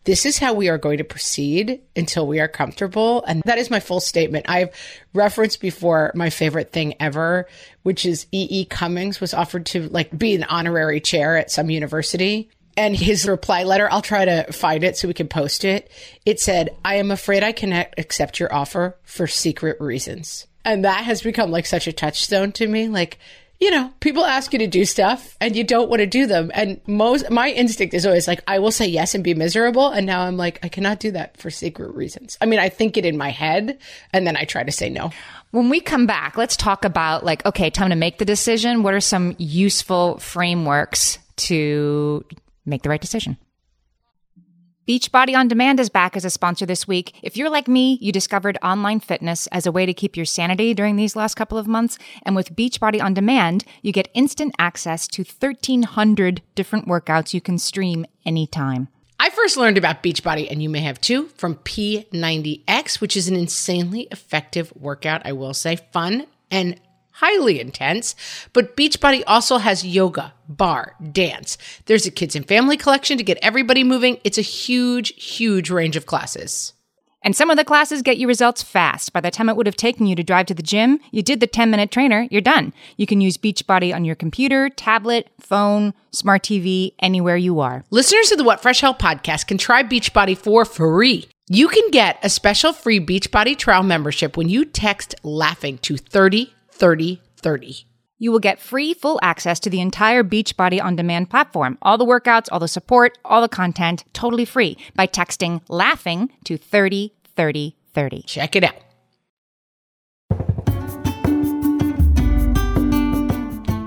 this 0.04 0.26
is 0.26 0.38
how 0.38 0.54
we 0.54 0.68
are 0.68 0.78
going 0.78 0.98
to 0.98 1.04
proceed 1.04 1.80
until 1.94 2.26
we 2.26 2.40
are 2.40 2.48
comfortable. 2.48 3.22
And 3.22 3.42
that 3.44 3.58
is 3.58 3.70
my 3.70 3.78
full 3.78 4.00
statement. 4.00 4.46
I've 4.48 4.70
referenced 5.14 5.60
before 5.60 6.10
my 6.16 6.30
favorite 6.30 6.72
thing 6.72 6.94
ever, 6.98 7.46
which 7.84 8.04
is 8.04 8.26
E. 8.32 8.48
E. 8.50 8.64
Cummings 8.64 9.20
was 9.20 9.32
offered 9.32 9.66
to 9.66 9.88
like 9.90 10.16
be 10.16 10.34
an 10.34 10.42
honorary 10.44 11.00
chair 11.00 11.36
at 11.36 11.52
some 11.52 11.70
university. 11.70 12.50
And 12.76 12.96
his 12.96 13.28
reply 13.28 13.64
letter, 13.64 13.88
I'll 13.90 14.02
try 14.02 14.24
to 14.24 14.50
find 14.52 14.82
it 14.82 14.96
so 14.96 15.08
we 15.08 15.14
can 15.14 15.28
post 15.28 15.64
it. 15.64 15.90
It 16.24 16.40
said, 16.40 16.76
I 16.85 16.96
am 16.96 17.11
afraid 17.11 17.42
I 17.42 17.52
cannot 17.52 17.88
accept 17.98 18.40
your 18.40 18.52
offer 18.54 18.96
for 19.04 19.26
secret 19.26 19.80
reasons. 19.80 20.46
And 20.64 20.85
that 20.85 21.04
has 21.04 21.22
become 21.22 21.50
like 21.50 21.66
such 21.66 21.87
a 21.87 21.92
touchstone 21.92 22.52
to 22.52 22.66
me. 22.66 22.88
Like, 22.88 23.18
you 23.61 23.70
know, 23.70 23.92
people 24.00 24.24
ask 24.24 24.52
you 24.52 24.58
to 24.58 24.66
do 24.66 24.85
stuff 24.85 25.37
and 25.40 25.54
you 25.54 25.62
don't 25.62 25.88
want 25.88 26.00
to 26.00 26.06
do 26.06 26.26
them. 26.26 26.50
And 26.52 26.80
most, 26.87 27.30
my 27.30 27.50
instinct 27.50 27.94
is 27.94 28.04
always 28.04 28.26
like, 28.26 28.42
I 28.48 28.58
will 28.58 28.72
say 28.72 28.87
yes 28.87 29.14
and 29.14 29.22
be 29.22 29.35
miserable. 29.35 29.88
And 29.88 30.04
now 30.04 30.22
I'm 30.22 30.37
like, 30.37 30.58
I 30.64 30.68
cannot 30.68 30.98
do 30.98 31.12
that 31.12 31.37
for 31.37 31.48
secret 31.48 31.94
reasons. 31.94 32.37
I 32.40 32.46
mean, 32.46 32.58
I 32.58 32.68
think 32.68 32.96
it 32.96 33.04
in 33.04 33.16
my 33.16 33.30
head 33.30 33.78
and 34.12 34.26
then 34.26 34.37
I 34.37 34.46
try 34.46 34.64
to 34.64 34.72
say 34.72 34.88
no. 34.88 35.12
When 35.52 35.68
we 35.68 35.80
come 35.80 36.06
back, 36.06 36.37
let's 36.37 36.56
talk 36.56 36.85
about 36.85 37.24
like, 37.24 37.46
okay, 37.46 37.70
time 37.70 37.90
to 37.90 37.96
make 37.96 38.18
the 38.18 38.24
decision. 38.24 38.82
What 38.82 38.94
are 38.94 39.00
some 39.00 39.37
useful 39.38 40.18
frameworks 40.18 41.18
to 41.37 42.24
make 42.64 42.83
the 42.83 42.88
right 42.88 43.01
decision? 43.01 43.37
Beachbody 44.88 45.37
On 45.37 45.46
Demand 45.46 45.79
is 45.79 45.88
back 45.88 46.16
as 46.16 46.25
a 46.25 46.31
sponsor 46.31 46.66
this 46.66 46.88
week. 46.88 47.14
If 47.22 47.37
you're 47.37 47.48
like 47.48 47.68
me, 47.68 47.98
you 48.01 48.11
discovered 48.11 48.59
online 48.64 48.98
fitness 48.98 49.46
as 49.48 49.64
a 49.64 49.70
way 49.70 49.87
to 49.87 49.94
keep 49.94 50.16
your 50.16 50.27
sanity 50.27 50.75
during 50.75 50.96
these 50.96 51.14
last 51.14 51.37
couple 51.37 51.57
of 51.57 51.68
months. 51.68 51.98
And 52.25 52.35
with 52.35 52.57
Beachbody 52.57 53.01
On 53.01 53.14
Demand, 53.14 53.64
you 53.83 53.92
get 53.92 54.11
instant 54.12 54.57
access 54.59 55.07
to 55.09 55.22
1,300 55.22 56.42
different 56.57 56.88
workouts 56.88 57.33
you 57.33 57.40
can 57.40 57.59
stream 57.59 58.05
anytime. 58.27 58.88
I 59.20 59.31
first 59.31 59.57
learned 59.57 59.79
about 59.79 60.03
Beachbody, 60.03 60.51
and 60.51 60.61
you 60.61 60.68
may 60.68 60.81
have 60.81 61.01
too, 61.01 61.29
from 61.37 61.55
P90X, 61.55 63.01
which 63.01 63.16
is 63.16 63.29
an 63.29 63.37
insanely 63.37 64.09
effective 64.11 64.72
workout, 64.75 65.22
I 65.25 65.31
will 65.31 65.55
say. 65.55 65.77
Fun 65.92 66.27
and 66.51 66.81
highly 67.12 67.61
intense. 67.61 68.14
But 68.53 68.77
Beachbody 68.77 69.22
also 69.27 69.59
has 69.59 69.87
yoga, 69.87 70.35
bar, 70.48 70.96
dance. 71.12 71.59
There's 71.87 72.07
a 72.07 72.11
kids 72.11 72.37
and 72.37 72.46
family 72.46 72.77
collection 72.77 73.18
to 73.18 73.25
get 73.25 73.38
everybody 73.42 73.85
moving. 73.85 74.18
It's 74.25 74.38
a 74.38 74.42
huge, 74.42 75.14
huge 75.22 75.70
range 75.70 75.96
of 75.96 76.07
classes. 76.07 76.72
And 77.25 77.37
some 77.37 77.51
of 77.51 77.57
the 77.57 77.64
classes 77.64 78.03
get 78.03 78.16
you 78.16 78.27
results 78.27 78.62
fast. 78.62 79.12
By 79.12 79.20
the 79.20 79.31
time 79.31 79.48
it 79.48 79.57
would 79.57 79.66
have 79.66 79.77
taken 79.77 80.07
you 80.07 80.16
to 80.16 80.25
drive 80.25 80.46
to 80.46 80.55
the 80.55 80.62
gym, 80.62 80.98
you 81.12 81.22
did 81.22 81.40
the 81.40 81.46
10 81.46 81.70
minute 81.70 81.90
trainer, 81.90 82.27
you're 82.31 82.40
done. 82.40 82.72
You 82.96 83.07
can 83.07 83.20
use 83.20 83.37
Beachbody 83.37 83.94
on 83.94 84.05
your 84.05 84.16
computer, 84.16 84.68
tablet, 84.68 85.29
phone, 85.38 85.94
smart 86.11 86.42
TV, 86.42 86.94
anywhere 86.98 87.37
you 87.37 87.61
are. 87.61 87.85
Listeners 87.90 88.33
of 88.33 88.38
the 88.38 88.44
What 88.44 88.61
Fresh 88.61 88.81
Hell 88.81 88.94
podcast 88.94 89.46
can 89.46 89.59
try 89.59 89.85
Beachbody 89.85 90.37
for 90.37 90.64
free. 90.64 91.29
You 91.48 91.68
can 91.68 91.90
get 91.90 92.18
a 92.22 92.31
special 92.31 92.72
free 92.72 92.98
Beachbody 92.98 93.57
trial 93.57 93.83
membership 93.83 94.37
when 94.37 94.48
you 94.48 94.64
text 94.64 95.14
laughing 95.22 95.79
to 95.79 95.96
30 95.96 96.53
30 96.72 97.20
30. 97.37 97.87
You 98.18 98.30
will 98.30 98.38
get 98.38 98.61
free 98.61 98.94
full 98.94 99.18
access 99.20 99.58
to 99.61 99.68
the 99.70 99.80
entire 99.80 100.22
Beachbody 100.22 100.80
on 100.80 100.94
demand 100.94 101.28
platform. 101.28 101.76
All 101.82 101.98
the 101.98 102.04
workouts, 102.04 102.46
all 102.52 102.61
the 102.61 102.68
support, 102.68 103.18
all 103.24 103.40
the 103.40 103.48
content, 103.48 104.04
totally 104.12 104.44
free 104.44 104.76
by 104.94 105.08
texting 105.08 105.61
laughing 105.68 106.30
to 106.44 106.56
30 106.56 107.12
30 107.35 107.76
30. 107.92 108.22
Check 108.22 108.56
it 108.56 108.64
out. 108.64 108.76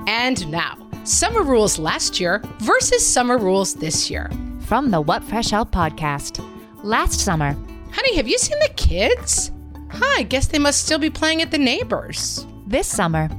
And 0.08 0.50
now, 0.50 0.78
summer 1.06 1.44
rules 1.44 1.80
last 1.80 2.20
year 2.20 2.42
versus 2.60 3.06
summer 3.08 3.38
rules 3.38 3.76
this 3.76 4.10
year. 4.10 4.30
From 4.62 4.92
the 4.92 5.00
What 5.00 5.24
Fresh 5.24 5.52
Hell 5.52 5.66
podcast. 5.66 6.44
Last 6.84 7.20
summer, 7.22 7.56
Honey, 7.94 8.18
have 8.18 8.28
you 8.28 8.38
seen 8.38 8.60
the 8.60 8.74
kids? 8.76 9.52
Huh, 9.90 10.16
I 10.18 10.24
guess 10.24 10.48
they 10.48 10.60
must 10.60 10.84
still 10.84 11.00
be 11.00 11.10
playing 11.10 11.42
at 11.42 11.52
the 11.52 11.58
neighbors. 11.58 12.46
This 12.66 12.88
summer, 12.88 13.30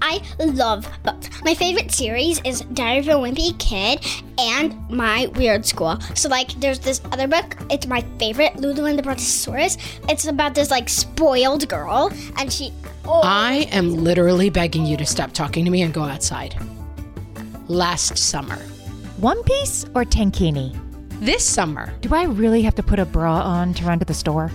I 0.00 0.20
love 0.40 0.88
books. 1.04 1.30
My 1.44 1.54
favorite 1.54 1.92
series 1.92 2.40
is 2.44 2.62
Diary 2.62 2.98
of 2.98 3.08
a 3.08 3.10
Wimpy 3.12 3.56
Kid 3.58 4.04
and 4.36 4.76
My 4.90 5.26
Weird 5.36 5.64
School. 5.64 6.00
So, 6.14 6.28
like, 6.28 6.50
there's 6.54 6.80
this 6.80 7.00
other 7.12 7.28
book. 7.28 7.56
It's 7.70 7.86
my 7.86 8.00
favorite, 8.18 8.56
Lulu 8.56 8.86
and 8.86 8.98
the 8.98 9.02
Brontosaurus. 9.02 9.78
It's 10.08 10.26
about 10.26 10.56
this, 10.56 10.72
like, 10.72 10.88
spoiled 10.88 11.68
girl, 11.68 12.12
and 12.36 12.52
she. 12.52 12.72
Oh, 13.04 13.20
I 13.22 13.68
am 13.70 13.94
literally 13.94 14.50
begging 14.50 14.86
you 14.86 14.96
to 14.96 15.06
stop 15.06 15.32
talking 15.32 15.64
to 15.64 15.70
me 15.70 15.82
and 15.82 15.94
go 15.94 16.02
outside. 16.02 16.56
Last 17.68 18.18
summer. 18.18 18.58
One 19.18 19.42
Piece 19.44 19.84
or 19.94 20.04
Tankini? 20.04 20.76
This 21.20 21.48
summer. 21.48 21.94
Do 22.00 22.12
I 22.12 22.24
really 22.24 22.62
have 22.62 22.74
to 22.74 22.82
put 22.82 22.98
a 22.98 23.06
bra 23.06 23.40
on 23.40 23.72
to 23.74 23.84
run 23.84 24.00
to 24.00 24.04
the 24.04 24.14
store? 24.14 24.50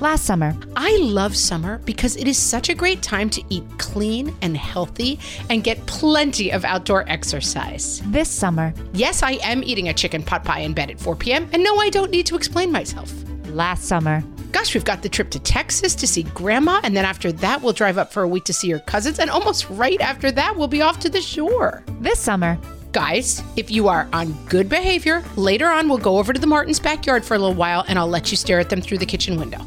Last 0.00 0.24
summer, 0.24 0.56
I 0.74 0.96
love 1.00 1.36
summer 1.36 1.78
because 1.78 2.16
it 2.16 2.26
is 2.26 2.36
such 2.36 2.68
a 2.68 2.74
great 2.74 3.02
time 3.02 3.30
to 3.30 3.42
eat 3.50 3.64
clean 3.78 4.34
and 4.42 4.56
healthy 4.56 5.20
and 5.48 5.62
get 5.62 5.84
plenty 5.86 6.50
of 6.50 6.64
outdoor 6.64 7.08
exercise. 7.08 8.02
this 8.06 8.28
summer, 8.28 8.74
Yes, 8.92 9.22
I 9.22 9.32
am 9.42 9.62
eating 9.62 9.88
a 9.88 9.94
chicken 9.94 10.22
pot 10.22 10.44
pie 10.44 10.60
in 10.60 10.72
bed 10.72 10.90
at 10.90 10.98
4 11.00 11.14
p.m. 11.16 11.48
And 11.52 11.62
no, 11.62 11.76
I 11.76 11.88
don't 11.88 12.10
need 12.10 12.26
to 12.26 12.36
explain 12.36 12.72
myself. 12.72 13.12
last 13.48 13.84
summer, 13.84 14.22
Gosh, 14.50 14.74
we've 14.74 14.84
got 14.84 15.02
the 15.02 15.08
trip 15.08 15.30
to 15.30 15.38
Texas 15.38 15.94
to 15.94 16.06
see 16.06 16.24
grandma, 16.24 16.78
and 16.84 16.94
then 16.94 17.06
after 17.06 17.32
that, 17.32 17.62
we'll 17.62 17.72
drive 17.72 17.96
up 17.96 18.12
for 18.12 18.22
a 18.22 18.28
week 18.28 18.44
to 18.44 18.52
see 18.52 18.68
your 18.68 18.80
cousins, 18.80 19.18
and 19.18 19.30
almost 19.30 19.70
right 19.70 19.98
after 20.02 20.30
that, 20.30 20.54
we'll 20.54 20.68
be 20.68 20.82
off 20.82 20.98
to 21.00 21.08
the 21.08 21.22
shore. 21.22 21.82
this 22.02 22.18
summer, 22.18 22.58
Guys, 22.92 23.42
if 23.56 23.70
you 23.70 23.88
are 23.88 24.06
on 24.12 24.32
good 24.44 24.68
behavior, 24.68 25.24
later 25.36 25.70
on 25.70 25.88
we'll 25.88 25.96
go 25.96 26.18
over 26.18 26.34
to 26.34 26.38
the 26.38 26.46
Martins' 26.46 26.78
backyard 26.78 27.24
for 27.24 27.34
a 27.34 27.38
little 27.38 27.54
while 27.54 27.86
and 27.88 27.98
I'll 27.98 28.06
let 28.06 28.30
you 28.30 28.36
stare 28.36 28.60
at 28.60 28.68
them 28.68 28.82
through 28.82 28.98
the 28.98 29.06
kitchen 29.06 29.40
window. 29.40 29.64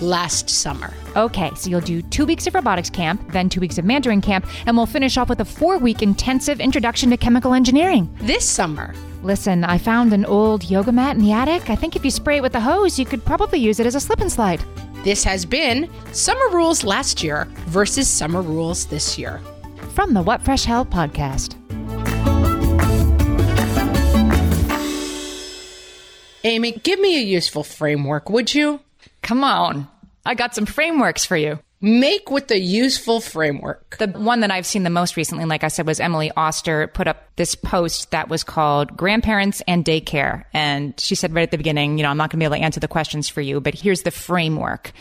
Last 0.00 0.50
summer. 0.50 0.92
Okay, 1.14 1.52
so 1.54 1.70
you'll 1.70 1.80
do 1.80 2.02
two 2.02 2.26
weeks 2.26 2.48
of 2.48 2.54
robotics 2.56 2.90
camp, 2.90 3.30
then 3.32 3.48
two 3.48 3.60
weeks 3.60 3.78
of 3.78 3.84
Mandarin 3.84 4.20
camp, 4.20 4.48
and 4.66 4.76
we'll 4.76 4.86
finish 4.86 5.16
off 5.16 5.28
with 5.28 5.38
a 5.38 5.44
four 5.44 5.78
week 5.78 6.02
intensive 6.02 6.58
introduction 6.58 7.10
to 7.10 7.16
chemical 7.16 7.54
engineering. 7.54 8.12
This 8.20 8.48
summer. 8.48 8.92
Listen, 9.22 9.62
I 9.62 9.78
found 9.78 10.12
an 10.12 10.24
old 10.24 10.68
yoga 10.68 10.90
mat 10.90 11.14
in 11.16 11.22
the 11.22 11.30
attic. 11.30 11.70
I 11.70 11.76
think 11.76 11.94
if 11.94 12.04
you 12.04 12.10
spray 12.10 12.38
it 12.38 12.42
with 12.42 12.56
a 12.56 12.60
hose, 12.60 12.98
you 12.98 13.06
could 13.06 13.24
probably 13.24 13.60
use 13.60 13.78
it 13.78 13.86
as 13.86 13.94
a 13.94 14.00
slip 14.00 14.20
and 14.20 14.32
slide. 14.32 14.64
This 15.04 15.22
has 15.22 15.46
been 15.46 15.88
Summer 16.12 16.48
Rules 16.50 16.82
last 16.82 17.22
year 17.22 17.44
versus 17.66 18.08
Summer 18.08 18.42
Rules 18.42 18.86
this 18.86 19.16
year. 19.16 19.40
From 19.94 20.12
the 20.12 20.22
What 20.22 20.42
Fresh 20.42 20.64
Hell 20.64 20.84
podcast. 20.84 21.54
Amy, 26.44 26.72
give 26.72 27.00
me 27.00 27.16
a 27.16 27.22
useful 27.22 27.64
framework, 27.64 28.28
would 28.28 28.54
you? 28.54 28.78
Come 29.22 29.42
on. 29.42 29.88
I 30.26 30.34
got 30.34 30.54
some 30.54 30.66
frameworks 30.66 31.24
for 31.24 31.38
you. 31.38 31.58
Make 31.80 32.30
with 32.30 32.48
the 32.48 32.58
useful 32.58 33.20
framework. 33.20 33.96
The 33.98 34.08
one 34.08 34.40
that 34.40 34.50
I've 34.50 34.66
seen 34.66 34.84
the 34.84 34.90
most 34.90 35.16
recently, 35.16 35.44
like 35.46 35.64
I 35.64 35.68
said, 35.68 35.86
was 35.86 36.00
Emily 36.00 36.30
Oster 36.36 36.86
put 36.88 37.06
up 37.06 37.34
this 37.36 37.54
post 37.54 38.10
that 38.10 38.28
was 38.28 38.44
called 38.44 38.96
Grandparents 38.96 39.62
and 39.66 39.84
Daycare. 39.84 40.44
And 40.52 40.98
she 40.98 41.14
said 41.14 41.34
right 41.34 41.42
at 41.42 41.50
the 41.50 41.58
beginning, 41.58 41.98
you 41.98 42.02
know, 42.02 42.10
I'm 42.10 42.16
not 42.16 42.30
going 42.30 42.38
to 42.38 42.42
be 42.42 42.44
able 42.44 42.56
to 42.56 42.62
answer 42.62 42.80
the 42.80 42.88
questions 42.88 43.28
for 43.28 43.40
you, 43.40 43.60
but 43.60 43.74
here's 43.74 44.02
the 44.02 44.10
framework. 44.10 44.92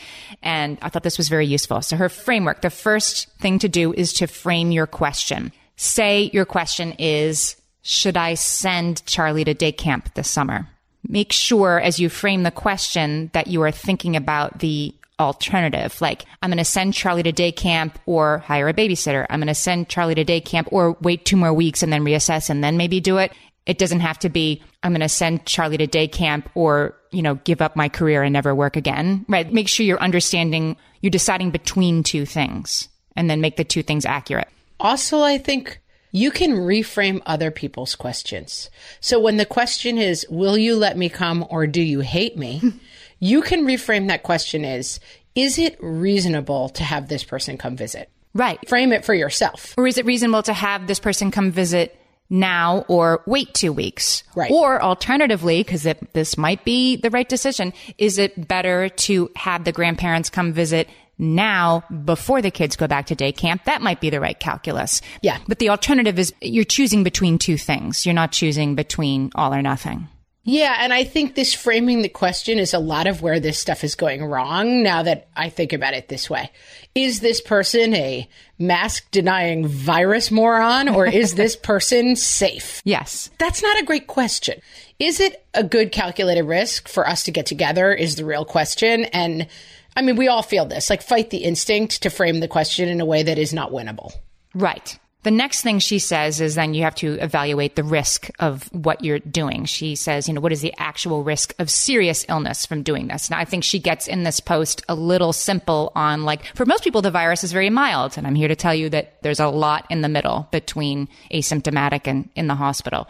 And 0.41 0.77
I 0.81 0.89
thought 0.89 1.03
this 1.03 1.17
was 1.17 1.29
very 1.29 1.45
useful. 1.45 1.81
So 1.81 1.95
her 1.97 2.09
framework, 2.09 2.61
the 2.61 2.69
first 2.69 3.29
thing 3.39 3.59
to 3.59 3.69
do 3.69 3.93
is 3.93 4.13
to 4.13 4.27
frame 4.27 4.71
your 4.71 4.87
question. 4.87 5.51
Say 5.75 6.31
your 6.33 6.45
question 6.45 6.93
is, 6.99 7.55
should 7.81 8.17
I 8.17 8.33
send 8.33 9.05
Charlie 9.05 9.45
to 9.45 9.53
day 9.53 9.73
camp 9.73 10.13
this 10.15 10.29
summer? 10.29 10.67
Make 11.07 11.31
sure 11.31 11.79
as 11.79 11.99
you 11.99 12.09
frame 12.09 12.43
the 12.43 12.51
question 12.51 13.29
that 13.33 13.47
you 13.47 13.61
are 13.63 13.71
thinking 13.71 14.15
about 14.15 14.59
the 14.59 14.95
alternative. 15.19 15.99
Like, 16.01 16.25
I'm 16.41 16.49
going 16.49 16.57
to 16.57 16.65
send 16.65 16.93
Charlie 16.93 17.23
to 17.23 17.31
day 17.31 17.51
camp 17.51 17.99
or 18.05 18.39
hire 18.39 18.67
a 18.67 18.73
babysitter. 18.73 19.25
I'm 19.29 19.39
going 19.39 19.47
to 19.47 19.55
send 19.55 19.89
Charlie 19.89 20.15
to 20.15 20.23
day 20.23 20.41
camp 20.41 20.69
or 20.71 20.97
wait 21.01 21.25
two 21.25 21.37
more 21.37 21.53
weeks 21.53 21.83
and 21.83 21.91
then 21.91 22.03
reassess 22.03 22.49
and 22.49 22.63
then 22.63 22.77
maybe 22.77 22.99
do 22.99 23.17
it. 23.17 23.31
It 23.65 23.77
doesn't 23.77 24.01
have 24.01 24.19
to 24.19 24.29
be, 24.29 24.61
I'm 24.81 24.91
going 24.91 25.01
to 25.01 25.09
send 25.09 25.45
Charlie 25.45 25.77
to 25.77 25.87
day 25.87 26.07
camp 26.07 26.49
or, 26.55 26.97
you 27.11 27.21
know, 27.21 27.35
give 27.35 27.61
up 27.61 27.75
my 27.75 27.89
career 27.89 28.23
and 28.23 28.33
never 28.33 28.53
work 28.53 28.75
again. 28.75 29.25
Right. 29.29 29.51
Make 29.51 29.69
sure 29.69 29.85
you're 29.85 30.01
understanding, 30.01 30.75
you're 31.01 31.11
deciding 31.11 31.51
between 31.51 32.03
two 32.03 32.25
things 32.25 32.89
and 33.15 33.29
then 33.29 33.39
make 33.39 33.55
the 33.55 33.63
two 33.63 33.83
things 33.83 34.05
accurate. 34.05 34.49
Also, 34.79 35.21
I 35.21 35.37
think 35.37 35.79
you 36.13 36.29
can 36.31 36.51
reframe 36.51 37.21
other 37.25 37.51
people's 37.51 37.95
questions. 37.95 38.69
So 39.01 39.19
when 39.19 39.37
the 39.37 39.45
question 39.45 39.97
is, 39.97 40.25
will 40.29 40.57
you 40.57 40.75
let 40.75 40.95
me 40.95 41.09
come 41.09 41.45
or 41.49 41.67
do 41.67 41.81
you 41.81 41.99
hate 41.99 42.37
me? 42.37 42.61
you 43.19 43.41
can 43.41 43.65
reframe 43.65 44.07
that 44.07 44.23
question 44.23 44.63
as, 44.63 44.99
is 45.35 45.57
it 45.57 45.75
reasonable 45.81 46.69
to 46.69 46.83
have 46.83 47.07
this 47.07 47.23
person 47.23 47.57
come 47.57 47.75
visit? 47.75 48.09
Right. 48.35 48.59
Frame 48.69 48.93
it 48.93 49.03
for 49.03 49.15
yourself. 49.15 49.73
Or 49.75 49.87
is 49.87 49.97
it 49.97 50.05
reasonable 50.05 50.43
to 50.43 50.53
have 50.53 50.85
this 50.85 50.99
person 50.99 51.31
come 51.31 51.51
visit 51.51 51.99
now 52.29 52.85
or 52.87 53.23
wait 53.25 53.51
two 53.55 53.73
weeks? 53.73 54.23
Right. 54.35 54.51
Or 54.51 54.81
alternatively, 54.81 55.61
because 55.61 55.87
this 56.13 56.37
might 56.37 56.63
be 56.63 56.95
the 56.95 57.09
right 57.09 57.27
decision, 57.27 57.73
is 57.97 58.19
it 58.19 58.47
better 58.47 58.89
to 58.89 59.31
have 59.35 59.63
the 59.63 59.71
grandparents 59.71 60.29
come 60.29 60.53
visit 60.53 60.87
now 61.17 61.83
before 62.05 62.41
the 62.41 62.51
kids 62.51 62.75
go 62.75 62.87
back 62.87 63.07
to 63.07 63.15
day 63.15 63.31
camp? 63.31 63.65
That 63.65 63.81
might 63.81 64.01
be 64.01 64.09
the 64.09 64.19
right 64.19 64.39
calculus. 64.39 65.01
Yeah. 65.21 65.39
But 65.47 65.59
the 65.59 65.69
alternative 65.69 66.19
is 66.19 66.33
you're 66.41 66.63
choosing 66.63 67.03
between 67.03 67.37
two 67.37 67.57
things. 67.57 68.05
You're 68.05 68.13
not 68.13 68.31
choosing 68.31 68.75
between 68.75 69.31
all 69.35 69.53
or 69.53 69.61
nothing. 69.61 70.07
Yeah, 70.45 70.75
and 70.79 70.91
I 70.91 71.05
think 71.05 71.35
this 71.35 71.53
framing 71.53 72.01
the 72.01 72.09
question 72.09 72.59
is 72.59 72.73
a 72.73 72.79
lot 72.79 73.07
of 73.07 73.21
where 73.21 73.39
this 73.39 73.57
stuff 73.57 73.81
is 73.81 73.95
going 73.95 74.25
wrong 74.25 74.83
now 74.83 75.03
that 75.03 75.29
I 75.37 75.47
think 75.47 75.71
about 75.71 75.93
it 75.93 76.09
this 76.09 76.29
way. 76.29 76.51
Is 76.95 77.21
this 77.21 77.39
person 77.39 77.93
a 77.93 78.27
mask 78.59 79.09
denying 79.11 79.65
virus 79.65 80.31
moron 80.31 80.89
or 80.89 81.05
is 81.05 81.35
this 81.35 81.55
person 81.55 82.17
safe? 82.17 82.81
Yes. 82.83 83.29
That's 83.37 83.63
not 83.63 83.79
a 83.79 83.85
great 83.85 84.07
question. 84.07 84.59
Is 84.99 85.21
it 85.21 85.45
a 85.53 85.63
good 85.63 85.93
calculated 85.93 86.43
risk 86.43 86.89
for 86.89 87.07
us 87.07 87.23
to 87.23 87.31
get 87.31 87.45
together? 87.45 87.93
Is 87.93 88.17
the 88.17 88.25
real 88.25 88.43
question. 88.43 89.05
And 89.05 89.47
I 89.95 90.01
mean, 90.01 90.15
we 90.15 90.27
all 90.27 90.43
feel 90.43 90.65
this 90.65 90.89
like 90.89 91.01
fight 91.01 91.29
the 91.29 91.43
instinct 91.43 92.01
to 92.03 92.09
frame 92.09 92.39
the 92.39 92.47
question 92.47 92.89
in 92.89 93.01
a 93.01 93.05
way 93.05 93.23
that 93.23 93.37
is 93.37 93.53
not 93.53 93.71
winnable. 93.71 94.11
Right. 94.53 94.97
The 95.23 95.31
next 95.31 95.61
thing 95.61 95.79
she 95.79 95.99
says 95.99 96.41
is 96.41 96.55
then 96.55 96.73
you 96.73 96.83
have 96.83 96.95
to 96.95 97.13
evaluate 97.13 97.77
the 97.77 97.83
risk 97.83 98.29
of 98.39 98.63
what 98.73 99.05
you're 99.05 99.19
doing. 99.19 99.63
She 99.63 99.95
says, 99.95 100.27
you 100.27 100.33
know, 100.33 100.41
what 100.41 100.51
is 100.51 100.59
the 100.59 100.73
actual 100.77 101.23
risk 101.23 101.53
of 101.59 101.69
serious 101.69 102.25
illness 102.27 102.65
from 102.65 102.83
doing 102.83 103.07
this? 103.07 103.29
Now, 103.29 103.39
I 103.39 103.45
think 103.45 103.63
she 103.63 103.79
gets 103.79 104.09
in 104.09 104.23
this 104.23 104.41
post 104.41 104.83
a 104.89 104.95
little 104.95 105.31
simple 105.31 105.93
on 105.95 106.23
like, 106.23 106.43
for 106.55 106.65
most 106.65 106.83
people, 106.83 107.01
the 107.01 107.09
virus 107.09 107.45
is 107.45 107.53
very 107.53 107.69
mild. 107.69 108.17
And 108.17 108.27
I'm 108.27 108.35
here 108.35 108.49
to 108.49 108.55
tell 108.55 108.75
you 108.75 108.89
that 108.89 109.21
there's 109.23 109.39
a 109.39 109.47
lot 109.47 109.85
in 109.89 110.01
the 110.01 110.09
middle 110.09 110.49
between 110.51 111.07
asymptomatic 111.31 112.05
and 112.05 112.29
in 112.35 112.47
the 112.47 112.55
hospital. 112.55 113.07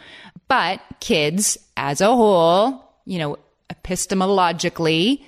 But 0.48 0.82
kids 1.00 1.58
as 1.78 2.00
a 2.00 2.16
whole, 2.16 2.92
you 3.06 3.18
know, 3.18 3.40
epistemologically 3.72 5.24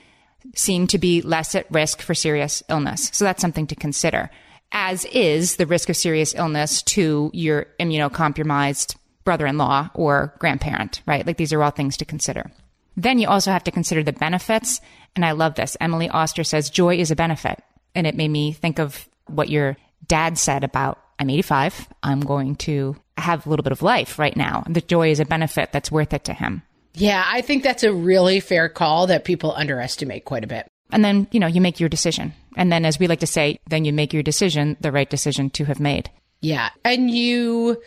seem 0.54 0.88
to 0.88 0.98
be 0.98 1.22
less 1.22 1.56
at 1.56 1.70
risk 1.72 2.02
for 2.02 2.14
serious 2.14 2.62
illness. 2.70 3.10
So 3.14 3.26
that's 3.26 3.41
something 3.41 3.68
to 3.68 3.76
consider 3.76 4.30
as 4.76 5.06
is 5.06 5.56
the 5.56 5.66
risk 5.66 5.89
of 5.89 5.96
serious 5.96 6.36
illness 6.36 6.84
to 6.84 7.32
your 7.34 7.66
immunocompromised 7.80 8.98
brother 9.24 9.48
in 9.48 9.58
law 9.58 9.89
or 9.93 10.36
grandparent, 10.38 11.02
right? 11.06 11.26
Like 11.26 11.38
these 11.38 11.54
are 11.54 11.64
all 11.64 11.72
things 11.72 11.98
to 11.98 12.06
consider. 12.06 12.52
Then 12.98 13.18
you 13.18 13.28
also 13.28 13.52
have 13.52 13.64
to 13.64 13.72
consider 13.72 14.04
the 14.04 14.14
benefits. 14.14 14.82
And 15.16 15.26
I 15.26 15.32
love 15.32 15.56
this. 15.56 15.78
Emily 15.80 16.10
Oster 16.10 16.43
says 16.43 16.70
joy 16.70 16.98
is 16.98 17.10
a 17.10 17.16
benefit. 17.16 17.64
And 17.96 18.06
it 18.06 18.16
made 18.16 18.30
me 18.30 18.52
think 18.52 18.80
of 18.80 19.08
what 19.28 19.50
your 19.50 19.78
dad 20.06 20.38
said 20.38 20.64
about 20.64 21.00
I'm 21.18 21.30
85. 21.30 21.88
I'm 22.04 22.20
going 22.20 22.58
to 22.58 22.98
have 23.18 23.46
a 23.46 23.50
little 23.50 23.64
bit 23.64 23.72
of 23.72 23.82
life 23.82 24.20
right 24.20 24.36
now. 24.36 24.66
The 24.68 24.82
joy 24.82 25.12
is 25.12 25.22
a 25.22 25.26
benefit 25.26 25.72
that's 25.72 25.89
worth 25.89 26.14
it 26.14 26.26
to 26.26 26.34
him. 26.34 26.62
Yeah, 26.96 27.24
I 27.26 27.41
think 27.41 27.64
that's 27.64 27.84
a 27.84 27.93
really 27.93 28.39
fair 28.39 28.70
call 28.70 29.08
that 29.08 29.26
people 29.26 29.54
underestimate 29.54 30.26
quite 30.26 30.43
a 30.43 30.48
bit. 30.48 30.68
And 30.91 31.04
then, 31.04 31.28
you 31.32 31.39
know, 31.39 31.48
you 31.48 31.62
make 31.62 31.80
your 31.80 31.89
decision. 31.89 32.34
And 32.56 32.72
then, 32.72 32.86
as 32.86 33.00
we 33.00 33.08
like 33.08 33.20
to 33.20 33.28
say, 33.28 33.60
then 33.68 33.86
you 33.86 33.91
make 33.91 34.14
your 34.14 34.24
decision, 34.24 34.78
the 34.80 34.91
right 34.91 35.10
decision 35.10 35.50
to 35.52 35.66
have 35.66 35.80
made. 35.80 36.10
Yeah. 36.41 36.70
And 36.84 37.12
you 37.12 37.82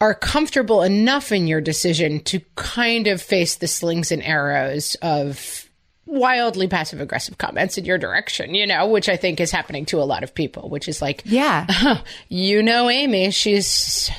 are 0.00 0.14
comfortable 0.14 0.82
enough 0.82 1.32
in 1.32 1.46
your 1.46 1.60
decision 1.60 2.20
to 2.20 2.40
kind 2.54 3.06
of 3.06 3.22
face 3.22 3.56
the 3.56 3.66
slings 3.66 4.12
and 4.12 4.22
arrows 4.22 4.94
of 4.96 5.66
wildly 6.04 6.68
passive 6.68 7.00
aggressive 7.00 7.38
comments 7.38 7.76
in 7.76 7.84
your 7.84 7.98
direction, 7.98 8.54
you 8.54 8.66
know, 8.66 8.86
which 8.86 9.08
I 9.08 9.16
think 9.16 9.40
is 9.40 9.50
happening 9.50 9.84
to 9.86 10.00
a 10.00 10.04
lot 10.04 10.22
of 10.22 10.34
people, 10.34 10.68
which 10.68 10.88
is 10.88 11.02
like, 11.02 11.22
yeah, 11.24 12.00
you 12.28 12.62
know, 12.62 12.88
Amy, 12.88 13.30
she's 13.30 14.10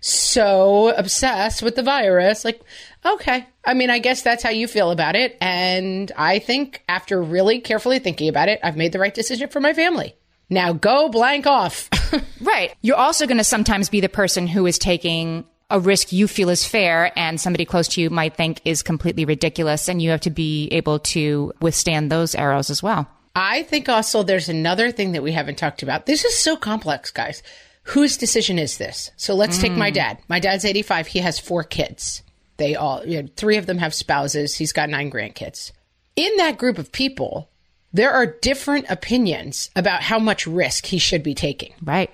so 0.00 0.88
obsessed 0.96 1.62
with 1.62 1.76
the 1.76 1.82
virus. 1.82 2.44
Like, 2.44 2.60
okay. 3.04 3.46
I 3.66 3.74
mean, 3.74 3.90
I 3.90 3.98
guess 3.98 4.22
that's 4.22 4.44
how 4.44 4.50
you 4.50 4.68
feel 4.68 4.92
about 4.92 5.16
it. 5.16 5.36
And 5.40 6.12
I 6.16 6.38
think 6.38 6.84
after 6.88 7.20
really 7.20 7.60
carefully 7.60 7.98
thinking 7.98 8.28
about 8.28 8.48
it, 8.48 8.60
I've 8.62 8.76
made 8.76 8.92
the 8.92 9.00
right 9.00 9.12
decision 9.12 9.48
for 9.48 9.60
my 9.60 9.74
family. 9.74 10.14
Now 10.48 10.72
go 10.72 11.08
blank 11.08 11.46
off. 11.46 11.90
right. 12.40 12.72
You're 12.80 12.96
also 12.96 13.26
going 13.26 13.38
to 13.38 13.44
sometimes 13.44 13.88
be 13.88 14.00
the 14.00 14.08
person 14.08 14.46
who 14.46 14.66
is 14.66 14.78
taking 14.78 15.44
a 15.68 15.80
risk 15.80 16.12
you 16.12 16.28
feel 16.28 16.48
is 16.48 16.64
fair 16.64 17.12
and 17.18 17.40
somebody 17.40 17.64
close 17.64 17.88
to 17.88 18.00
you 18.00 18.08
might 18.08 18.36
think 18.36 18.60
is 18.64 18.84
completely 18.84 19.24
ridiculous. 19.24 19.88
And 19.88 20.00
you 20.00 20.10
have 20.10 20.20
to 20.20 20.30
be 20.30 20.68
able 20.68 21.00
to 21.00 21.52
withstand 21.60 22.12
those 22.12 22.36
arrows 22.36 22.70
as 22.70 22.84
well. 22.84 23.08
I 23.34 23.64
think 23.64 23.88
also 23.88 24.22
there's 24.22 24.48
another 24.48 24.92
thing 24.92 25.12
that 25.12 25.24
we 25.24 25.32
haven't 25.32 25.58
talked 25.58 25.82
about. 25.82 26.06
This 26.06 26.24
is 26.24 26.36
so 26.36 26.56
complex, 26.56 27.10
guys. 27.10 27.42
Whose 27.82 28.16
decision 28.16 28.58
is 28.58 28.78
this? 28.78 29.10
So 29.16 29.34
let's 29.34 29.58
mm. 29.58 29.62
take 29.62 29.72
my 29.72 29.90
dad. 29.90 30.18
My 30.28 30.38
dad's 30.38 30.64
85. 30.64 31.08
He 31.08 31.18
has 31.18 31.38
four 31.38 31.64
kids. 31.64 32.22
They 32.56 32.74
all, 32.74 33.06
you 33.06 33.22
know, 33.22 33.28
three 33.36 33.56
of 33.56 33.66
them 33.66 33.78
have 33.78 33.94
spouses. 33.94 34.56
He's 34.56 34.72
got 34.72 34.88
nine 34.88 35.10
grandkids. 35.10 35.72
In 36.14 36.36
that 36.36 36.58
group 36.58 36.78
of 36.78 36.92
people, 36.92 37.50
there 37.92 38.12
are 38.12 38.26
different 38.26 38.86
opinions 38.88 39.70
about 39.76 40.02
how 40.02 40.18
much 40.18 40.46
risk 40.46 40.86
he 40.86 40.98
should 40.98 41.22
be 41.22 41.34
taking. 41.34 41.74
Right. 41.82 42.10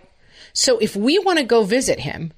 So 0.53 0.78
if 0.78 0.97
we 0.97 1.18
want 1.18 1.38
to 1.38 1.45
go 1.45 1.64
visit 1.64 2.01
him, 2.01 2.32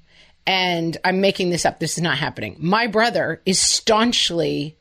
and 0.47 0.97
I'm 1.03 1.21
making 1.21 1.49
this 1.49 1.65
up, 1.65 1.79
this 1.79 1.97
is 1.97 2.03
not 2.03 2.17
happening. 2.17 2.55
My 2.59 2.87
brother 2.87 3.41
is 3.45 3.59
staunchly 3.59 4.77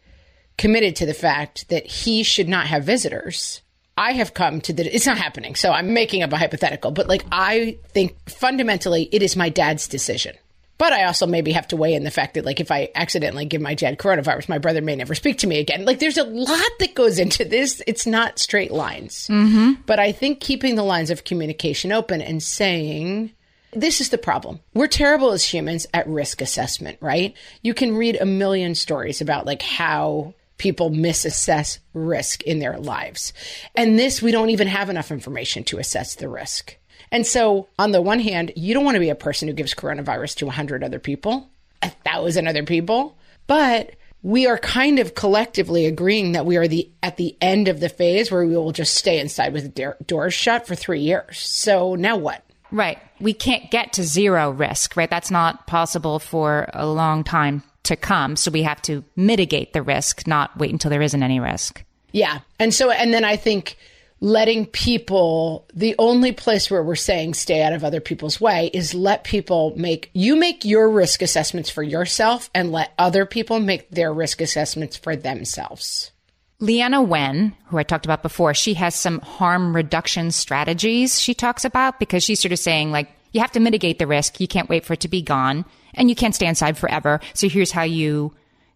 committed 0.58 0.96
to 0.96 1.06
the 1.06 1.14
fact 1.14 1.68
that 1.68 1.86
he 1.86 2.22
should 2.22 2.48
not 2.48 2.66
have 2.66 2.84
visitors. 2.84 3.62
I 3.96 4.12
have 4.12 4.34
come 4.34 4.60
to 4.62 4.72
the, 4.72 4.94
it's 4.94 5.06
not 5.06 5.18
happening. 5.18 5.54
So 5.54 5.70
I'm 5.70 5.94
making 5.94 6.22
up 6.22 6.32
a 6.32 6.36
hypothetical, 6.36 6.90
but 6.90 7.08
like 7.08 7.24
I 7.32 7.78
think 7.88 8.16
fundamentally 8.28 9.08
it 9.12 9.22
is 9.22 9.36
my 9.36 9.48
dad's 9.48 9.88
decision. 9.88 10.36
But 10.76 10.92
I 10.92 11.04
also 11.04 11.26
maybe 11.26 11.52
have 11.52 11.68
to 11.68 11.76
weigh 11.76 11.94
in 11.94 12.02
the 12.02 12.10
fact 12.10 12.34
that, 12.34 12.44
like, 12.44 12.58
if 12.58 12.72
I 12.72 12.90
accidentally 12.96 13.44
give 13.44 13.60
my 13.60 13.74
dad 13.74 13.96
coronavirus, 13.96 14.48
my 14.48 14.58
brother 14.58 14.82
may 14.82 14.96
never 14.96 15.14
speak 15.14 15.38
to 15.38 15.46
me 15.46 15.60
again. 15.60 15.84
Like, 15.84 16.00
there's 16.00 16.18
a 16.18 16.24
lot 16.24 16.60
that 16.80 16.94
goes 16.94 17.20
into 17.20 17.44
this. 17.44 17.80
It's 17.86 18.06
not 18.06 18.40
straight 18.40 18.72
lines. 18.72 19.28
Mm-hmm. 19.28 19.82
But 19.86 20.00
I 20.00 20.10
think 20.10 20.40
keeping 20.40 20.74
the 20.74 20.82
lines 20.82 21.10
of 21.10 21.22
communication 21.22 21.92
open 21.92 22.20
and 22.20 22.42
saying, 22.42 23.30
this 23.72 24.00
is 24.00 24.08
the 24.08 24.18
problem. 24.18 24.60
We're 24.72 24.88
terrible 24.88 25.30
as 25.30 25.44
humans 25.44 25.86
at 25.94 26.08
risk 26.08 26.40
assessment, 26.40 26.98
right? 27.00 27.36
You 27.62 27.72
can 27.72 27.96
read 27.96 28.16
a 28.20 28.26
million 28.26 28.74
stories 28.74 29.20
about, 29.20 29.46
like, 29.46 29.62
how 29.62 30.34
people 30.58 30.90
misassess 30.90 31.78
risk 31.92 32.42
in 32.42 32.58
their 32.58 32.78
lives. 32.78 33.32
And 33.74 33.98
this, 33.98 34.22
we 34.22 34.32
don't 34.32 34.50
even 34.50 34.68
have 34.68 34.90
enough 34.90 35.10
information 35.10 35.64
to 35.64 35.78
assess 35.78 36.14
the 36.14 36.28
risk. 36.28 36.76
And 37.14 37.24
so, 37.24 37.68
on 37.78 37.92
the 37.92 38.02
one 38.02 38.18
hand, 38.18 38.50
you 38.56 38.74
don't 38.74 38.84
want 38.84 38.96
to 38.96 39.00
be 39.00 39.08
a 39.08 39.14
person 39.14 39.46
who 39.46 39.54
gives 39.54 39.72
coronavirus 39.72 40.34
to 40.38 40.46
100 40.46 40.82
other 40.82 40.98
people, 40.98 41.48
a 41.80 41.88
thousand 41.88 42.48
other 42.48 42.64
people, 42.64 43.16
but 43.46 43.92
we 44.24 44.48
are 44.48 44.58
kind 44.58 44.98
of 44.98 45.14
collectively 45.14 45.86
agreeing 45.86 46.32
that 46.32 46.44
we 46.44 46.56
are 46.56 46.66
the 46.66 46.90
at 47.04 47.16
the 47.16 47.36
end 47.40 47.68
of 47.68 47.78
the 47.78 47.88
phase 47.88 48.32
where 48.32 48.44
we 48.44 48.56
will 48.56 48.72
just 48.72 48.94
stay 48.94 49.20
inside 49.20 49.52
with 49.52 49.72
the 49.76 49.96
doors 50.04 50.34
shut 50.34 50.66
for 50.66 50.74
3 50.74 50.98
years. 50.98 51.38
So, 51.38 51.94
now 51.94 52.16
what? 52.16 52.42
Right. 52.72 52.98
We 53.20 53.32
can't 53.32 53.70
get 53.70 53.92
to 53.92 54.02
zero 54.02 54.50
risk, 54.50 54.96
right? 54.96 55.08
That's 55.08 55.30
not 55.30 55.68
possible 55.68 56.18
for 56.18 56.68
a 56.74 56.84
long 56.84 57.22
time 57.22 57.62
to 57.84 57.94
come. 57.94 58.34
So 58.34 58.50
we 58.50 58.64
have 58.64 58.82
to 58.82 59.04
mitigate 59.14 59.72
the 59.72 59.82
risk, 59.82 60.26
not 60.26 60.56
wait 60.58 60.72
until 60.72 60.90
there 60.90 61.00
isn't 61.00 61.22
any 61.22 61.38
risk. 61.38 61.84
Yeah. 62.10 62.40
And 62.58 62.74
so, 62.74 62.90
and 62.90 63.14
then 63.14 63.22
I 63.22 63.36
think 63.36 63.76
letting 64.24 64.64
people 64.64 65.66
the 65.74 65.94
only 65.98 66.32
place 66.32 66.70
where 66.70 66.82
we're 66.82 66.94
saying 66.94 67.34
stay 67.34 67.62
out 67.62 67.74
of 67.74 67.84
other 67.84 68.00
people's 68.00 68.40
way 68.40 68.70
is 68.72 68.94
let 68.94 69.22
people 69.22 69.74
make 69.76 70.08
you 70.14 70.34
make 70.34 70.64
your 70.64 70.88
risk 70.88 71.20
assessments 71.20 71.68
for 71.68 71.82
yourself 71.82 72.48
and 72.54 72.72
let 72.72 72.94
other 72.98 73.26
people 73.26 73.60
make 73.60 73.90
their 73.90 74.14
risk 74.14 74.40
assessments 74.40 74.96
for 74.96 75.14
themselves. 75.14 76.10
Leana 76.58 77.06
Wen, 77.06 77.54
who 77.66 77.76
I 77.76 77.82
talked 77.82 78.06
about 78.06 78.22
before, 78.22 78.54
she 78.54 78.72
has 78.74 78.94
some 78.94 79.20
harm 79.20 79.76
reduction 79.76 80.30
strategies 80.30 81.20
she 81.20 81.34
talks 81.34 81.66
about 81.66 82.00
because 82.00 82.24
she's 82.24 82.40
sort 82.40 82.52
of 82.52 82.58
saying 82.58 82.92
like 82.92 83.10
you 83.32 83.42
have 83.42 83.52
to 83.52 83.60
mitigate 83.60 83.98
the 83.98 84.06
risk. 84.06 84.40
You 84.40 84.48
can't 84.48 84.70
wait 84.70 84.86
for 84.86 84.94
it 84.94 85.00
to 85.00 85.08
be 85.08 85.20
gone 85.20 85.66
and 85.92 86.08
you 86.08 86.16
can't 86.16 86.34
stay 86.34 86.46
inside 86.46 86.78
forever. 86.78 87.20
So 87.34 87.46
here's 87.50 87.72
how 87.72 87.82
you 87.82 88.32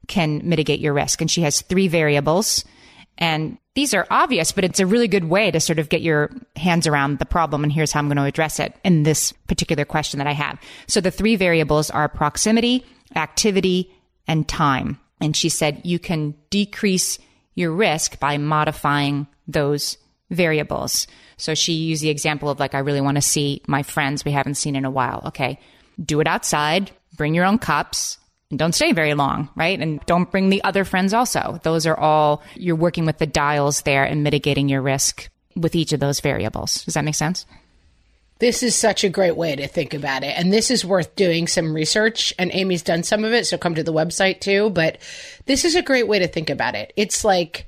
can 0.09 0.47
mitigate 0.47 0.81
your 0.81 0.93
risk. 0.93 1.23
And 1.23 1.31
she 1.31 1.41
has 1.41 1.63
three 1.63 1.89
variables 1.89 2.67
and 3.19 3.59
these 3.75 3.95
are 3.95 4.07
obvious, 4.11 4.53
but 4.53 4.65
it's 4.65 4.81
a 4.81 4.87
really 4.87 5.09
good 5.09 5.25
way 5.25 5.51
to 5.51 5.61
sort 5.61 5.79
of 5.79 5.89
get 5.89 6.03
your 6.03 6.31
hands 6.57 6.87
around 6.87 7.19
the 7.19 7.27
problem. 7.27 7.65
And 7.65 7.73
here's 7.73 7.93
how 7.93 8.01
I'm 8.01 8.07
going 8.07 8.17
to 8.17 8.25
address 8.25 8.59
it 8.59 8.75
in 8.85 9.03
this 9.03 9.33
particular 9.49 9.85
question 9.85 10.19
that 10.19 10.27
I 10.27 10.33
have. 10.33 10.59
So 10.87 11.01
the 11.01 11.11
three 11.11 11.37
variables 11.37 11.91
are 11.91 12.09
proximity, 12.09 12.87
activity, 13.15 13.93
and 14.27 14.49
time. 14.49 14.99
And 15.21 15.37
she 15.37 15.49
said 15.49 15.83
you 15.85 15.99
can 15.99 16.35
decrease 16.51 17.19
your 17.55 17.73
risk 17.73 18.21
by 18.21 18.39
modifying 18.39 19.27
those 19.49 19.99
variables. 20.31 21.07
So 21.37 21.55
she 21.55 21.73
used 21.73 22.03
the 22.03 22.11
example 22.11 22.51
of 22.51 22.61
like, 22.61 22.75
I 22.75 22.81
really 22.81 23.01
want 23.01 23.17
to 23.17 23.23
see 23.23 23.63
my 23.67 23.83
friends 23.83 24.25
we 24.25 24.33
haven't 24.33 24.55
seen 24.55 24.77
in 24.77 24.85
a 24.85 24.91
while. 24.91 25.23
Okay. 25.27 25.59
Do 26.01 26.21
it 26.21 26.29
outside, 26.29 26.93
bring 27.17 27.35
your 27.35 27.45
own 27.45 27.59
cups, 27.59 28.18
and 28.51 28.59
don't 28.59 28.75
stay 28.75 28.93
very 28.93 29.15
long, 29.15 29.51
right? 29.57 29.79
And 29.79 30.01
don't 30.07 30.31
bring 30.31 30.49
the 30.49 30.65
other 30.65 30.85
friends 30.85 31.13
also. 31.13 31.61
Those 31.65 31.87
are 31.87 31.99
all, 31.99 32.43
you're 32.55 32.77
working 32.77 33.05
with 33.05 33.19
the 33.19 33.27
dials 33.27 33.83
there 33.83 34.05
and 34.05 34.25
mitigating 34.25 34.69
your 34.69 34.81
risk 34.81 35.29
with 35.55 35.75
each 35.75 35.93
of 35.93 36.01
those 36.01 36.21
variables. 36.21 36.85
Does 36.85 36.95
that 36.95 37.05
make 37.05 37.15
sense? 37.15 37.45
This 38.39 38.63
is 38.63 38.75
such 38.75 39.03
a 39.05 39.09
great 39.09 39.37
way 39.37 39.57
to 39.57 39.67
think 39.67 39.93
about 39.93 40.23
it. 40.23 40.33
And 40.39 40.53
this 40.53 40.71
is 40.71 40.85
worth 40.85 41.15
doing 41.17 41.47
some 41.47 41.75
research. 41.75 42.33
And 42.39 42.51
Amy's 42.55 42.83
done 42.83 43.03
some 43.03 43.25
of 43.25 43.33
it, 43.33 43.47
so 43.47 43.59
come 43.59 43.75
to 43.75 43.83
the 43.83 43.93
website 43.93 44.41
too. 44.41 44.71
But 44.71 44.99
this 45.47 45.65
is 45.65 45.75
a 45.75 45.83
great 45.83 46.07
way 46.07 46.21
to 46.21 46.29
think 46.29 46.49
about 46.49 46.75
it. 46.75 46.93
It's 46.97 47.25
like 47.25 47.67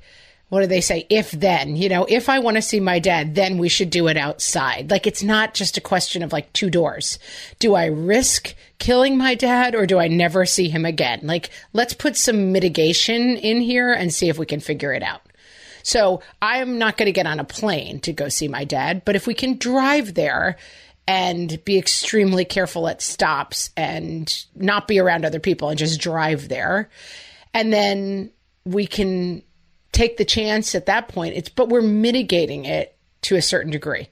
what 0.51 0.59
do 0.59 0.67
they 0.67 0.81
say? 0.81 1.07
If 1.09 1.31
then, 1.31 1.77
you 1.77 1.87
know, 1.87 2.05
if 2.09 2.27
I 2.27 2.39
want 2.39 2.57
to 2.57 2.61
see 2.61 2.81
my 2.81 2.99
dad, 2.99 3.35
then 3.35 3.57
we 3.57 3.69
should 3.69 3.89
do 3.89 4.07
it 4.07 4.17
outside. 4.17 4.91
Like 4.91 5.07
it's 5.07 5.23
not 5.23 5.53
just 5.53 5.77
a 5.77 5.81
question 5.81 6.23
of 6.23 6.33
like 6.33 6.51
two 6.51 6.69
doors. 6.69 7.19
Do 7.59 7.73
I 7.73 7.85
risk 7.85 8.53
killing 8.77 9.17
my 9.17 9.33
dad 9.33 9.75
or 9.75 9.85
do 9.85 9.97
I 9.97 10.09
never 10.09 10.45
see 10.45 10.67
him 10.67 10.85
again? 10.85 11.21
Like 11.23 11.51
let's 11.71 11.93
put 11.93 12.17
some 12.17 12.51
mitigation 12.51 13.37
in 13.37 13.61
here 13.61 13.93
and 13.93 14.13
see 14.13 14.27
if 14.27 14.37
we 14.37 14.45
can 14.45 14.59
figure 14.59 14.91
it 14.91 15.03
out. 15.03 15.21
So 15.83 16.21
I'm 16.41 16.77
not 16.77 16.97
going 16.97 17.05
to 17.05 17.13
get 17.13 17.27
on 17.27 17.39
a 17.39 17.45
plane 17.45 18.01
to 18.01 18.11
go 18.11 18.27
see 18.27 18.49
my 18.49 18.65
dad, 18.65 19.03
but 19.05 19.15
if 19.15 19.27
we 19.27 19.33
can 19.33 19.57
drive 19.57 20.15
there 20.15 20.57
and 21.07 21.63
be 21.63 21.77
extremely 21.77 22.43
careful 22.43 22.89
at 22.89 23.01
stops 23.01 23.69
and 23.77 24.45
not 24.53 24.85
be 24.85 24.99
around 24.99 25.23
other 25.23 25.39
people 25.39 25.69
and 25.69 25.79
just 25.79 26.01
drive 26.01 26.49
there. 26.49 26.89
And 27.53 27.71
then 27.71 28.31
we 28.65 28.85
can 28.85 29.43
take 29.91 30.17
the 30.17 30.25
chance 30.25 30.75
at 30.75 30.85
that 30.85 31.07
point. 31.07 31.35
It's 31.35 31.49
but 31.49 31.69
we're 31.69 31.81
mitigating 31.81 32.65
it 32.65 32.95
to 33.23 33.35
a 33.35 33.41
certain 33.41 33.71
degree. 33.71 34.09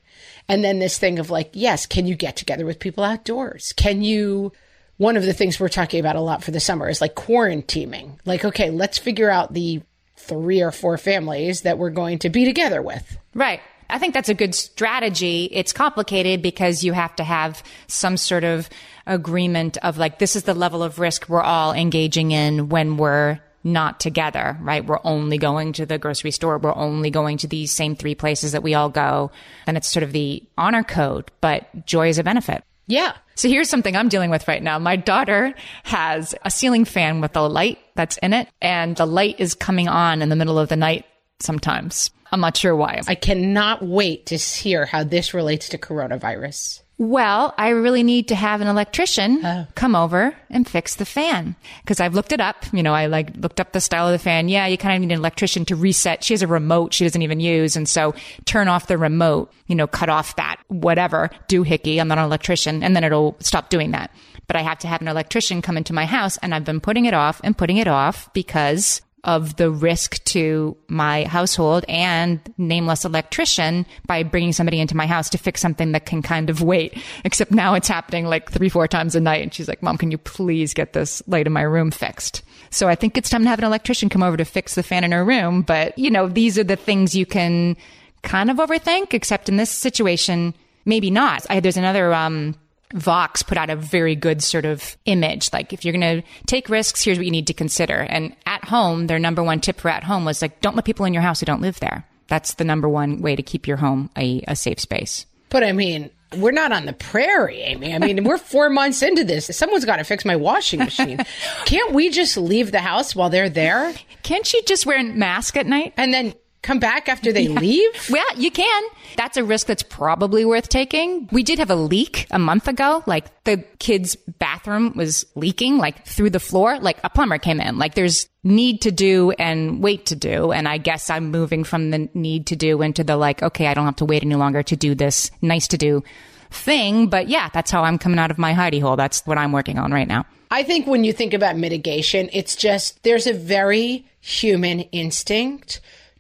And 0.48 0.64
then 0.64 0.80
this 0.80 0.98
thing 0.98 1.20
of 1.20 1.30
like, 1.30 1.52
yes, 1.54 1.86
can 1.86 2.08
you 2.08 2.16
get 2.16 2.36
together 2.36 2.66
with 2.66 2.80
people 2.80 3.04
outdoors? 3.04 3.74
Can 3.74 4.02
you 4.02 4.52
one 5.00 5.16
of 5.16 5.24
the 5.24 5.34
things 5.34 5.60
we're 5.60 5.70
talking 5.70 6.02
about 6.02 6.18
a 6.18 6.22
lot 6.22 6.44
for 6.44 6.52
the 6.52 6.60
summer 6.60 6.90
is 6.90 7.00
like 7.00 7.16
quarantining. 7.16 8.20
Like, 8.26 8.44
okay, 8.44 8.70
let's 8.70 8.98
figure 8.98 9.30
out 9.30 9.54
the 9.54 9.82
three 10.18 10.62
or 10.62 10.72
four 10.72 10.98
families 10.98 11.62
that 11.62 11.78
we're 11.78 11.90
going 11.90 12.20
to 12.20 12.30
be 12.30 12.44
together 12.44 12.82
with. 12.82 13.18
Right. 13.34 13.62
I 13.90 13.98
think 13.98 14.14
that's 14.14 14.28
a 14.28 14.34
good 14.34 14.54
strategy. 14.54 15.46
It's 15.54 15.72
complicated 15.72 16.42
because 16.42 16.84
you 16.84 16.92
have 16.92 17.16
to 17.16 17.24
have 17.24 17.64
some 17.88 18.18
sort 18.18 18.44
of 18.44 18.70
agreement 19.08 19.78
of 19.78 19.98
like, 19.98 20.20
this 20.20 20.36
is 20.36 20.44
the 20.44 20.54
level 20.54 20.84
of 20.84 21.00
risk 21.00 21.30
we're 21.30 21.42
all 21.42 21.72
engaging 21.72 22.32
in 22.32 22.68
when 22.68 22.98
we're 22.98 23.40
not 23.64 24.00
together, 24.00 24.58
right? 24.62 24.86
We're 24.86 25.00
only 25.04 25.38
going 25.38 25.74
to 25.74 25.86
the 25.86 25.98
grocery 25.98 26.32
store. 26.32 26.58
We're 26.58 26.76
only 26.76 27.10
going 27.10 27.38
to 27.40 27.48
these 27.48 27.72
same 27.72 27.96
three 27.96 28.16
places 28.16 28.54
that 28.54 28.64
we 28.64 28.74
all 28.74 28.90
go. 28.90 29.32
And 29.68 29.78
it's 29.78 29.88
sort 29.88 30.04
of 30.04 30.12
the 30.12 30.44
honor 30.58 30.84
code, 30.84 31.32
but 31.42 31.86
joy 31.86 32.10
is 32.10 32.20
a 32.20 32.24
benefit. 32.24 32.64
Yeah. 32.88 33.14
So 33.36 33.48
here's 33.48 33.70
something 33.70 33.96
I'm 33.96 34.10
dealing 34.10 34.32
with 34.32 34.48
right 34.48 34.64
now. 34.64 34.80
My 34.80 34.96
daughter 34.96 35.54
has 35.84 36.34
a 36.44 36.50
ceiling 36.50 36.86
fan 36.86 37.22
with 37.22 37.36
a 37.38 37.42
light 37.42 37.78
that's 37.96 38.18
in 38.18 38.34
it, 38.34 38.50
and 38.62 38.96
the 38.96 39.06
light 39.06 39.40
is 39.40 39.54
coming 39.54 39.88
on 39.88 40.22
in 40.22 40.30
the 40.30 40.36
middle 40.36 40.58
of 40.58 40.70
the 40.70 40.76
night 40.76 41.06
sometimes. 41.40 42.10
I'm 42.32 42.42
not 42.42 42.58
sure 42.58 42.76
why. 42.76 43.02
I 43.08 43.16
cannot 43.16 43.84
wait 43.84 44.28
to 44.28 44.38
hear 44.38 44.86
how 44.86 45.04
this 45.04 45.34
relates 45.34 45.70
to 45.70 45.78
coronavirus. 45.78 46.82
Well, 47.00 47.54
I 47.58 47.70
really 47.70 48.04
need 48.04 48.28
to 48.28 48.36
have 48.36 48.60
an 48.60 48.68
electrician 48.68 49.40
oh. 49.46 49.68
come 49.74 49.96
over 49.96 50.36
and 50.50 50.68
fix 50.68 50.96
the 50.96 51.06
fan 51.06 51.56
because 51.82 52.02
I've 52.02 52.14
looked 52.14 52.34
it 52.34 52.42
up. 52.42 52.66
You 52.74 52.84
know, 52.84 52.94
I 52.94 53.06
like 53.06 53.38
looked 53.38 53.62
up 53.62 53.72
the 53.72 53.80
style 53.80 54.08
of 54.08 54.12
the 54.12 54.20
fan. 54.20 54.50
Yeah, 54.50 54.68
you 54.68 54.78
kind 54.78 54.96
of 54.96 55.00
need 55.00 55.14
an 55.14 55.20
electrician 55.20 55.64
to 55.66 55.78
reset. 55.78 56.26
She 56.26 56.34
has 56.34 56.42
a 56.42 56.48
remote 56.48 56.94
she 56.94 57.06
doesn't 57.06 57.22
even 57.22 57.40
use. 57.40 57.78
And 57.78 57.88
so 57.88 58.14
turn 58.44 58.68
off 58.68 58.88
the 58.88 58.98
remote, 58.98 59.50
you 59.68 59.76
know, 59.76 59.88
cut 59.88 60.10
off 60.10 60.36
that 60.36 60.58
whatever 60.68 61.30
doohickey. 61.48 62.02
I'm 62.02 62.10
not 62.10 62.18
an 62.18 62.26
electrician 62.26 62.84
and 62.84 62.98
then 62.98 63.06
it'll 63.06 63.38
stop 63.40 63.70
doing 63.70 63.92
that. 63.92 64.14
But 64.48 64.58
I 64.58 64.62
have 64.62 64.80
to 64.80 64.90
have 64.90 65.00
an 65.00 65.08
electrician 65.08 65.62
come 65.62 65.78
into 65.78 65.94
my 65.94 66.06
house 66.06 66.36
and 66.38 66.54
I've 66.54 66.66
been 66.66 66.82
putting 66.82 67.06
it 67.06 67.14
off 67.14 67.40
and 67.46 67.58
putting 67.58 67.78
it 67.78 67.88
off 67.88 68.30
because 68.34 69.02
of 69.24 69.58
the 69.58 69.70
risk 69.70 70.24
to 70.24 70.78
my 70.88 71.26
household 71.26 71.84
and 71.90 72.40
nameless 72.58 73.04
electrician 73.06 73.86
by 74.08 74.24
bringing 74.24 74.54
somebody 74.54 74.80
into 74.80 74.96
my 74.96 75.06
house 75.06 75.30
to 75.30 75.38
fix 75.38 75.60
something 75.60 75.92
that 75.92 76.06
can 76.06 76.22
kind 76.22 76.50
of 76.50 76.62
wait. 76.62 76.98
Except 77.26 77.52
now 77.52 77.74
it's 77.74 77.88
happening 77.88 78.26
like 78.26 78.50
three, 78.50 78.70
four 78.70 78.88
times 78.88 79.16
a 79.16 79.20
night. 79.20 79.44
And 79.44 79.54
she's 79.54 79.68
like, 79.68 79.84
Mom, 79.84 79.98
can 79.98 80.12
you 80.12 80.18
please 80.18 80.74
get 80.74 80.94
this 80.94 81.22
light 81.28 81.48
in 81.48 81.54
my 81.54 81.62
room 81.62 81.92
fixed? 81.92 82.44
So 82.70 82.88
I 82.88 82.96
think 82.96 83.18
it's 83.18 83.30
time 83.30 83.44
to 83.44 83.50
have 83.50 83.60
an 83.60 83.66
electrician 83.66 84.10
come 84.10 84.24
over 84.24 84.38
to 84.38 84.46
fix 84.46 84.76
the 84.76 84.84
fan 84.84 85.04
in 85.04 85.12
her 85.12 85.26
room. 85.26 85.64
But, 85.64 85.98
you 85.98 86.10
know, 86.10 86.28
these 86.28 86.58
are 86.58 86.64
the 86.64 86.76
things 86.76 87.16
you 87.16 87.26
can 87.26 87.76
kind 88.22 88.50
of 88.50 88.58
overthink, 88.58 89.14
except 89.14 89.50
in 89.50 89.58
this 89.58 89.72
situation, 89.72 90.54
maybe 90.86 91.10
not. 91.10 91.46
I, 91.50 91.60
there's 91.60 91.78
another, 91.78 92.14
um, 92.14 92.56
Vox 92.94 93.44
put 93.44 93.58
out 93.58 93.70
a 93.70 93.76
very 93.76 94.16
good 94.16 94.42
sort 94.42 94.66
of 94.66 94.98
image. 95.06 95.52
Like, 95.54 95.74
if 95.74 95.86
you're 95.86 95.98
going 95.98 96.22
to 96.22 96.28
take 96.48 96.70
risks, 96.70 97.04
here's 97.04 97.18
what 97.18 97.26
you 97.26 97.32
need 97.32 97.48
to 97.48 97.54
consider. 97.54 97.96
And 97.96 98.36
at 98.46 98.64
home, 98.66 99.08
their 99.08 99.20
number 99.20 99.44
one 99.44 99.60
tip 99.60 99.80
for 99.80 99.90
at 99.90 100.04
home 100.04 100.26
was 100.26 100.42
like, 100.42 100.62
don't 100.62 100.76
let 100.76 100.86
people 100.86 101.06
in 101.06 101.14
your 101.14 101.22
house 101.22 101.40
who 101.40 101.46
don't 101.46 101.62
live 101.62 101.80
there. 101.80 102.06
That's 102.28 102.56
the 102.56 102.64
number 102.64 102.88
one 102.90 103.22
way 103.22 103.36
to 103.36 103.44
keep 103.44 103.68
your 103.68 103.78
home 103.78 104.10
a, 104.18 104.44
a 104.48 104.56
safe 104.56 104.80
space. 104.80 105.26
But 105.50 105.64
I 105.64 105.72
mean, 105.72 106.12
we're 106.38 106.52
not 106.52 106.72
on 106.72 106.86
the 106.86 106.94
prairie, 106.94 107.62
Amy. 107.62 107.94
I 107.94 108.00
mean, 108.00 108.24
we're 108.24 108.38
four 108.38 108.70
months 108.70 109.02
into 109.02 109.24
this. 109.24 109.48
Someone's 109.56 109.86
got 109.86 109.98
to 109.98 110.04
fix 110.04 110.26
my 110.26 110.36
washing 110.36 110.80
machine. 110.80 111.20
Can't 111.66 111.94
we 111.94 112.10
just 112.10 112.38
leave 112.38 112.72
the 112.72 112.80
house 112.80 113.16
while 113.16 113.30
they're 113.30 113.50
there? 113.50 113.94
Can't 114.24 114.52
you 114.54 114.62
just 114.64 114.86
wear 114.86 115.00
a 115.00 115.04
mask 115.04 115.58
at 115.58 115.66
night? 115.66 115.94
And 115.98 116.14
then 116.14 116.34
come 116.62 116.80
back 116.80 117.10
after 117.10 117.32
they 117.32 117.44
yeah. 117.44 117.60
leave? 117.60 118.10
Well, 118.10 118.26
you 118.36 118.52
can. 118.52 118.84
That's 119.16 119.38
a 119.38 119.44
risk 119.44 119.68
that's 119.68 119.84
probably 119.84 120.46
worth 120.46 120.70
taking. 120.70 121.28
We 121.32 121.44
did 121.44 121.60
have 121.60 121.70
a 121.70 121.76
leak 121.76 122.28
a 122.32 122.40
month 122.40 122.68
ago. 122.68 123.04
Like 123.06 123.44
the 123.44 123.58
kid's 123.80 124.16
bathroom 124.16 124.94
was 124.96 125.26
leaking, 125.36 125.78
like 125.78 126.06
through 126.06 126.32
the 126.32 126.40
floor. 126.40 126.80
Like 126.80 126.98
a 127.04 127.10
plumber 127.10 127.38
came 127.38 127.60
in. 127.62 127.78
Like 127.78 127.96
there's 127.96 128.28
need 128.44 128.82
to 128.82 128.92
do 128.92 129.32
and 129.32 129.82
wait 129.82 130.06
to 130.08 130.16
do. 130.16 130.52
And 130.52 130.68
I 130.68 130.78
guess 130.78 131.10
I'm 131.10 131.32
moving 131.32 131.64
from 131.64 131.92
the 131.92 132.10
need 132.14 132.48
to 132.48 132.56
do 132.56 132.82
into 132.82 133.04
the 133.04 133.18
like, 133.18 133.44
okay, 133.44 133.68
I 133.68 133.74
don't 133.74 133.86
have 133.86 133.98
to 133.98 134.06
wait 134.06 134.24
any 134.24 134.36
longer 134.36 134.64
to 134.64 134.76
do 134.76 134.96
this 134.96 135.32
nice 135.42 135.68
to 135.70 135.78
do 135.78 136.04
thing. 136.52 137.08
But 137.08 137.30
yeah, 137.30 137.50
that's 137.54 137.72
how 137.72 137.84
I'm 137.84 137.98
coming 137.98 138.20
out 138.20 138.32
of 138.32 138.38
my 138.38 138.54
hidey 138.54 138.82
hole. 138.82 138.96
That's 138.96 139.26
what 139.26 139.38
I'm 139.38 139.52
working 139.52 139.78
on 139.78 139.92
right 139.92 140.08
now. 140.08 140.26
I 140.52 140.64
think 140.64 140.88
when 140.88 141.04
you 141.04 141.14
think 141.14 141.34
about 141.34 141.58
mitigation, 141.58 142.30
it's 142.34 142.56
just 142.56 143.04
there's 143.04 143.28
a 143.28 143.34
very 143.34 144.06
human 144.20 144.82
instinct 144.82 145.80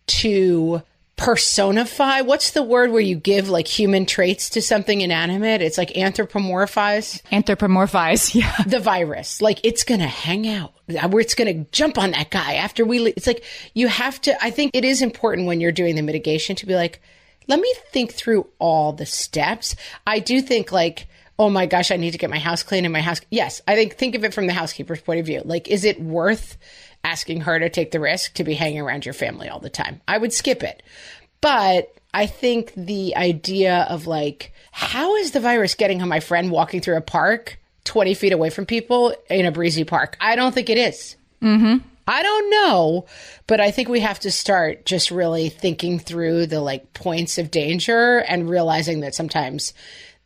to 0.09 0.81
personify 1.15 2.21
what's 2.21 2.51
the 2.51 2.63
word 2.63 2.91
where 2.91 3.01
you 3.01 3.13
give 3.17 3.49
like 3.49 3.67
human 3.67 4.05
traits 4.05 4.49
to 4.51 4.61
something 4.61 5.01
inanimate? 5.01 5.61
It's 5.61 5.77
like 5.77 5.89
anthropomorphize. 5.89 7.21
Anthropomorphize 7.23 8.33
yeah. 8.39 8.63
The 8.65 8.79
virus. 8.79 9.41
Like 9.41 9.59
it's 9.63 9.83
gonna 9.83 10.07
hang 10.07 10.47
out. 10.47 10.73
Where 10.87 11.19
it's 11.19 11.35
gonna 11.35 11.65
jump 11.71 11.97
on 11.97 12.11
that 12.11 12.29
guy 12.29 12.55
after 12.55 12.85
we 12.85 12.99
leave. 12.99 13.13
it's 13.17 13.27
like 13.27 13.43
you 13.73 13.87
have 13.87 14.19
to 14.21 14.43
i 14.43 14.49
think 14.49 14.71
it 14.73 14.85
is 14.85 15.01
important 15.01 15.45
when 15.45 15.61
you're 15.61 15.71
doing 15.71 15.95
the 15.95 16.01
mitigation 16.01 16.55
to 16.55 16.65
be 16.65 16.73
like 16.75 17.01
let 17.49 17.59
me 17.59 17.73
think 17.91 18.13
through 18.13 18.47
all 18.59 18.93
the 18.93 19.07
steps. 19.07 19.75
I 20.05 20.19
do 20.19 20.39
think 20.39 20.71
like 20.71 21.07
oh 21.39 21.49
my 21.49 21.65
gosh 21.65 21.89
i 21.89 21.95
need 21.95 22.11
to 22.11 22.19
get 22.19 22.29
my 22.29 22.37
house 22.37 22.61
clean 22.61 22.85
and 22.85 22.93
my 22.93 23.01
house 23.01 23.21
yes 23.31 23.61
i 23.67 23.73
think 23.73 23.95
think 23.95 24.13
of 24.13 24.23
it 24.23 24.33
from 24.33 24.45
the 24.45 24.53
housekeeper's 24.53 25.01
point 25.01 25.19
of 25.19 25.25
view 25.25 25.41
like 25.45 25.67
is 25.67 25.83
it 25.83 25.99
worth 25.99 26.57
asking 27.03 27.41
her 27.41 27.59
to 27.59 27.69
take 27.69 27.91
the 27.91 27.99
risk 27.99 28.33
to 28.35 28.43
be 28.43 28.53
hanging 28.53 28.81
around 28.81 29.05
your 29.05 29.13
family 29.13 29.49
all 29.49 29.59
the 29.59 29.69
time. 29.69 30.01
I 30.07 30.17
would 30.17 30.33
skip 30.33 30.63
it. 30.63 30.83
But 31.41 31.93
I 32.13 32.25
think 32.25 32.73
the 32.75 33.15
idea 33.15 33.85
of 33.89 34.07
like, 34.07 34.53
how 34.71 35.15
is 35.15 35.31
the 35.31 35.39
virus 35.39 35.75
getting 35.75 36.01
on 36.01 36.09
my 36.09 36.19
friend 36.19 36.51
walking 36.51 36.81
through 36.81 36.97
a 36.97 37.01
park 37.01 37.57
20 37.85 38.13
feet 38.13 38.33
away 38.33 38.49
from 38.49 38.65
people 38.65 39.15
in 39.29 39.45
a 39.45 39.51
breezy 39.51 39.85
park? 39.85 40.17
I 40.19 40.35
don't 40.35 40.53
think 40.53 40.69
it 40.69 40.77
is. 40.77 41.15
Mm-hmm. 41.41 41.77
I 42.07 42.23
don't 42.23 42.49
know, 42.49 43.05
but 43.45 43.61
I 43.61 43.69
think 43.69 43.87
we 43.87 43.99
have 43.99 44.19
to 44.21 44.31
start 44.31 44.83
just 44.83 45.11
really 45.11 45.49
thinking 45.49 45.99
through 45.99 46.47
the 46.47 46.59
like 46.59 46.91
points 46.93 47.37
of 47.37 47.51
danger 47.51 48.17
and 48.17 48.49
realizing 48.49 49.01
that 49.01 49.13
sometimes 49.13 49.73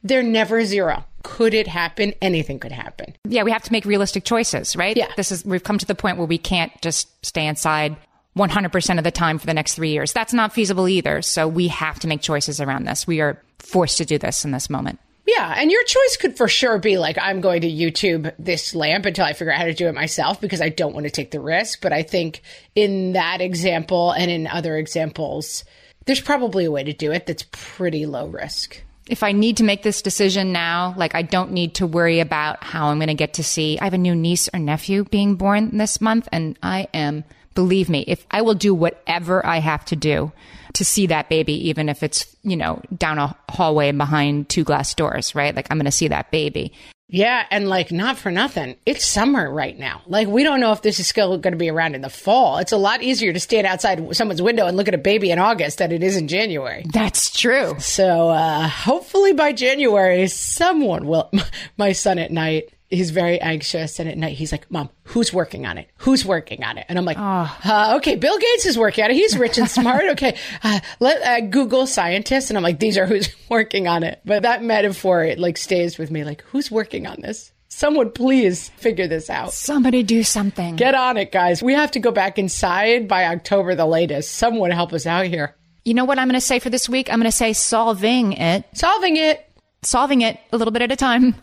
they're 0.04 0.24
never 0.24 0.66
zero 0.66 1.06
could 1.24 1.54
it 1.54 1.68
happen? 1.68 2.14
Anything 2.22 2.60
could 2.60 2.72
happen. 2.72 3.16
Yeah, 3.28 3.44
we 3.44 3.52
have 3.52 3.64
to 3.64 3.72
make 3.72 3.86
realistic 3.86 4.26
choices, 4.26 4.76
right? 4.76 4.96
Yeah. 4.96 5.08
This 5.18 5.32
is, 5.32 5.44
we've 5.44 5.64
come 5.64 5.78
to 5.78 5.86
the 5.86 5.96
point 5.96 6.18
where 6.18 6.28
we 6.28 6.38
can't 6.38 6.72
just 6.82 7.08
stay 7.26 7.48
inside 7.48 7.96
100% 8.38 8.98
of 8.98 9.04
the 9.04 9.12
time 9.12 9.40
for 9.40 9.46
the 9.46 9.54
next 9.54 9.76
three 9.76 9.92
years. 9.92 10.14
That's 10.14 10.34
not 10.34 10.54
feasible 10.54 10.88
either. 10.88 11.22
So 11.22 11.48
we 11.48 11.70
have 11.70 12.00
to 12.02 12.08
make 12.08 12.22
choices 12.22 12.60
around 12.60 12.86
this. 12.86 13.08
We 13.08 13.22
are 13.22 13.42
forced 13.60 13.98
to 13.98 14.06
do 14.06 14.18
this 14.18 14.44
in 14.46 14.52
this 14.52 14.70
moment. 14.70 15.00
Yeah, 15.26 15.54
and 15.56 15.72
your 15.72 15.84
choice 15.86 16.18
could 16.18 16.36
for 16.36 16.50
sure 16.50 16.78
be 16.80 16.98
like, 16.98 17.18
I'm 17.18 17.40
going 17.40 17.62
to 17.62 17.72
YouTube 17.72 18.34
this 18.38 18.76
lamp 18.76 19.06
until 19.06 19.24
I 19.24 19.32
figure 19.32 19.54
out 19.54 19.60
how 19.60 19.66
to 19.66 19.74
do 19.74 19.88
it 19.88 19.96
myself 19.96 20.42
because 20.42 20.60
I 20.60 20.68
don't 20.68 20.94
want 20.94 21.06
to 21.06 21.12
take 21.12 21.32
the 21.32 21.40
risk. 21.40 21.82
But 21.82 21.94
I 21.94 22.04
think 22.04 22.42
in 22.76 23.14
that 23.14 23.40
example 23.40 24.12
and 24.12 24.30
in 24.30 24.48
other 24.48 24.76
examples, 24.76 25.64
there's 26.06 26.20
probably 26.20 26.66
a 26.66 26.72
way 26.72 26.84
to 26.84 26.92
do 26.92 27.14
it 27.14 27.26
that's 27.26 27.46
pretty 27.52 28.06
low 28.06 28.28
risk 28.28 28.84
if 29.08 29.24
I 29.24 29.32
need 29.32 29.58
to 29.58 29.64
make 29.64 29.84
this 29.84 30.02
decision 30.02 30.52
now, 30.52 30.94
like 30.98 31.16
I 31.16 31.22
don't 31.22 31.52
need 31.52 31.76
to 31.76 31.88
worry 31.88 32.20
about 32.20 32.64
how 32.64 32.88
I'm 32.88 33.00
going 33.00 33.08
to 33.08 33.14
get 33.14 33.34
to 33.36 33.44
see. 33.44 33.78
I 33.80 33.86
have 33.86 33.94
a 33.94 33.98
new 33.98 34.16
niece 34.16 34.50
or 34.54 34.60
nephew 34.60 35.04
being 35.06 35.36
born 35.36 35.78
this 35.78 36.00
month, 36.00 36.30
and 36.32 36.58
I 36.64 36.88
am, 36.94 37.24
believe 37.54 37.90
me, 37.90 38.06
if 38.08 38.26
I 38.32 38.42
will 38.42 38.54
do 38.54 38.74
whatever 38.74 39.46
I 39.46 39.60
have 39.60 39.84
to 39.86 39.96
do 39.96 40.32
to 40.74 40.86
see 40.86 41.08
that 41.08 41.30
baby, 41.30 41.70
even 41.70 41.90
if 41.90 42.02
it's, 42.02 42.36
you 42.44 42.56
know, 42.56 42.82
down 42.98 43.20
a 43.20 43.36
hallway 43.50 43.92
behind 43.92 44.50
two 44.50 44.64
glass 44.64 44.94
doors, 44.94 45.36
right? 45.36 45.56
Like 45.56 45.68
I'm 45.70 45.78
going 45.78 45.86
to 45.86 45.92
see 45.92 46.08
that 46.08 46.32
baby. 46.32 46.74
Yeah, 47.14 47.46
and 47.52 47.70
like 47.70 47.92
not 47.92 48.18
for 48.18 48.32
nothing, 48.32 48.76
it's 48.88 49.06
summer 49.06 49.48
right 49.54 49.78
now. 49.78 50.02
Like 50.08 50.28
we 50.28 50.44
don't 50.44 50.60
know 50.60 50.72
if 50.72 50.82
this 50.82 51.00
is 51.00 51.06
still 51.06 51.38
going 51.38 51.52
to 51.52 51.60
be 51.60 51.70
around 51.70 51.94
in 51.94 52.02
the 52.02 52.10
fall. 52.10 52.58
It's 52.58 52.72
a 52.72 52.78
lot 52.78 53.04
easier 53.04 53.32
to 53.32 53.40
stand 53.40 53.68
outside 53.68 54.16
someone's 54.16 54.42
window 54.42 54.66
and 54.66 54.76
look 54.76 54.88
at 54.88 54.96
a 54.96 54.98
baby 54.98 55.30
in 55.30 55.38
August 55.38 55.78
than 55.78 55.92
it 55.92 56.02
is 56.02 56.18
in 56.18 56.28
January. 56.28 56.84
That's 56.92 57.30
true. 57.30 57.76
So 57.78 58.30
uh, 58.30 58.68
hopefully 58.68 59.34
by 59.34 59.54
January, 59.54 60.28
someone 60.28 61.06
will. 61.06 61.32
My 61.78 61.92
son 61.92 62.18
at 62.18 62.32
night 62.32 62.73
he's 62.94 63.10
very 63.12 63.40
anxious. 63.42 64.00
And 64.00 64.08
at 64.08 64.18
night, 64.18 64.38
he's 64.38 64.52
like, 64.52 64.70
Mom, 64.72 64.90
who's 65.04 65.34
working 65.34 65.66
on 65.66 65.78
it? 65.78 65.90
Who's 65.98 66.24
working 66.26 66.64
on 66.64 66.78
it? 66.78 66.86
And 66.90 66.98
I'm 66.98 67.06
like, 67.06 67.18
uh, 67.20 67.96
okay, 67.98 68.16
Bill 68.16 68.38
Gates 68.38 68.66
is 68.66 68.78
working 68.78 69.04
on 69.04 69.12
it. 69.12 69.16
He's 69.16 69.38
rich 69.38 69.58
and 69.58 69.70
smart. 69.70 70.04
Okay. 70.12 70.38
Uh, 70.64 70.80
let 71.00 71.22
uh, 71.22 71.46
Google 71.48 71.88
scientists. 71.88 72.50
And 72.50 72.58
I'm 72.58 72.64
like, 72.64 72.80
these 72.80 72.98
are 72.98 73.06
who's 73.06 73.30
working 73.50 73.88
on 73.88 74.04
it. 74.04 74.22
But 74.26 74.44
that 74.44 74.64
metaphor, 74.64 75.24
it 75.24 75.40
like 75.40 75.58
stays 75.58 75.98
with 75.98 76.12
me. 76.12 76.24
Like, 76.24 76.42
who's 76.44 76.70
working 76.72 77.08
on 77.08 77.22
this? 77.22 77.52
Someone 77.70 78.12
please 78.12 78.70
figure 78.78 79.08
this 79.08 79.30
out. 79.32 79.52
Somebody 79.52 80.04
do 80.04 80.22
something. 80.24 80.76
Get 80.76 80.94
on 80.94 81.18
it, 81.18 81.32
guys. 81.32 81.64
We 81.64 81.74
have 81.74 81.90
to 81.92 82.00
go 82.00 82.12
back 82.12 82.38
inside 82.38 83.08
by 83.08 83.26
October 83.26 83.74
the 83.74 83.88
latest. 83.88 84.36
Someone 84.36 84.70
help 84.70 84.94
us 84.94 85.08
out 85.08 85.26
here. 85.26 85.56
You 85.84 85.96
know 85.96 86.06
what 86.06 86.20
I'm 86.20 86.28
going 86.28 86.40
to 86.40 86.46
say 86.46 86.60
for 86.60 86.70
this 86.70 86.88
week? 86.88 87.10
I'm 87.12 87.20
going 87.20 87.30
to 87.32 87.36
say 87.36 87.52
solving 87.52 88.34
it, 88.34 88.64
Solving 88.74 89.18
it. 89.18 89.44
solving 89.82 90.22
it 90.22 90.40
a 90.52 90.58
little 90.58 90.72
bit 90.72 90.84
at 90.84 90.92
a 90.92 90.96
time 90.96 91.34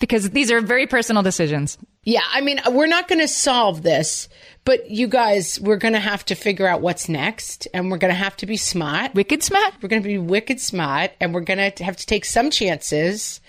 because 0.00 0.30
these 0.30 0.50
are 0.50 0.60
very 0.60 0.86
personal 0.86 1.22
decisions. 1.22 1.78
Yeah, 2.02 2.24
I 2.32 2.40
mean, 2.40 2.60
we're 2.70 2.86
not 2.86 3.06
going 3.06 3.20
to 3.20 3.28
solve 3.28 3.82
this, 3.82 4.28
but 4.64 4.90
you 4.90 5.06
guys, 5.06 5.60
we're 5.60 5.76
going 5.76 5.94
to 5.94 6.00
have 6.00 6.24
to 6.26 6.34
figure 6.34 6.66
out 6.66 6.80
what's 6.80 7.08
next, 7.08 7.68
and 7.72 7.90
we're 7.90 7.98
going 7.98 8.12
to 8.12 8.18
have 8.18 8.36
to 8.38 8.46
be 8.46 8.56
smart. 8.56 9.14
Wicked 9.14 9.42
smart. 9.42 9.74
We're 9.80 9.90
going 9.90 10.02
to 10.02 10.08
be 10.08 10.18
wicked 10.18 10.60
smart, 10.60 11.12
and 11.20 11.32
we're 11.32 11.42
going 11.42 11.72
to 11.72 11.84
have 11.84 11.98
to 11.98 12.06
take 12.06 12.24
some 12.24 12.50
chances, 12.50 13.40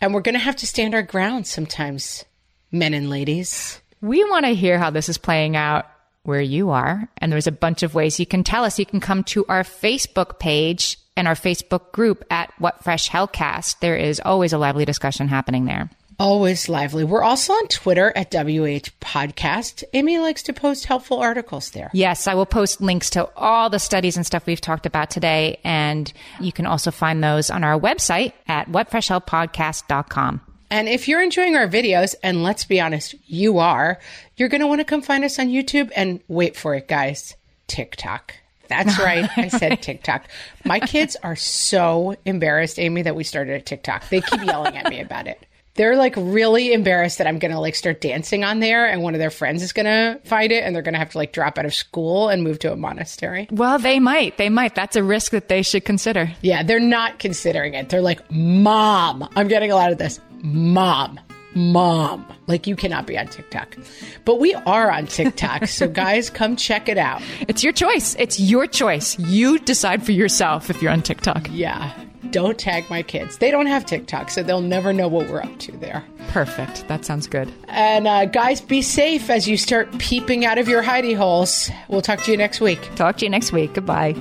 and 0.00 0.14
we're 0.14 0.20
going 0.22 0.34
to 0.34 0.38
have 0.38 0.56
to 0.56 0.66
stand 0.66 0.94
our 0.94 1.02
ground 1.02 1.46
sometimes, 1.46 2.24
men 2.70 2.94
and 2.94 3.10
ladies. 3.10 3.80
We 4.00 4.24
want 4.24 4.46
to 4.46 4.54
hear 4.54 4.78
how 4.78 4.90
this 4.90 5.08
is 5.08 5.18
playing 5.18 5.56
out 5.56 5.86
where 6.22 6.40
you 6.40 6.70
are. 6.70 7.08
And 7.18 7.32
there's 7.32 7.46
a 7.46 7.52
bunch 7.52 7.82
of 7.82 7.94
ways 7.94 8.20
you 8.20 8.26
can 8.26 8.44
tell 8.44 8.64
us. 8.64 8.78
You 8.78 8.86
can 8.86 9.00
come 9.00 9.24
to 9.24 9.44
our 9.48 9.62
Facebook 9.62 10.38
page 10.38 10.98
and 11.16 11.28
our 11.28 11.34
Facebook 11.34 11.92
group 11.92 12.24
at 12.30 12.52
What 12.58 12.82
Fresh 12.82 13.10
Hellcast. 13.10 13.80
There 13.80 13.96
is 13.96 14.20
always 14.24 14.52
a 14.52 14.58
lively 14.58 14.84
discussion 14.84 15.28
happening 15.28 15.64
there. 15.64 15.90
Always 16.18 16.68
lively. 16.68 17.04
We're 17.04 17.22
also 17.22 17.52
on 17.52 17.66
Twitter 17.68 18.12
at 18.14 18.30
WH 18.30 18.90
Podcast. 19.00 19.82
Amy 19.92 20.18
likes 20.18 20.42
to 20.44 20.52
post 20.52 20.84
helpful 20.84 21.18
articles 21.18 21.70
there. 21.70 21.90
Yes, 21.92 22.28
I 22.28 22.34
will 22.34 22.46
post 22.46 22.80
links 22.80 23.10
to 23.10 23.28
all 23.36 23.70
the 23.70 23.78
studies 23.78 24.16
and 24.16 24.24
stuff 24.24 24.46
we've 24.46 24.60
talked 24.60 24.86
about 24.86 25.10
today. 25.10 25.58
And 25.64 26.12
you 26.38 26.52
can 26.52 26.66
also 26.66 26.90
find 26.90 27.24
those 27.24 27.50
on 27.50 27.64
our 27.64 27.78
website 27.78 28.34
at 28.46 28.68
whatfreshhellpodcast.com. 28.68 30.40
And 30.70 30.88
if 30.88 31.08
you're 31.08 31.22
enjoying 31.22 31.56
our 31.56 31.68
videos, 31.68 32.14
and 32.22 32.42
let's 32.42 32.64
be 32.64 32.80
honest, 32.80 33.14
you 33.26 33.58
are, 33.58 33.98
you're 34.36 34.48
going 34.48 34.60
to 34.60 34.66
want 34.66 34.80
to 34.80 34.86
come 34.86 35.02
find 35.02 35.24
us 35.24 35.38
on 35.38 35.48
YouTube 35.48 35.90
and 35.94 36.20
wait 36.28 36.56
for 36.56 36.74
it, 36.74 36.88
guys. 36.88 37.34
TikTok. 37.66 38.34
That's 38.72 38.98
right. 38.98 39.28
I 39.36 39.48
said 39.48 39.82
TikTok. 39.82 40.24
My 40.64 40.80
kids 40.80 41.16
are 41.22 41.36
so 41.36 42.16
embarrassed, 42.24 42.78
Amy, 42.78 43.02
that 43.02 43.14
we 43.14 43.22
started 43.22 43.54
a 43.54 43.60
TikTok. 43.60 44.08
They 44.08 44.22
keep 44.22 44.42
yelling 44.44 44.78
at 44.78 44.88
me 44.88 45.00
about 45.00 45.26
it. 45.26 45.44
They're 45.74 45.96
like 45.96 46.14
really 46.16 46.72
embarrassed 46.72 47.18
that 47.18 47.26
I'm 47.26 47.38
going 47.38 47.52
to 47.52 47.58
like 47.58 47.74
start 47.74 48.00
dancing 48.02 48.44
on 48.44 48.60
there 48.60 48.86
and 48.86 49.02
one 49.02 49.14
of 49.14 49.20
their 49.20 49.30
friends 49.30 49.62
is 49.62 49.72
going 49.72 49.86
to 49.86 50.20
find 50.24 50.52
it 50.52 50.64
and 50.64 50.74
they're 50.74 50.82
going 50.82 50.92
to 50.92 50.98
have 50.98 51.10
to 51.12 51.18
like 51.18 51.32
drop 51.32 51.56
out 51.58 51.64
of 51.64 51.74
school 51.74 52.28
and 52.28 52.42
move 52.44 52.58
to 52.60 52.72
a 52.72 52.76
monastery. 52.76 53.48
Well, 53.50 53.78
they 53.78 53.98
might. 53.98 54.36
They 54.36 54.50
might. 54.50 54.74
That's 54.74 54.96
a 54.96 55.02
risk 55.02 55.32
that 55.32 55.48
they 55.48 55.62
should 55.62 55.84
consider. 55.86 56.30
Yeah, 56.42 56.62
they're 56.62 56.78
not 56.78 57.18
considering 57.18 57.72
it. 57.74 57.88
They're 57.88 58.02
like, 58.02 58.20
Mom, 58.30 59.26
I'm 59.34 59.48
getting 59.48 59.70
a 59.72 59.74
lot 59.74 59.92
of 59.92 59.98
this. 59.98 60.20
Mom, 60.42 61.18
Mom. 61.54 62.26
Like, 62.46 62.66
you 62.66 62.76
cannot 62.76 63.06
be 63.06 63.18
on 63.18 63.26
TikTok. 63.28 63.76
But 64.24 64.40
we 64.40 64.54
are 64.54 64.90
on 64.90 65.06
TikTok. 65.06 65.66
so, 65.66 65.88
guys, 66.02 66.30
come 66.30 66.56
check 66.56 66.88
it 66.88 66.98
out. 66.98 67.22
It's 67.48 67.62
your 67.62 67.72
choice. 67.72 68.16
It's 68.18 68.40
your 68.40 68.66
choice. 68.66 69.18
You 69.18 69.58
decide 69.58 70.04
for 70.04 70.12
yourself 70.12 70.70
if 70.70 70.82
you're 70.82 70.92
on 70.92 71.02
TikTok. 71.02 71.48
Yeah. 71.50 71.92
Don't 72.30 72.58
tag 72.58 72.88
my 72.88 73.02
kids. 73.02 73.38
They 73.38 73.50
don't 73.50 73.66
have 73.66 73.84
TikTok, 73.84 74.30
so 74.30 74.42
they'll 74.42 74.60
never 74.62 74.92
know 74.92 75.06
what 75.08 75.28
we're 75.28 75.42
up 75.42 75.58
to 75.60 75.72
there. 75.72 76.02
Perfect. 76.28 76.88
That 76.88 77.04
sounds 77.04 77.26
good. 77.26 77.52
And, 77.68 78.06
uh, 78.08 78.24
guys, 78.26 78.60
be 78.60 78.80
safe 78.80 79.28
as 79.28 79.46
you 79.46 79.56
start 79.58 79.98
peeping 79.98 80.44
out 80.46 80.56
of 80.56 80.68
your 80.68 80.82
hidey 80.82 81.16
holes. 81.16 81.70
We'll 81.88 82.00
talk 82.00 82.22
to 82.22 82.30
you 82.30 82.36
next 82.38 82.60
week. 82.60 82.80
Talk 82.94 83.18
to 83.18 83.26
you 83.26 83.30
next 83.30 83.52
week. 83.52 83.74
Goodbye. 83.74 84.14